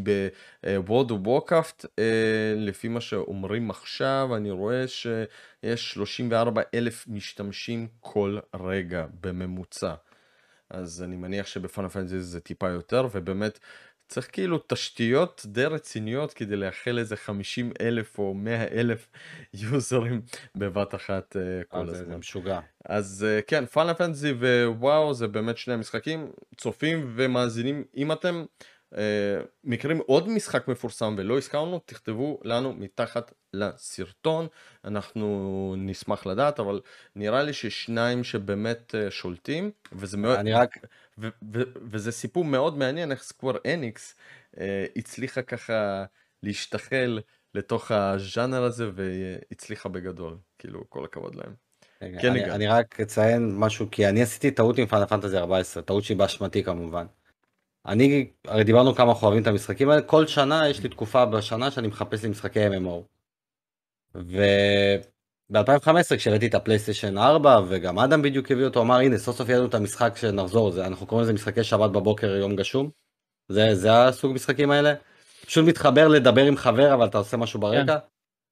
[1.09, 1.87] of Warcraft, uh,
[2.57, 9.93] לפי מה שאומרים עכשיו, אני רואה שיש 34 אלף משתמשים כל רגע בממוצע.
[10.69, 13.59] אז אני מניח שבפאנל פנטזי זה טיפה יותר, ובאמת
[14.12, 19.07] צריך כאילו תשתיות די רציניות כדי לאחל איזה 50 אלף או 100 אלף
[19.53, 20.22] יוזרים
[20.55, 22.16] בבת אחת uh, כל זה, זה הזמן.
[22.16, 22.59] משוגע.
[22.86, 28.45] אז uh, כן, פאנל פנטזי ווואו זה באמת שני המשחקים, צופים ומאזינים, אם אתם
[28.93, 28.97] uh,
[29.64, 34.47] מכירים עוד משחק מפורסם ולא הזכרנו, תכתבו לנו מתחת לסרטון,
[34.86, 36.82] אנחנו נשמח לדעת, אבל
[37.16, 40.38] נראה לי ששניים שבאמת uh, שולטים, וזה מאוד...
[40.38, 40.78] אני רק,
[41.22, 44.15] ו- ו- וזה סיפור מאוד מעניין איך סקוור אניקס
[44.59, 46.05] אה, הצליחה ככה
[46.43, 47.19] להשתחל
[47.55, 51.53] לתוך הז'אנר הזה והצליחה בגדול, כאילו כל הכבוד להם.
[52.01, 52.51] רגע, כן, אני.
[52.51, 56.63] אני רק אציין משהו, כי אני עשיתי טעות עם פאנל פנטזי 14, טעות שהיא באשמתי
[56.63, 57.05] כמובן.
[57.86, 61.72] אני, הרי דיברנו כמה אנחנו אוהבים את המשחקים האלה, כל שנה יש לי תקופה בשנה
[61.72, 63.01] שאני מחפש לי משחקי MMO.
[65.52, 69.60] וב-2015 כשהראיתי את הפלייסטיישן 4 וגם אדם בדיוק הביא אותו, אמר הנה סוף סוף יהיה
[69.60, 72.89] לנו את המשחק שנחזור, זה, אנחנו קוראים לזה משחקי שבת בבוקר יום גשום.
[73.52, 74.93] זה, זה הסוג משחקים האלה.
[75.45, 77.97] פשוט מתחבר לדבר עם חבר אבל אתה עושה משהו ברקע.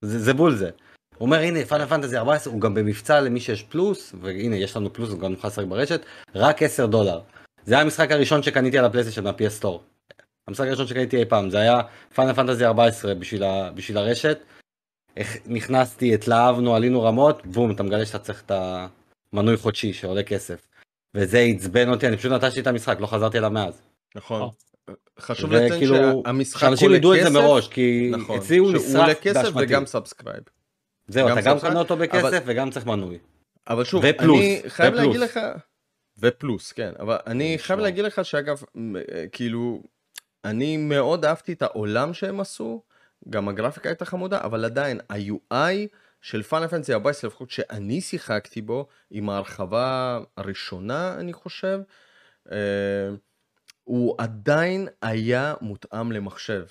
[0.01, 0.69] זה, זה בול זה.
[1.17, 4.93] הוא אומר הנה פאנל פנטזי 14 הוא גם במבצע למי שיש פלוס והנה יש לנו
[4.93, 7.21] פלוס הוא גם נוכל לשחק ברשת רק 10 דולר.
[7.65, 9.45] זה היה המשחק הראשון שקניתי על הפלייסטיישן מהפי.
[10.47, 11.81] המשחק הראשון שקניתי אי פעם זה היה
[12.15, 14.39] פאנל פנטזי 14 בשביל, ה, בשביל הרשת.
[15.17, 18.51] איך נכנסתי התלהבנו עלינו רמות בום אתה מגלה שאתה צריך את
[19.33, 20.67] המנוי חודשי שעולה כסף.
[21.15, 23.81] וזה עצבן אותי אני פשוט נטשתי את המשחק לא חזרתי אליו מאז.
[24.15, 24.49] נכון.
[25.19, 25.95] חשוב זה לציין כאילו,
[26.25, 29.19] שהמשחק שאנשים עולה ידעו את כסף, זה מראש כי נכון, אצלי הוא שהוא עולה נשרף
[29.21, 29.65] כסף באשמתי.
[29.65, 30.43] וגם סאבסקרייב.
[31.07, 33.17] זהו אתה גם קונה אותו בכסף אבל- וגם צריך מנוי.
[33.67, 35.05] אבל שוב, ופלוס, אני חייב ופלוס.
[35.05, 35.39] להגיד לך,
[36.19, 37.79] ופלוס, כן, אבל אני חייב.
[37.79, 39.81] להגיד לך שאגב, אה, כאילו,
[40.45, 42.81] אני מאוד אהבתי את העולם שהם עשו,
[43.29, 45.87] גם הגרפיקה הייתה חמודה, אבל עדיין, ה-UI
[46.21, 51.79] של פאנל פנטסי 14, לפחות שאני שיחקתי בו, עם ההרחבה הראשונה, אני חושב,
[52.51, 52.57] אה,
[53.83, 56.63] הוא עדיין היה מותאם למחשב.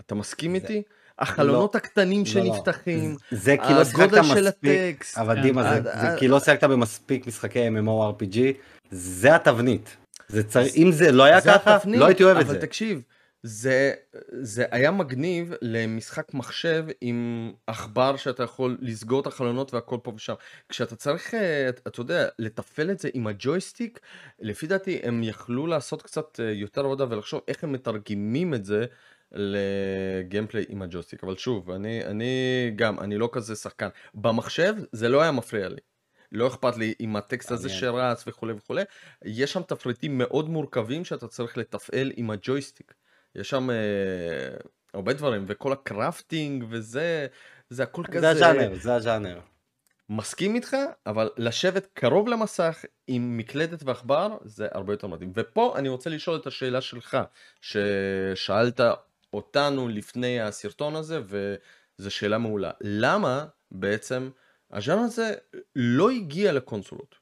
[0.00, 0.82] אתה מסכים זה- איתי?
[1.18, 2.54] החלונות הקטנים לא, לא.
[2.54, 5.18] שנפתחים, זה כי לא שיחקת הגודל של מספיק, הטקסט.
[5.18, 8.38] אבל דימה, אה, זה- זה כי לא שיחקת במספיק משחקי MMORPG,
[8.90, 9.96] זה התבנית.
[10.28, 12.60] זה צריך, אם זה לא היה זה ככה, התפנית, לא הייתי אוהב את אבל זה.
[12.60, 13.02] תקשיב,
[13.42, 13.94] זה,
[14.30, 20.34] זה היה מגניב למשחק מחשב עם עכבר שאתה יכול לסגור את החלונות והכל פה ושם.
[20.68, 24.00] כשאתה צריך, אה, אתה יודע, לתפעל את זה עם הג'ויסטיק,
[24.40, 28.84] לפי דעתי הם יכלו לעשות קצת אה, יותר עבודה ולחשוב איך הם מתרגמים את זה
[29.32, 31.24] ל gameplay עם הג'ויסטיק.
[31.24, 32.34] אבל שוב, אני, אני
[32.76, 33.88] גם, אני לא כזה שחקן.
[34.14, 35.80] במחשב זה לא היה מפריע לי.
[36.32, 37.68] לא אכפת לי עם הטקסט הזה.
[37.68, 38.82] שרץ וכולי וכולי.
[39.24, 42.99] יש שם תפריטים מאוד מורכבים שאתה צריך לתפעל עם הג'ויסטיק.
[43.34, 43.76] יש שם אה,
[44.94, 47.26] הרבה דברים, וכל ה crafting וזה,
[47.70, 48.20] זה הכל כזה...
[48.20, 49.40] זה הז'אנר, זה הז'אנר.
[50.08, 50.76] מסכים איתך,
[51.06, 55.32] אבל לשבת קרוב למסך עם מקלדת ועכבר זה הרבה יותר מתאים.
[55.36, 57.18] ופה אני רוצה לשאול את השאלה שלך,
[57.60, 58.80] ששאלת
[59.32, 62.70] אותנו לפני הסרטון הזה, וזו שאלה מעולה.
[62.80, 64.30] למה בעצם
[64.70, 65.34] הז'אנר הזה
[65.76, 67.14] לא הגיע לקונסולות?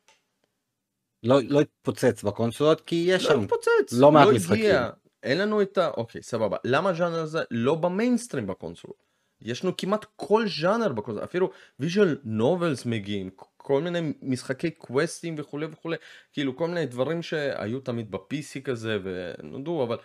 [1.23, 3.41] לא לא התפוצץ בקונסולות, כי יש לא שם.
[3.41, 4.55] התפוצץ, לא מעט לא משחקים.
[4.55, 4.91] הגיע.
[5.23, 5.89] אין לנו את ה...
[5.89, 6.57] אוקיי, סבבה.
[6.65, 9.09] למה הז'אנר הזה לא במיינסטרים בקונסולות?
[9.43, 11.51] יש לנו כמעט כל ז'אנר בקונסולות, אפילו
[11.81, 15.97] visual novels מגיעים, כל מיני משחקי קווסטים וכולי וכולי,
[16.33, 19.97] כאילו כל מיני דברים שהיו תמיד ב-PC כזה ונועדו, אבל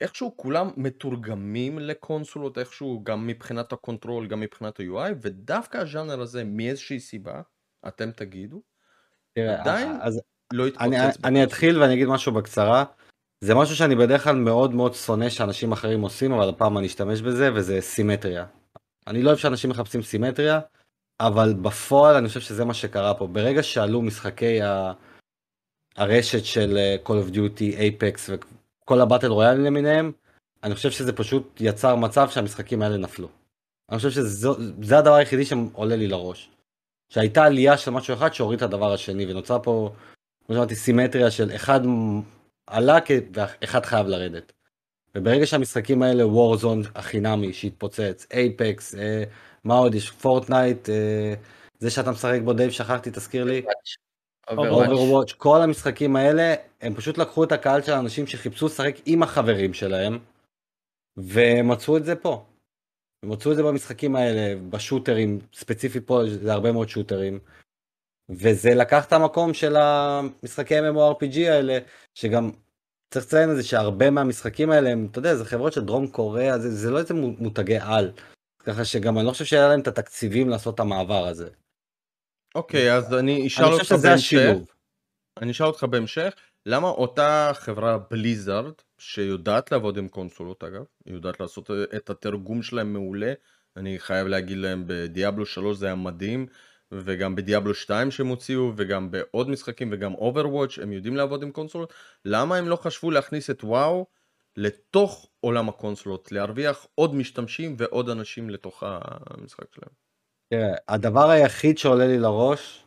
[0.00, 6.44] איכשהו כולם מתורגמים לקונסולות, איכשהו גם מבחינת ה control, גם מבחינת ה-UI, ודווקא הז'אנר הזה,
[6.44, 7.42] מאיזושהי סיבה,
[7.88, 8.62] אתם תגידו,
[9.34, 10.20] תראה, עדיין אז
[10.52, 10.86] לא התפוצץ.
[10.86, 11.12] אני.
[11.24, 12.84] אני אתחיל ואני אגיד משהו בקצרה.
[13.44, 17.20] זה משהו שאני בדרך כלל מאוד מאוד שונא שאנשים אחרים עושים, אבל הפעם אני אשתמש
[17.20, 18.44] בזה, וזה סימטריה.
[19.06, 20.60] אני לא אוהב שאנשים מחפשים סימטריה,
[21.20, 23.26] אבל בפועל אני חושב שזה מה שקרה פה.
[23.26, 24.92] ברגע שעלו משחקי ה...
[25.96, 30.12] הרשת של אה, Call of Duty, Apex וכל הבטל רויאלים למיניהם,
[30.62, 33.28] אני חושב שזה פשוט יצר מצב שהמשחקים האלה נפלו.
[33.90, 36.50] אני חושב שזה הדבר היחידי שעולה לי לראש.
[37.08, 39.92] שהייתה עלייה של משהו אחד שהוריד את הדבר השני, ונוצרה פה,
[40.46, 41.80] כמו שאמרתי, סימטריה של אחד
[42.66, 42.98] עלה
[43.32, 44.52] ואחד חייב לרדת.
[45.14, 49.24] וברגע שהמשחקים האלה, Warzone החינמי שהתפוצץ, Apex, אה,
[49.64, 51.34] מה עוד יש, Fortnite, אה,
[51.78, 53.62] זה שאתה משחק בו דייב, שכחתי, תזכיר לי.
[54.50, 59.74] Overwatch, כל המשחקים האלה, הם פשוט לקחו את הקהל של האנשים שחיפשו לשחק עם החברים
[59.74, 60.18] שלהם,
[61.16, 62.44] ומצאו את זה פה.
[63.22, 67.38] הם מצאו את זה במשחקים האלה, בשוטרים, ספציפית פה זה הרבה מאוד שוטרים.
[68.30, 71.78] וזה לקח את המקום של המשחקי MMORPG האלה,
[72.14, 72.50] שגם
[73.10, 76.58] צריך לציין את זה שהרבה מהמשחקים האלה הם, אתה יודע, זה חברות של דרום קוריאה,
[76.58, 78.12] זה, זה לא איזה מותגי על.
[78.58, 81.48] ככה שגם אני לא חושב שהיה להם את התקציבים לעשות את המעבר הזה.
[82.54, 84.54] אוקיי, אז אני אשאל אותך בהמשך.
[85.40, 86.34] אני אשאל אותך בהמשך,
[86.66, 92.92] למה אותה חברה בליזארד, שיודעת לעבוד עם קונסולות אגב, היא יודעת לעשות את התרגום שלהם
[92.92, 93.32] מעולה,
[93.76, 96.46] אני חייב להגיד להם בדיאבלו 3 זה היה מדהים,
[97.04, 101.92] וגם בדיאבלו 2 שהם הוציאו, וגם בעוד משחקים, וגם Overwatch, הם יודעים לעבוד עם קונסולות,
[102.24, 104.06] למה הם לא חשבו להכניס את וואו
[104.56, 109.90] לתוך עולם הקונסולות, להרוויח עוד משתמשים ועוד אנשים לתוך המשחק שלהם?
[110.50, 112.84] תראה, הדבר היחיד שעולה לי לראש,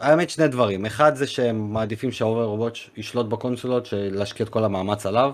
[0.00, 5.32] האמת שני דברים, אחד זה שהם מעדיפים שהאוברוואץ' ישלוט בקונסולות, להשקיע את כל המאמץ עליו,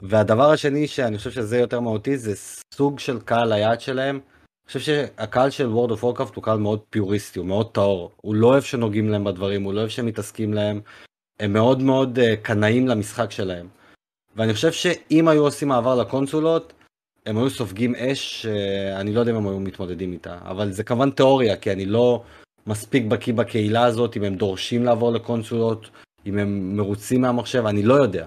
[0.00, 2.32] והדבר השני שאני חושב שזה יותר מהותי זה
[2.74, 4.20] סוג של קהל היעד שלהם.
[4.66, 8.34] אני חושב שהקהל של World of Warcraft הוא קהל מאוד פיוריסטי, הוא מאוד טהור, הוא
[8.34, 10.80] לא אוהב שנוגעים להם בדברים, הוא לא אוהב שמתעסקים להם,
[11.40, 13.68] הם מאוד מאוד uh, קנאים למשחק שלהם.
[14.36, 16.72] ואני חושב שאם היו עושים מעבר לקונסולות,
[17.26, 21.10] הם היו סופגים אש שאני לא יודע אם הם היו מתמודדים איתה, אבל זה כמובן
[21.10, 22.22] תיאוריה, כי אני לא
[22.66, 25.90] מספיק בקיא בקהילה הזאת, אם הם דורשים לעבור לקונסולות,
[26.26, 28.26] אם הם מרוצים מהמחשב, אני לא יודע.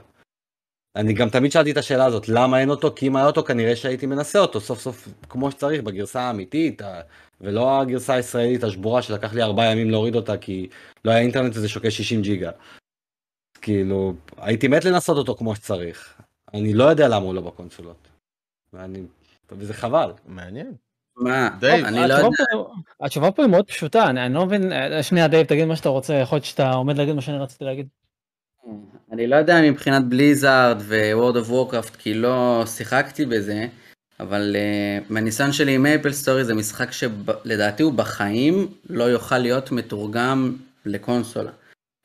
[0.99, 2.91] אני גם תמיד שאלתי את השאלה הזאת, למה אין אותו?
[2.95, 6.81] כי אם היה אותו כנראה שהייתי מנסה אותו סוף סוף כמו שצריך בגרסה האמיתית,
[7.41, 10.69] ולא הגרסה הישראלית השבורה שלקח לי ארבעה ימים להוריד אותה כי
[11.05, 12.51] לא היה אינטרנט וזה שוקל 60 ג'יגה.
[13.61, 16.21] כאילו, הייתי מת לנסות אותו כמו שצריך.
[16.53, 18.07] אני לא יודע למה הוא לא בקונסולות.
[18.73, 19.01] ואני...
[19.51, 20.11] וזה חבל.
[20.26, 20.73] מעניין.
[21.15, 22.27] מה, דייב, אני לא יודע.
[23.01, 24.71] התשובה פה היא מאוד פשוטה, אני לא מבין,
[25.01, 27.88] שנייה דייב תגיד מה שאתה רוצה, יכול להיות שאתה עומד להגיד מה שאני רציתי להגיד.
[29.11, 33.68] אני לא יודע מבחינת Blizzard World of Warcraft כי לא שיחקתי בזה,
[34.19, 39.72] אבל uh, מהניסיון שלי עם Maple Story זה משחק שלדעתי הוא בחיים לא יוכל להיות
[39.72, 40.56] מתורגם
[40.86, 41.52] לקונסולה.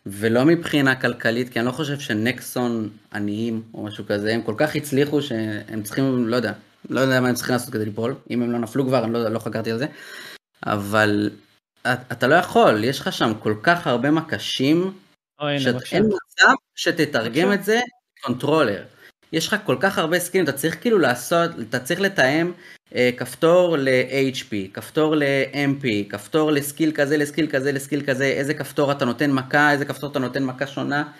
[0.07, 4.55] ולא מבחינה כלכלית, כי אני לא חושב ש Nexon עניים או משהו כזה, הם כל
[4.57, 6.53] כך הצליחו שהם צריכים, לא יודע,
[6.91, 9.29] לא יודע מה הם צריכים לעשות כדי ליפול, אם הם לא נפלו כבר, אני לא,
[9.29, 9.87] לא חקרתי על זה,
[10.67, 11.31] אבל
[11.87, 14.93] אתה לא יכול, יש לך שם כל כך הרבה מקשים,
[15.59, 17.81] שאין מצב שתתרגם את זה
[18.23, 18.85] controller.
[19.33, 22.53] יש לך כל כך הרבה סקילים, אתה צריך כאילו לעשות, אתה צריך לתאם
[22.95, 28.25] אה, כפתור ל-HP, כפתור ל-MP, כפתור ל skill כזה, ל skill כזה, ל skill כזה,
[28.25, 31.13] איזה כפתור אתה נותן מכה, איזה כפתור אתה נותן מכה שונה,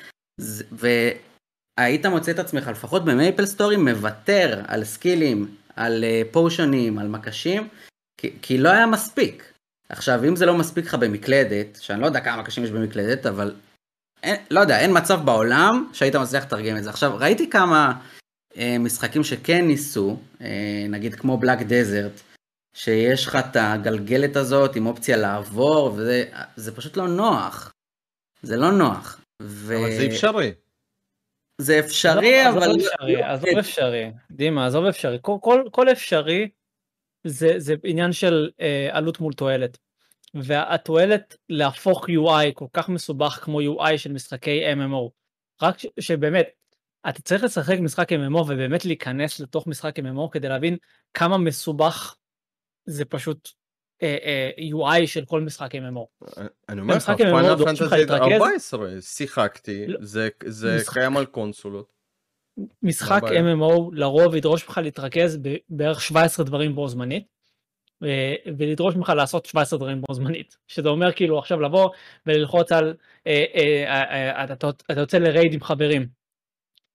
[0.73, 7.09] והיית מוצא את עצמך, לפחות ב Maple Story, מוותר על סקילים, על אה, פושנים, על
[7.09, 7.69] מקשים,
[8.21, 9.53] כי, כי לא היה מספיק.
[9.89, 13.55] עכשיו, אם זה לא מספיק לך במקלדת, שאני לא יודע כמה מקשים יש במקלדת, אבל
[14.25, 16.91] אין, לא יודע, אין מצב בעולם שהיית מצליח לתרגם את זה.
[16.91, 17.93] עכשיו, ראיתי כמה
[18.57, 22.21] אה, משחקים שכן ניסו, אה, נגיד כמו Black Desert,
[22.77, 27.73] שיש לך את הגלגלת הזאת עם אופציה לעבור, וזה פשוט לא נוח.
[28.43, 29.21] זה לא נוח.
[29.43, 29.77] ו...
[29.77, 30.53] אבל זה אפשרי.
[31.61, 32.63] זה אפשרי, אבל...
[32.63, 34.11] עזוב אפשרי, עזוב אפשרי.
[34.31, 35.19] דימה, עזוב אפשרי.
[35.23, 36.49] כל, כל, כל אפשרי
[37.27, 39.79] זה, זה עניין של אה, עלות מול תועלת.
[40.35, 45.11] והתועלת להפוך UI כל כך מסובך כמו UI של משחקי MMO.
[45.63, 46.49] רק ש, שבאמת,
[47.09, 50.77] אתה צריך לשחק משחק MMO ובאמת להיכנס לתוך משחק MMO כדי להבין
[51.15, 52.17] כמה מסובך
[52.87, 53.49] זה פשוט
[54.03, 56.27] אה, אה, UI של כל משחק MMO.
[56.69, 60.95] אני אומר לך, Final Fantasy 14 שיחקתי, לא, זה, זה משחק...
[60.95, 61.95] קיים על קונסולות.
[62.83, 65.39] משחק MMO לרוב ידרוש ממך להתרכז
[65.69, 67.34] בערך 17 דברים בו זמנית.
[68.03, 70.57] אה, ולדרוש ממך לעשות 17 דברים בו זמנית.
[70.69, 71.91] שזה אומר כאילו עכשיו לבוא
[72.27, 72.95] וללחוץ על
[73.27, 76.25] אה, אה, אתה יוצא ל raid עם חברים.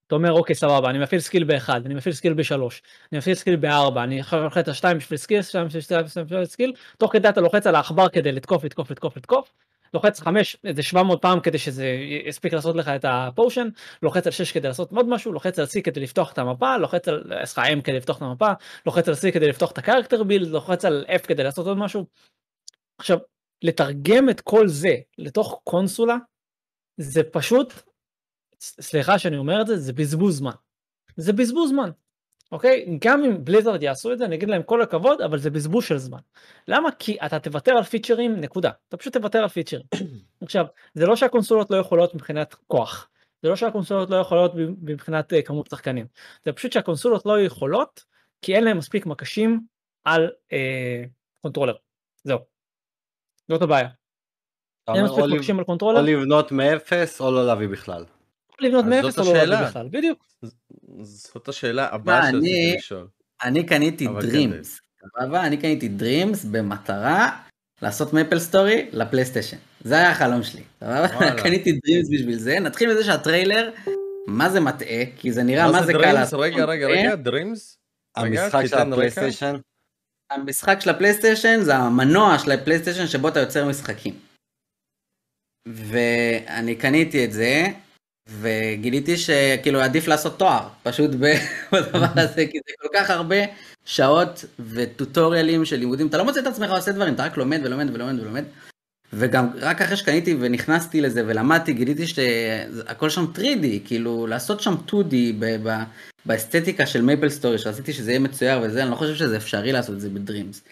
[0.06, 2.82] אתה אומר אוקיי סבבה אני מפעיל skill באחד אני מפעיל skill בשלוש
[3.12, 6.72] אני מפעיל skill בארבע אני עכשיו לוחץ על שתיים בשביל skill שתיים בשביל skill.
[6.98, 9.52] תוך כדי אתה לוחץ על העכבר כדי לתקוף לתקוף לתקוף לתקוף
[9.94, 11.86] לוחץ חמש איזה 700 פעם כדי שזה
[12.26, 13.68] יספיק לעשות לך את ה potion
[14.02, 17.08] לוחץ על 6 כדי לעשות עוד משהו לוחץ על C כדי לפתוח את המפה לוחץ
[17.08, 18.52] על סליחה M כדי לפתוח את המפה
[18.86, 21.78] לוחץ על C כדי לפתוח את ה character build לוחץ על F כדי לעשות עוד
[21.78, 22.06] משהו.
[22.98, 23.18] עכשיו
[23.62, 26.16] לתרגם את כל זה לתוך קונסולה
[26.96, 27.72] זה פשוט
[28.60, 30.50] סליחה שאני אומר את זה זה בזבוז זמן.
[31.16, 31.90] זה בזבוז זמן.
[32.52, 32.98] אוקיי?
[33.04, 35.98] גם אם בליזרד יעשו את זה, אני אגיד להם כל הכבוד, אבל זה בזבוז של
[35.98, 36.18] זמן.
[36.68, 36.88] למה?
[36.98, 38.70] כי אתה תוותר על features, נקודה.
[38.88, 39.86] אתה פשוט תוותר על features.
[40.44, 40.64] עכשיו,
[40.94, 43.08] זה לא שהקונסולות לא יכולות מבחינת כוח.
[43.42, 44.52] זה לא שהקונסולות לא יכולות
[44.82, 46.06] מבחינת uh, כמות שחקנים.
[46.44, 48.04] זה פשוט שהקונסולות לא יכולות,
[48.42, 49.60] כי אין להם מספיק מקשים
[50.04, 50.54] על uh,
[51.42, 51.74] controller.
[52.24, 52.38] זהו.
[53.48, 53.88] זאת הבעיה.
[54.94, 56.00] אין מספיק מקשים על controller.
[56.00, 58.04] או לבנות מאפס או לא להביא בכלל.
[58.60, 59.88] לבנות מאפס או לא להביא בכלל.
[59.90, 60.26] בדיוק.
[61.02, 63.06] זאת השאלה הבאה שרציתי לשאול.
[63.42, 65.46] אני קניתי Dreams, סבבה?
[65.46, 67.40] אני קניתי Dreams במטרה
[67.82, 69.56] לעשות MapleStory לפלייסטיישן.
[69.80, 71.08] זה היה החלום שלי, סבבה?
[71.42, 72.58] קניתי Dreams בשביל זה.
[72.60, 73.70] נתחיל מזה שהטריילר,
[74.26, 75.04] מה זה מטעה?
[75.16, 76.40] כי זה נראה מה זה קל לעשות.
[76.40, 77.76] רגע, רגע, רגע, Dreams?
[78.16, 79.56] המשחק של הפלייסטיישן?
[80.30, 84.14] המשחק של הפלייסטיישן זה המנוע של הפלייסטיישן שבו אתה יוצר משחקים.
[85.68, 87.66] ואני קניתי את זה,
[88.40, 91.10] וגיליתי שכאילו עדיף לעשות תואר, פשוט
[91.72, 93.36] בדבר הזה, כי זה כל כך הרבה
[93.84, 97.90] שעות וטוטוריאלים של לימודים, אתה לא מוצא את עצמך עושה דברים, אתה רק לומד ולומד
[97.94, 98.44] ולומד ולומד.
[99.12, 105.14] וגם רק אחרי שקניתי ונכנסתי לזה ולמדתי, גיליתי שהכל שם 3D, כאילו לעשות שם 2D
[106.26, 110.00] באסתטיקה של MapleStory, שרציתי שזה יהיה מצויר וזה, אני לא חושב שזה אפשרי לעשות את
[110.00, 110.62] זה ב Dreams.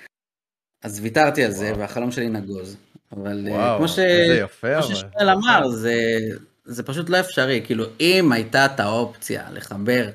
[0.84, 2.76] אז ויתרתי על זה, והחלום שלי נגוז.
[3.12, 5.94] אבל אה, וואו, כמו ששואל אמר, זה,
[6.68, 10.08] זה פשוט לא אפשרי, כאילו אם הייתה את האופציה לחבר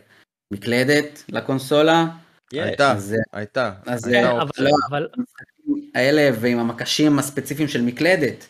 [0.53, 2.05] מקלדת לקונסולה,
[2.51, 2.95] הייתה,
[3.34, 5.07] הייתה, אז אבל, אבל...
[5.95, 8.47] האלה ועם המקשים הספציפיים של מקלדת.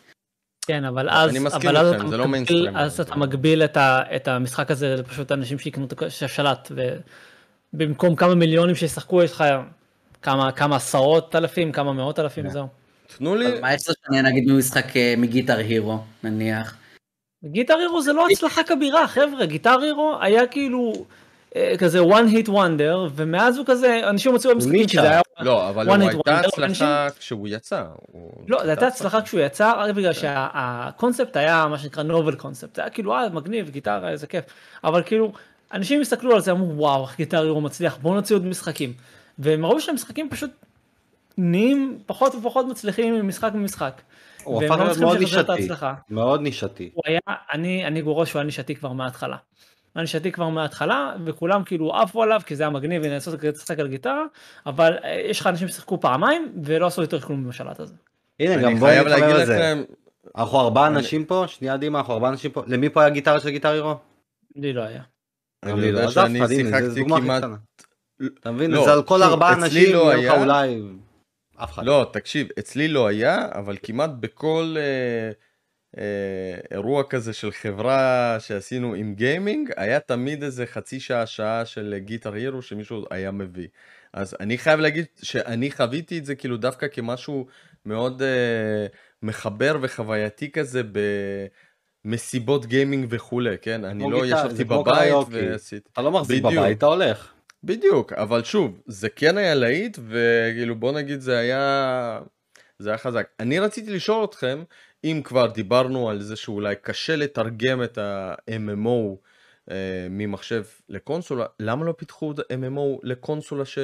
[0.65, 2.77] כן, אבל אז, אני מסכים לכם, זה לא מיינסטרים.
[2.77, 6.71] אז אתה מגביל את, ה, את המשחק הזה לפשוט אנשים שיקנו את השלט,
[7.73, 9.43] ובמקום כמה מיליונים שישחקו יש לך
[10.21, 12.67] כמה, כמה עשרות אלפים, כמה מאות אלפים, זהו.
[13.17, 13.59] תנו לי...
[13.59, 16.77] מה יש לך נגיד ממשחק אה, מגיטר הירו, נניח?
[17.45, 20.93] גיטר הירו זה לא הצלחה כבירה חבר'ה גיטר הירו היה כאילו
[21.55, 25.87] אה, כזה one hit wonder ומאז הוא כזה אנשים הוציאו במשחקים שזה היה לא אבל
[25.87, 27.83] הוא הייתה הצלחה כשהוא יצא
[28.47, 32.81] לא זו הייתה הצלחה כשהוא יצא רק בגלל שהקונספט היה מה שנקרא נובל קונספט זה
[32.81, 34.45] היה כאילו אה מגניב גיטרה איזה כיף.
[34.83, 35.33] אבל כאילו
[35.73, 38.93] אנשים הסתכלו על זה אמרו וואו איך גיטר הירו מצליח בואו נוציא עוד משחקים.
[39.39, 40.51] והם ראו שהמשחקים פשוט
[41.37, 44.01] נהיים פחות ופחות מצליחים ממשחק ממשחק.
[44.43, 45.67] הוא הפך לא להיות מאוד נישתי,
[46.09, 46.89] מאוד נישתי.
[46.93, 47.19] הוא היה,
[47.53, 49.37] אני, אני גורש שהוא היה נישתי כבר מההתחלה.
[49.95, 53.79] היה נישתי כבר מההתחלה, וכולם כאילו עפו עליו, כי זה היה מגניב, הנה לעשות לשחק
[53.79, 54.23] על גיטרה,
[54.65, 57.93] אבל אה, יש לך אנשים ששיחקו פעמיים, ולא עשו יותר כלום בשלט הזה.
[58.39, 59.83] הנה, גם בואי נתחבר על זה.
[60.37, 63.49] אנחנו ארבעה אנשים פה, שנייה דימה, אנחנו ארבעה אנשים פה, למי פה היה גיטרה של
[63.49, 63.95] גיטר הירו?
[64.55, 65.01] לי לא היה.
[65.63, 67.43] אני יודע שאני שיחקתי כמעט...
[68.39, 70.81] אתה מבין, לא, זה על כל ארבעה אנשים, לא היה אולי...
[71.55, 71.85] אף אחד.
[71.85, 75.31] לא, תקשיב, אצלי לא היה, אבל כמעט בכל אה,
[75.97, 81.95] אה, אירוע כזה של חברה שעשינו עם גיימינג, היה תמיד איזה חצי שעה, שעה של
[81.97, 83.67] גיטר הירו שמישהו היה מביא.
[84.13, 87.47] אז אני חייב להגיד שאני חוויתי את זה כאילו דווקא כמשהו
[87.85, 88.85] מאוד אה,
[89.21, 90.81] מחבר וחווייתי כזה
[92.05, 93.85] במסיבות גיימינג וכולי, כן?
[93.85, 95.89] אני לא ישבתי בבית ועשיתי...
[95.93, 97.33] אתה לא מחזיק בבית, אתה הולך.
[97.63, 102.21] בדיוק, אבל שוב, זה כן היה להיט, וכאילו בוא נגיד זה היה...
[102.79, 103.27] זה היה חזק.
[103.39, 104.63] אני רציתי לשאול אתכם,
[105.03, 109.17] אם כבר דיברנו על זה שאולי קשה לתרגם את ה-MMO
[109.71, 113.79] אה, ממחשב לקונסולה, למה לא פיתחו את ה-MMO לקונסולה ש...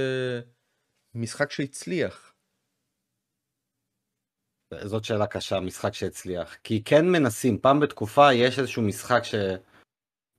[1.16, 2.34] משחק שהצליח?
[4.84, 6.56] זאת שאלה קשה, משחק שהצליח.
[6.64, 9.36] כי כן מנסים, פעם בתקופה יש איזשהו משחק ש...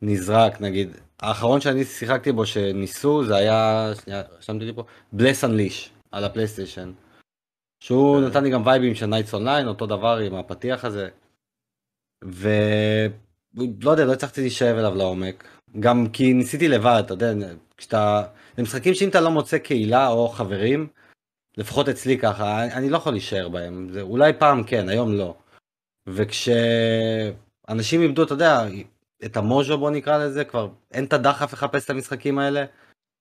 [0.03, 5.91] נזרק נגיד האחרון שאני שיחקתי בו שניסו זה היה שנייה רשמתי לי פה Bless Unleashed
[6.13, 6.93] על הפלייסטיישן.
[7.81, 8.29] שהוא אה.
[8.29, 11.09] נתן לי גם vibeים של Knight Online אותו דבר עם הפתיח הזה.
[12.25, 15.49] ולא יודע לא הצלחתי להישאב אליו לעומק
[15.81, 17.33] גם כי ניסיתי לבד אתה יודע
[17.77, 18.23] כשאתה
[18.57, 20.89] זה משחקים שאם אתה לא מוצא קהילה או חברים
[21.57, 25.35] לפחות אצלי ככה אני לא יכול להישאר בהם זה אולי פעם כן היום לא.
[26.07, 28.65] וכשאנשים איבדו אתה יודע
[29.25, 32.65] את המוז'ו בוא נקרא לזה, כבר אין את הדחף לחפש את המשחקים האלה.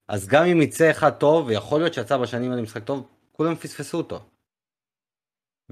[0.08, 3.98] אז גם אם יצא אחד טוב, ויכול להיות שיצא בשנים האלה משחק טוב, כולם פספסו
[3.98, 4.20] אותו.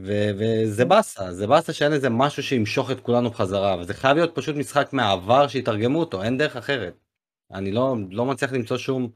[0.01, 4.35] ו- וזה באסה, זה באסה שאין איזה משהו שימשוך את כולנו בחזרה, וזה חייב להיות
[4.35, 6.95] פשוט משחק מהעבר שיתרגמו אותו, אין דרך אחרת.
[7.53, 9.11] אני לא, לא מצליח למצוא שום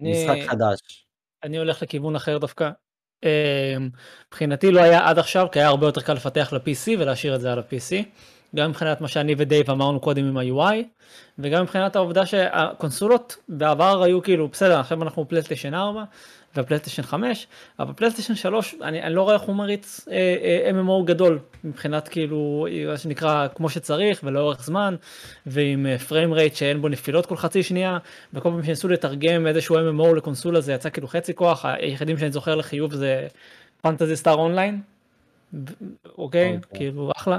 [0.00, 1.06] אני- משחק חדש.
[1.42, 2.70] אני הולך לכיוון אחר דווקא.
[3.24, 3.76] אה,
[4.28, 7.52] מבחינתי לא היה עד עכשיו, כי היה הרבה יותר קל לפתח ל-PC ולהשאיר את זה
[7.52, 8.04] על ה-PC.
[8.56, 10.76] גם מבחינת מה שאני ודייב אמרנו קודם עם ה-UI,
[11.38, 16.04] וגם מבחינת העובדה שהקונסולות בעבר היו כאילו, בסדר, עכשיו אנחנו פלייסטיישן 4
[16.56, 17.46] ופלייסטיישן 5,
[17.78, 22.08] אבל פלייסטיישן 3, אני, אני לא רואה איך הוא מריץ אה, אה, MMO גדול, מבחינת
[22.08, 24.96] כאילו, מה שנקרא, כמו שצריך ולאורך זמן,
[25.46, 27.98] ועם frame rate שאין בו נפילות כל חצי שנייה,
[28.34, 32.54] וכל פעם שניסו לתרגם איזשהו MMO לקונסולה זה יצא כאילו חצי כוח, היחידים שאני זוכר
[32.54, 33.26] לחיוב זה
[33.82, 34.80] Phantasy Star Online,
[36.18, 36.78] אוקיי, אוקיי.
[36.78, 37.38] כאילו אחלה.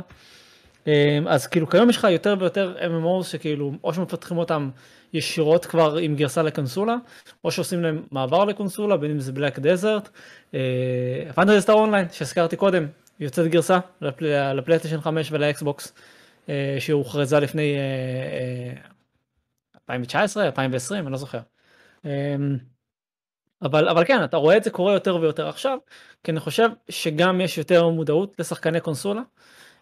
[0.87, 4.69] אמ, אז כאילו כיום יש לך יותר ויותר MMO שכאילו או שמפתחים אותם
[5.13, 6.95] ישירות כבר עם גרסה לקונסולה,
[7.43, 10.09] או שעושים להם מעבר לקונסולה, בין אם זה Black Desert.
[11.35, 12.87] Phantasy Star Online שהזכרתי קודם,
[13.19, 15.93] יוצאת גרסה לפל- לפלייסטיישן 5 ולאקסבוקס,
[16.49, 17.79] אה, שהוכרזה לפני אה,
[18.79, 18.81] אה,
[19.89, 21.39] 2019, 2020, אני לא זוכר.
[22.05, 22.57] אמ,
[23.61, 25.77] אבל, אבל כן, אתה רואה את זה קורה יותר ויותר עכשיו,
[26.23, 29.25] כי אני חושב שגם יש יותר מודעות לשחקני קונסולה, אה,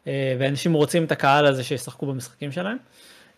[0.07, 2.77] ואנשים רוצים את הקהל הזה שישחקו במשחקים שלהם,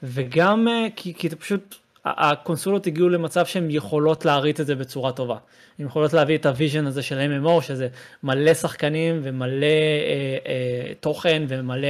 [0.03, 1.75] וגם אה, כי, כי זה פשוט,
[2.05, 5.37] הקונסולות הגיעו למצב שהן יכולות להריץ את זה בצורה טובה.
[5.79, 7.87] הן יכולות להביא את ה vision הזה של MMO, שזה
[8.23, 11.87] מלא שחקנים ומלא אה, אה, תוכן ומלא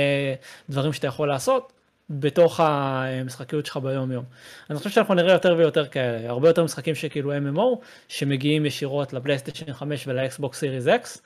[0.70, 1.74] דברים שאתה יכול לעשות,
[2.10, 4.24] בתוך המשחקיות שלך ביום יום.
[4.70, 9.74] אני חושב שאנחנו נראה יותר ויותר כאלה, הרבה יותר משחקים שכאילו MMO, שמגיעים ישירות לפלייסטיישן
[9.74, 11.20] 5 ול Xbox Series X,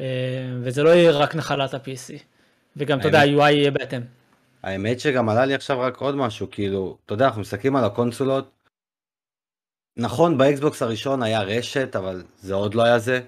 [0.00, 0.04] אה,
[0.60, 2.35] וזה לא יהיה רק נחלת ה-PC.
[2.76, 4.00] וגם, אתה יודע, ה-UI יהיה בהתאם.
[4.62, 8.52] האמת שגם עלה לי עכשיו רק עוד משהו, כאילו, אתה יודע, אנחנו מסתכלים על הקונסולות.
[9.98, 13.20] נכון, ב Xbox הראשון היה רשת, אבל זה עוד לא היה זה.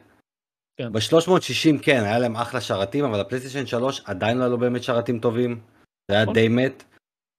[0.77, 0.93] כן.
[0.93, 5.21] ב-360 כן, היה להם אחלה שרתים, אבל הפלייסטיישן 3 עדיין לא היה לו באמת שרתים
[5.21, 5.61] טובים.
[6.09, 6.35] זה היה נכון.
[6.35, 6.85] די מת.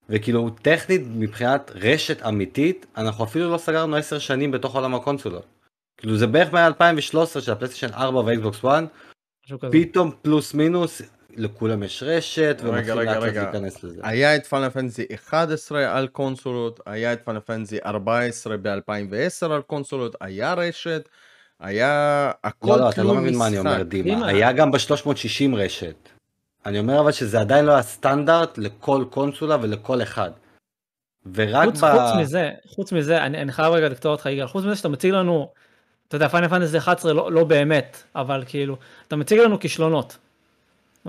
[0.10, 5.46] וכאילו, טכנית, מבחינת רשת אמיתית, אנחנו אפילו לא סגרנו 10 שנים בתוך עולם הקונסולות.
[5.98, 8.84] כאילו, זה בערך מ-2013 של הפלייסטיישן 4 ו Xbox 1,
[9.46, 9.72] משהו כזה.
[9.72, 11.02] פתאום פלוס מינוס,
[11.36, 13.24] לכולם יש רשת, ומתחיל לאט.
[13.24, 14.02] להיכנס לזה.
[14.04, 20.16] היה את פאנל פנטזי 11 על קונסולות, היה את פאנל פנטזי 14 ב-2010 על קונסולות,
[20.22, 21.10] היה רשת,
[21.60, 23.86] היה הכל לא, לא, אתה תלוי לא מבין מה אני אומר, משחק.
[23.86, 24.16] דימה.
[24.16, 24.28] דימה.
[24.28, 26.10] היה גם ב-360 רשת.
[26.66, 30.32] אני אומר אבל שזה עדיין לא הסטנדרט לכל קונסולה ולכל אחד.
[31.34, 31.92] ורק חוץ, ב...
[31.92, 35.12] חוץ מזה, חוץ מזה, אני, אני חייב רגע לקטוע אותך יגאל, חוץ מזה שאתה מציג
[35.12, 35.52] לנו,
[36.08, 38.78] אתה יודע, פיינל פנטסי 11 לא, לא באמת, אבל כאילו,
[39.08, 40.18] אתה מציג לנו כישלונות,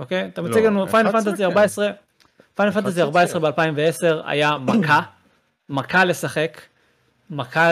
[0.01, 0.25] אוקיי?
[0.33, 1.49] אתה מציג לא, לנו Final 11 Fantasy כן.
[1.49, 1.89] 14,
[2.55, 5.01] Final Fantasy 14 ב-2010 היה מכה,
[5.69, 6.61] מכה לשחק,
[7.29, 7.71] מכה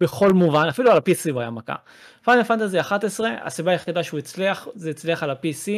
[0.00, 1.74] בכל מובן, אפילו על ה-PC הוא היה מכה.
[2.24, 5.68] Final Fantasy 11, הסיבה היחידה שהוא הצליח, זה הצליח על ה-PC,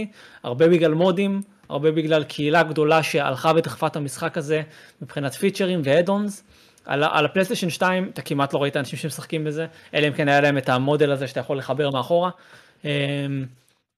[0.42, 4.62] הרבה בגלל modים, הרבה בגלל קהילה גדולה שהלכה ודחפה את המשחק הזה
[5.02, 6.44] מבחינת features ו addons.
[6.84, 10.40] על, על הפלייסטיישן 2 אתה כמעט לא ראית אנשים שמשחקים בזה, אלא אם כן היה
[10.40, 12.30] להם את המודם הזה שאתה יכול לחבר מאחורה.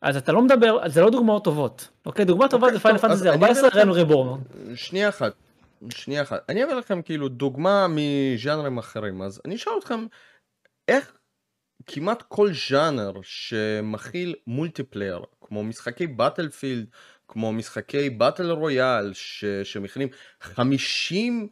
[0.03, 1.89] אז אתה לא מדבר, זה לא דוגמאות טובות.
[2.07, 4.40] אוקיי, דוגמה טובה אוקיי, זה Final Fantasy אני אביא 14, לכם- Realm Reborn.
[4.74, 5.33] שנייה אחת,
[5.91, 6.45] שנייה אחת.
[6.49, 10.07] אני אביא לכם כאילו דוגמה מז'אנרים אחרים, אז אני אשאל אתכם,
[10.89, 11.12] איך
[11.87, 16.86] כמעט כל ז'אנר שמכיל multiplayer, כמו משחקי Battlefield,
[17.29, 19.12] כמו משחקי battle royale.
[19.65, 20.09] שמכילים
[20.41, 21.49] 50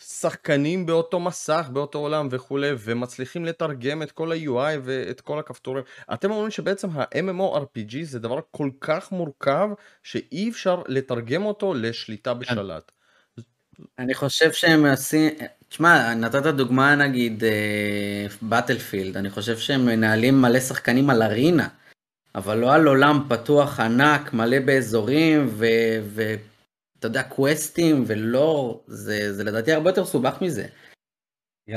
[0.00, 5.84] שחקנים באותו מסך, באותו עולם וכולי, ומצליחים לתרגם את כל ה-UI ואת כל הכפתורים.
[6.12, 9.68] אתם אומרים שבעצם ה-MMORPG זה דבר כל כך מורכב,
[10.02, 12.92] שאי אפשר לתרגם אותו לשליטה בשלט.
[13.98, 15.30] אני חושב שהם עושים,
[15.68, 17.44] תשמע, נתת דוגמה נגיד
[18.42, 21.68] באטלפילד, אני חושב שהם מנהלים מלא שחקנים על ארינה,
[22.34, 25.50] אבל לא על עולם פתוח ענק, מלא באזורים,
[27.04, 30.66] ואתה יודע, קווסטים, ולא, זה, זה לדעתי הרבה יותר סובך מזה.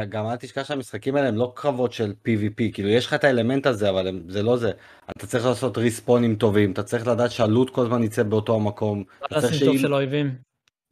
[0.10, 3.66] גם אל תשכח שהמשחקים האלה הם לא קרבות של PvP, כאילו יש לך את האלמנט
[3.66, 4.72] הזה, אבל הם, זה לא זה.
[5.18, 9.04] אתה צריך לעשות ריספונים טובים, אתה צריך לדעת שהלוט כל הזמן יצא באותו המקום.
[9.26, 10.36] אתה צריך לשים טוב של אויבים.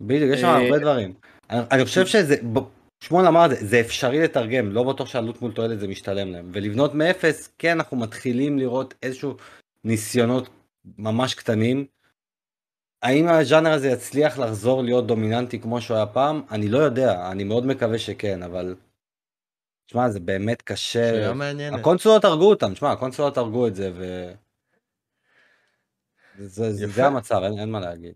[0.01, 1.13] בדיוק, יש שם אה, הרבה דברים.
[1.49, 2.35] אני חושב שזה,
[3.03, 6.49] שמואל אמר את זה, זה אפשרי לתרגם, לא בטוח שעלות מול תועלת זה משתלם להם.
[6.53, 9.35] ולבנות מאפס, כן, אנחנו מתחילים לראות איזשהו
[9.83, 10.49] ניסיונות
[10.97, 11.85] ממש קטנים.
[13.05, 16.41] האם הז'אנר הזה יצליח לחזור להיות דומיננטי כמו שהוא היה פעם?
[16.51, 18.75] אני לא יודע, אני מאוד מקווה שכן, אבל...
[19.87, 21.09] תשמע, זה באמת קשה.
[21.09, 21.79] שאלה מעניינת.
[21.79, 24.31] הקונסולות הרגו אותם, תשמע, הקונסולות הרגו את זה, ו...
[26.37, 26.87] זה, זה.
[26.87, 28.13] זה המצב, אין, אין מה להגיד.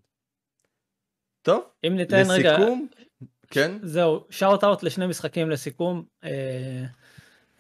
[1.42, 2.88] טוב, אם ניתן רגע, לסיכום,
[3.48, 3.78] כן?
[3.84, 6.04] זהו, שאוט אאוט לשני משחקים לסיכום.
[6.24, 6.84] אה,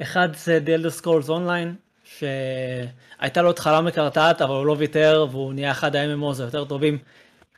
[0.02, 5.54] אחד זה The Elder Scrolls Online, שהייתה לו התחלה מקרטעת, אבל הוא לא ויתר, והוא
[5.54, 6.98] נהיה אחד ה-MMOs היותר טובים.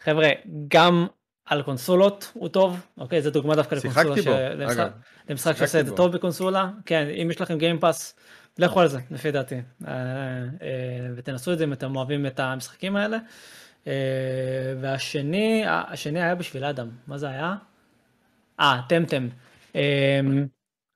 [0.04, 0.30] חבר'ה,
[0.68, 1.08] גם
[1.46, 4.92] על קונסולות הוא טוב, אוקיי, זו דוגמה דווקא לקונסולה, שיחקתי בו, ש- למשחק- אגב.
[5.30, 5.96] למשחק שעושה את זה.
[5.96, 8.16] טוב בקונסולה, כן, אם יש לכם גיימפאס,
[8.60, 9.56] לכו על זה, לפי דעתי,
[9.88, 9.98] אה, אה,
[11.16, 13.18] ותנסו את זה אם אתם אוהבים את המשחקים האלה.
[13.88, 13.94] אה,
[14.82, 17.56] והשני, השני היה בשביל אדם, מה זה היה?
[18.60, 19.28] אה, טמטם.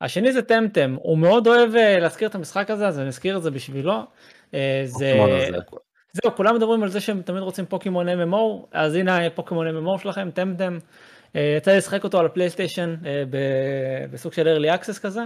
[0.02, 3.44] השני זה טמטם, הוא מאוד אוהב אה, להזכיר את המשחק הזה, אז אני אזכיר את
[3.44, 4.04] זה בשבילו.
[4.54, 5.14] אה, זה...
[6.14, 10.30] זהו, כולם מדברים על זה שהם תמיד רוצים פוקימון MMO, אז הנה פוקימון MMO שלכם,
[10.34, 10.78] טמטם.
[11.36, 12.96] אה, יצא לי לשחק אותו על הפלייסטיישן
[13.30, 15.22] ב- בסוג של early access כזה.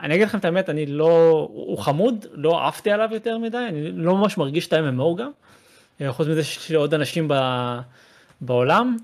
[0.00, 3.90] אני אגיד לכם את האמת, אני לא, הוא חמוד, לא עפתי עליו יותר מדי, אני
[3.92, 5.30] לא ממש מרגיש את ה-MMO גם.
[6.08, 7.34] חוץ מזה שיש לי עוד אנשים ב,
[8.40, 8.96] בעולם,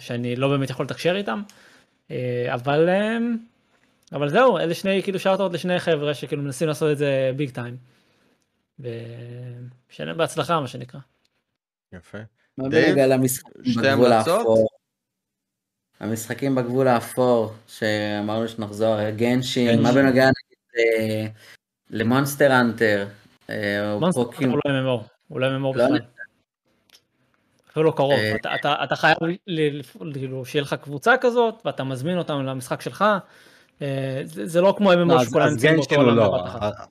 [0.00, 1.42] שאני לא באמת יכול לתקשר איתם.
[2.10, 3.18] אה, אבל, אה,
[4.12, 7.76] אבל זהו, אלה שני, כאילו שארטות לשני חבר'ה שכאילו מנסים לעשות את זה ביג טיים.
[8.80, 11.00] ושנה בהצלחה מה שנקרא.
[11.92, 12.18] יפה.
[12.60, 12.96] דייב,
[13.64, 14.46] שתי המלצות?
[16.00, 19.82] המשחקים בגבול האפור, שאמרנו שנחזור, Genshin, Genshin.
[19.82, 20.28] מה בנוגע
[21.90, 23.08] ל Monster Hunter,
[23.48, 23.54] או
[24.00, 26.15] מונסטר פוקים, הוא לא MMO, הוא לא MMO לא בכלל.
[27.76, 29.16] אפילו לא קרוב, אה, אתה, אתה, אתה חייב
[29.46, 33.04] ל- ל- כאילו שיהיה לך קבוצה כזאת ואתה מזמין אותם למשחק שלך.
[33.82, 36.44] אה, זה, זה לא כמו לא, MMO אז- שכולם אז נמצאים באותו עולם לא.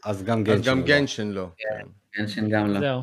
[0.05, 0.95] אז גם אז גנשין גם הוא לא.
[0.95, 1.47] גנשן לא.
[1.57, 1.85] כן.
[2.21, 2.79] גנשין גם לא.
[2.79, 3.01] זהו.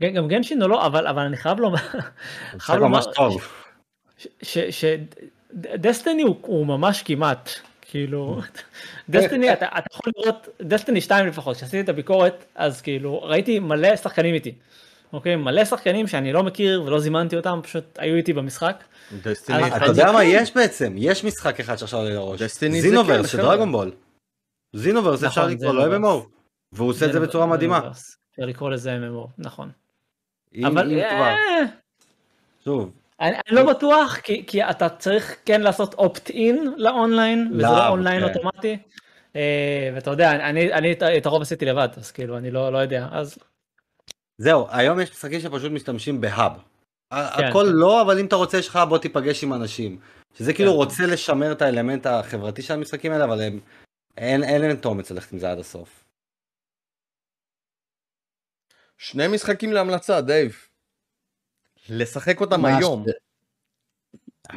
[0.00, 1.78] כן, גם גנשין או לא, אבל, אבל אני חייב לומר,
[2.58, 3.00] חייב לומר.
[4.70, 7.50] שדסטיני הוא, הוא ממש כמעט,
[7.82, 8.40] כאילו,
[9.10, 13.96] דסטיני, אתה, אתה יכול לראות, דסטיני 2 לפחות, כשעשיתי את הביקורת, אז כאילו, ראיתי מלא
[13.96, 14.54] שחקנים איתי,
[15.12, 15.36] אוקיי?
[15.36, 18.84] מלא שחקנים שאני לא מכיר ולא זימנתי אותם, פשוט היו איתי במשחק.
[19.22, 20.26] דסטיני אתה יודע זה מה כן.
[20.26, 20.94] יש בעצם?
[20.96, 22.42] יש משחק אחד שעכשיו עולה לראש.
[22.42, 23.56] דסטיני זה זינוברס כן, של חבר'ה.
[23.56, 23.90] דרגון
[24.72, 25.96] זינוברס אפשר נכון, לקרוא לו.
[25.96, 26.26] MMO.
[26.72, 27.78] והוא עושה את זה בצורה מדהימה.
[27.88, 29.70] אפשר לקרוא לזה MMO, נכון.
[30.64, 31.36] אבל אה,
[32.64, 37.88] שוב, אני, אני לא בטוח, כי, כי אתה צריך כן לעשות אופט-אין לאונליין, וזה לא
[37.88, 38.28] אונליין כן.
[38.28, 38.78] אוטומטי.
[39.36, 43.08] אה, ואתה יודע, אני, את הרוב עשיתי לבד, אז כאילו, אני לא, לא יודע.
[43.12, 43.38] אז
[44.40, 46.52] זהו, היום יש משחקים שפשוט משתמשים בהאב.
[46.52, 47.72] כן, הכל כן.
[47.72, 50.00] לא, אבל אם אתה רוצה שלך בוא תיפגש עם אנשים.
[50.34, 50.76] שזה כאילו כן.
[50.76, 53.60] רוצה לשמר את האלמנט החברתי של המשחקים האלה, אבל הם,
[54.16, 56.04] אין אין להם את האומץ ללכת עם זה עד הסוף.
[58.98, 60.56] שני משחקים להמלצה, דייב.
[61.88, 63.04] לשחק אותם היום.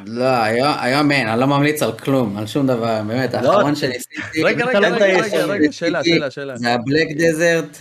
[0.06, 3.76] לא, היום- היום אין, אני לא ממליץ על כלום, על שום דבר, באמת, לא, האחרון
[3.76, 5.06] שניסיתי, רגע, רגע, רגע,
[5.46, 6.58] רגע, שאלה, שאלה, שאלה.
[6.58, 7.78] זה הבלק דזרט,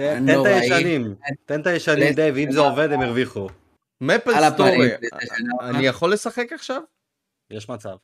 [0.00, 0.46] תן את.
[0.46, 1.14] הישנים,
[1.46, 3.48] תן את הישנים דייב, אם זה עובד הם הרוויחו.
[4.00, 6.82] Maple Story, פלייסטיישן אני יכול לשחק עכשיו?
[7.50, 7.96] יש מצב.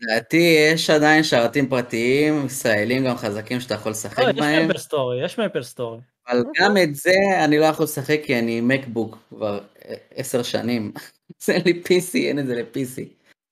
[0.00, 4.78] לדעתי יש עדיין שרתים פרטיים, ישראלים גם חזקים שאתה יכול לשחק לא, יש בהם, מייפל
[4.78, 6.00] סטורי, יש Maple Story.
[6.28, 7.14] אבל גם את זה
[7.44, 10.92] אני לא יכול לשחק כי אני MacBook כבר אה, עשר שנים,
[11.44, 13.02] זה לי PC, אין את זה ל-PC.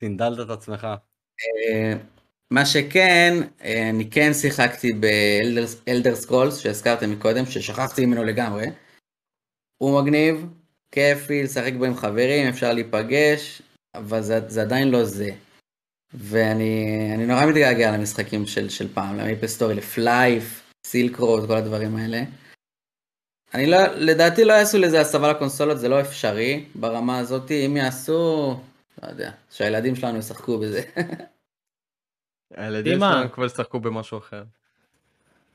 [0.01, 0.89] סינדלת את עצמך.
[2.53, 8.67] מה שכן, אה, אני כן שיחקתי ב Elder Scrolls שהזכרתם מקודם, ששכחתי ממנו לגמרי.
[9.79, 10.47] הוא מגניב,
[10.93, 13.63] כיפי לשחק בו עם חברים, אפשר להיפגש,
[13.95, 15.31] אבל זה, זה עדיין לא זה.
[16.15, 21.47] ואני אני נורא מתגעגע למשחקים של, של פעם, ל Maple Story, ל Flyff, Silk Road,
[21.47, 22.23] כל הדברים האלה.
[23.55, 28.57] אני לא, לדעתי לא יעשו לזה הסבה לקונסולות, זה לא אפשרי ברמה הזאת, אם יעשו,
[29.03, 30.83] לא יודע, שהילדים שלנו ישחקו בזה.
[32.57, 33.13] הילדים דימה.
[33.13, 34.43] שלנו כבר ישחקו במשהו אחר.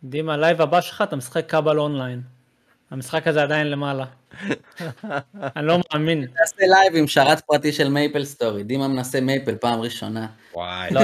[0.04, 2.22] דימה, live הבא שלך אתה משחק Cabal Online.
[2.92, 4.06] המשחק הזה עדיין למעלה.
[5.56, 6.20] אני לא מאמין.
[6.40, 10.28] נעשה live עם שרת פרטי של Maple Story, דימה מנסה Maple פעם ראשונה.
[10.54, 10.90] וואי.
[10.94, 11.00] לא,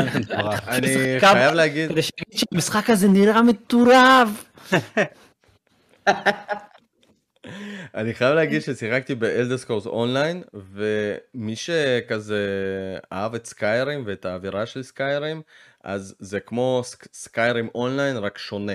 [0.68, 4.30] אני- חייב להגיד, כדי שנגיד שהמשחק הזה נראה מטורף.
[7.95, 12.47] אני חייב להגיד ששיחקתי ב Elder Scrolls Online, ומי שכזה
[13.13, 15.41] אהב את Skyrim ואת האווירה של Skyrim,
[15.84, 18.74] אז זה כמו סק- סקיירים אונליין, רק שונה.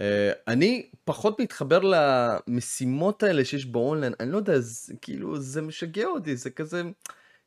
[0.00, 6.06] אה, אני פחות מתחבר למשימות האלה שיש באונליין, אני לא יודע, זה, כאילו, זה משגע
[6.06, 6.82] אותי, זה כזה,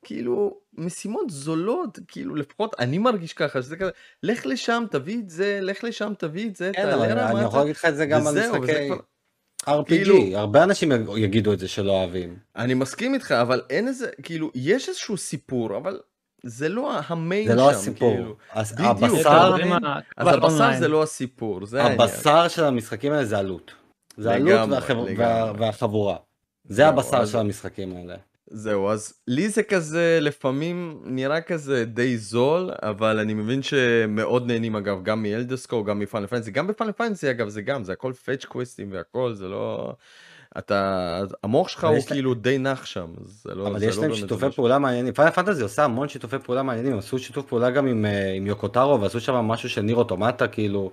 [0.03, 3.91] כאילו, משימות זולות, כאילו, לפחות אני מרגיש ככה, שזה כזה,
[4.23, 7.59] לך לשם, תביא את זה, לך לשם, תביא את זה, כן, תעלה אני רמה, יכול
[7.59, 8.89] להגיד לך את זה גם על משחקי
[9.65, 9.85] RPG.
[9.87, 12.37] כאילו- הרבה אנשים יגידו את זה שלא אוהבים.
[12.55, 15.99] אני מסכים איתך, אבל אין איזה, כאילו, יש איזשהו סיפור, אבל
[16.47, 18.13] זה לא המיין זה שם, לא הסיפור.
[18.15, 18.35] כאילו.
[18.53, 18.89] הס- בדיוק.
[18.89, 19.55] הבשר?
[20.17, 20.71] אז הבשר.
[20.79, 22.01] זה לא הסיפור, זה העניין.
[22.01, 23.73] הבשר של המשחקים האלה זה עלות.
[24.17, 24.69] זה עלות
[25.59, 26.15] והחבורה.
[26.65, 28.15] זה הבשר אז- של המשחקים האלה.
[28.47, 34.75] זהו, אז לי זה כזה, לפעמים נראה כזה די זול, אבל אני מבין שמאוד נהנים
[34.75, 38.45] אגב, גם מאלדסקו, גם מפאנל פאנטסי, גם בפאנל פאנטסי אגב, זה גם, זה הכל פאץ'
[38.45, 39.93] קווסטים והכל, זה לא...
[40.57, 41.01] אתה,
[41.43, 44.01] המוח שלך הוא יש לה- כאילו די נח שם, זה לא, אבל זה יש לא
[44.03, 44.45] להם שיתופי.
[44.55, 45.13] פעולה מעניינים.
[45.13, 48.71] Final Fantasy עושה המון שיתופי פעולה מעניינים, עשו שיתוף פעולה גם עם, אה, עם יוקו
[48.71, 50.91] טארו, ועשו שם משהו של Nier Automata, כאילו,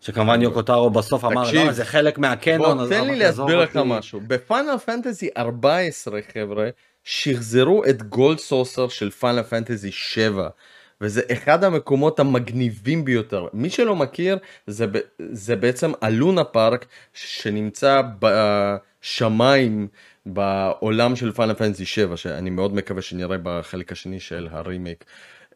[0.00, 3.60] שכמובן יוקו טארו בסוף אמר, תקשיב, לא, זה חלק מהקנון, בוא, אז תן לי להסביר
[3.60, 4.20] לך אותי?" משהו.
[4.26, 6.68] ב Final Fantasy 14, חבר'ה,
[7.04, 10.48] שחזרו את Gold Saucer של Final Fantasy 7.
[11.02, 13.46] וזה אחד המקומות המגניבים ביותר.
[13.52, 14.86] מי שלא מכיר, זה,
[15.18, 19.88] זה בעצם הלונה פארק שנמצא בשמיים
[20.26, 25.04] בעולם של Final Fantasy 7, שאני מאוד מקווה שנראה בחלק השני של הרימייק.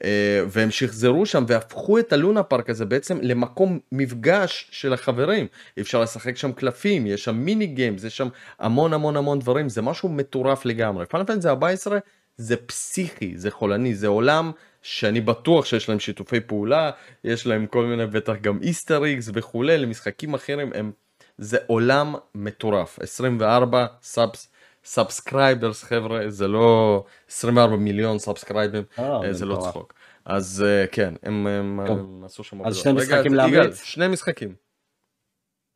[0.05, 5.47] אה, והם שחזרו שם והפכו את הלונה פארק הזה בעצם למקום מפגש של החברים.
[5.81, 8.28] אפשר לשחק שם קלפים, יש שם mini games, יש שם
[8.59, 11.06] המון המון המון דברים, זה משהו מטורף לגמרי.
[11.07, 11.98] Final Fantasy 14
[12.36, 14.52] זה פסיכי, זה חולני, זה עולם
[14.87, 16.91] שאני בטוח שיש להם שיתופי פעולה,
[17.25, 20.93] יש להם כל מיני בטח גם Easter eggs וכולי, למשחקים אחרים, הם,
[21.39, 22.99] זה עולם מטורף.
[23.03, 24.49] 24 subs.
[24.85, 29.71] subscribers חבר'ה זה לא 24 מיליון subscribers אה, אה, זה לא מטורף.
[29.71, 29.95] צחוק
[30.25, 31.81] אז אה, כן הם, הם.
[31.81, 32.77] הם עשו שם אז.
[32.77, 33.83] שני משחקים להמליץ?
[33.83, 34.55] שני משחקים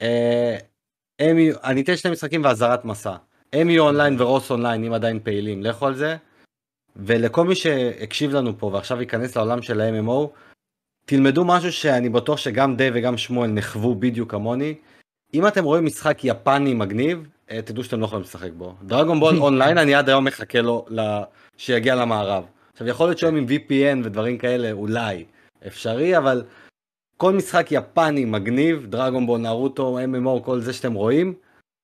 [0.02, 0.56] אה,
[1.64, 3.16] אני אתן שני משחקים ואזהרת מסע.
[3.54, 6.16] MU Online ו Rose Online, אם עדיין פעילים, לכו על זה.
[6.96, 10.26] ולכל מי שהקשיב לנו פה ועכשיו ייכנס לעולם של ה-MMO,
[11.06, 14.74] תלמדו משהו שאני בטוח שגם די וגם שמואל נחוו בדיוק כמוני.
[15.34, 18.74] אם אתם רואים משחק יפני מגניב, אה, תדעו שאתם לא יכולים לשחק בו.
[18.82, 20.86] דרגון בול אונליין, אני עד היום מחכה לו
[21.56, 22.44] שיגיע למערב.
[22.72, 25.24] עכשיו, יכול להיות שהיום עם VPN ודברים כאלה, אולי
[25.66, 26.42] אפשרי, אבל
[27.16, 31.34] כל משחק יפני מגניב, דרגון בול, נרוטו, MMO, כל זה שאתם רואים,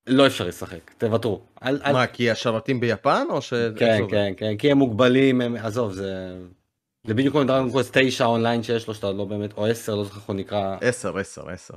[0.07, 1.41] לא אפשרי לשחק, תוותרו.
[1.63, 1.93] אל, אל...
[1.93, 3.55] מה כי השרתים ביפן או ש...
[3.55, 4.03] זה כן?
[4.11, 5.57] כן, כן, כי הם מוגבלים, הם...
[5.57, 6.37] עזוב, זה...
[7.07, 10.05] זה בדיוק כמו דרגון קווסט 9 אונליין שיש לו, שאתה לא באמת, או 10, לא
[10.05, 10.77] זוכר איך הוא נקרא.
[10.81, 11.75] 10 10 10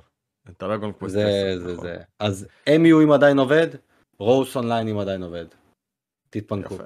[0.60, 1.86] דרגון קווסט זה, 10, זה, נכון.
[1.86, 1.98] זה.
[2.20, 3.68] אז MU אם עדיין עובד,
[4.20, 5.46] רוס אונליין אם עדיין עובד.
[6.30, 6.76] תתפנקו.
[6.76, 6.84] יפה.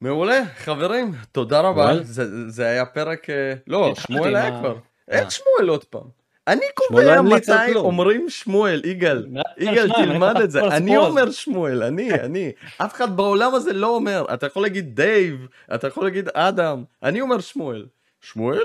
[0.00, 2.02] מעולה חברים תודה רבה?
[2.02, 4.76] זה, זה היה פרק אה, לא שמואל היה כבר
[5.12, 5.18] אה.
[5.18, 7.74] איך שמואל עוד פעם אני לא קובע על מתי.
[7.74, 9.26] אומרים שמואל יגאל
[9.58, 10.60] יגאל תלמד את זה.
[10.64, 10.96] אני.
[10.96, 12.52] אומר שמואל אני אני.
[12.78, 14.24] אף אחד בעולם הזה לא אומר.
[14.34, 16.84] אתה יכול להגיד דייב אתה יכול להגיד אדם.
[17.02, 17.86] אני אומר שמואל.
[18.20, 18.62] שמואל?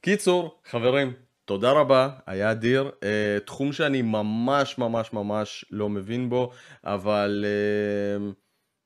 [0.00, 1.12] קיצור חברים
[1.44, 2.08] תודה רבה.
[2.26, 2.90] היה אדיר.
[3.02, 6.50] אה, תחום שאני ממש ממש ממש לא מבין בו
[6.84, 8.26] אבל אה,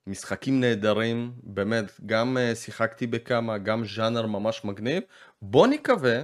[0.07, 1.33] משחקים נהדרים.
[1.43, 5.03] באמת גם אה, שיחקתי בכמה גם ז'אנר ממש מגניב.
[5.43, 6.23] בוא נקווה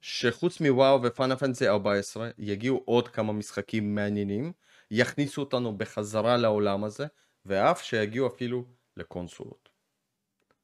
[0.00, 4.52] שחוץ מ WoW ו Final Fantasy 14 יגיעו עוד כמה משחקים מעניינים
[4.90, 7.06] יכניסו אותנו בחזרה לעולם הזה
[7.46, 8.64] ואף שיגיעו אפילו
[8.96, 9.68] לקונסולות.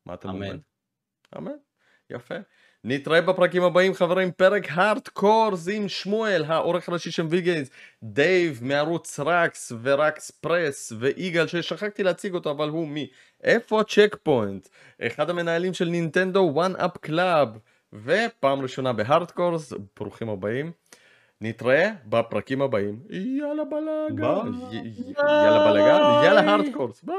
[0.07, 0.43] מה אתם אמן.
[0.43, 0.61] אומרים?
[1.39, 1.57] אמן.
[2.11, 2.35] יפה.
[2.85, 7.71] נתראה בפרקים הבאים חברים, פרק הארדקורס עם שמואל, העורך הראשי של Vgames,
[8.03, 13.11] דייב מערוץ רקס ורקס פרס ויגאל ששכחתי להציג אותו אבל הוא מי?
[13.43, 14.69] איפה ה Checkpoint?
[15.03, 17.59] אחד המנהלים של Nintendo One Up Club
[17.95, 20.73] ופעם ראשונה בהארדקורס, ברוכים הבאים.
[21.41, 22.99] נתראה בפרקים הבאים.
[23.11, 24.51] יאללה בלאגן.
[25.17, 26.25] יאללה בלאגן.
[26.25, 27.03] יאללה הארדקורס.
[27.03, 27.17] ביי.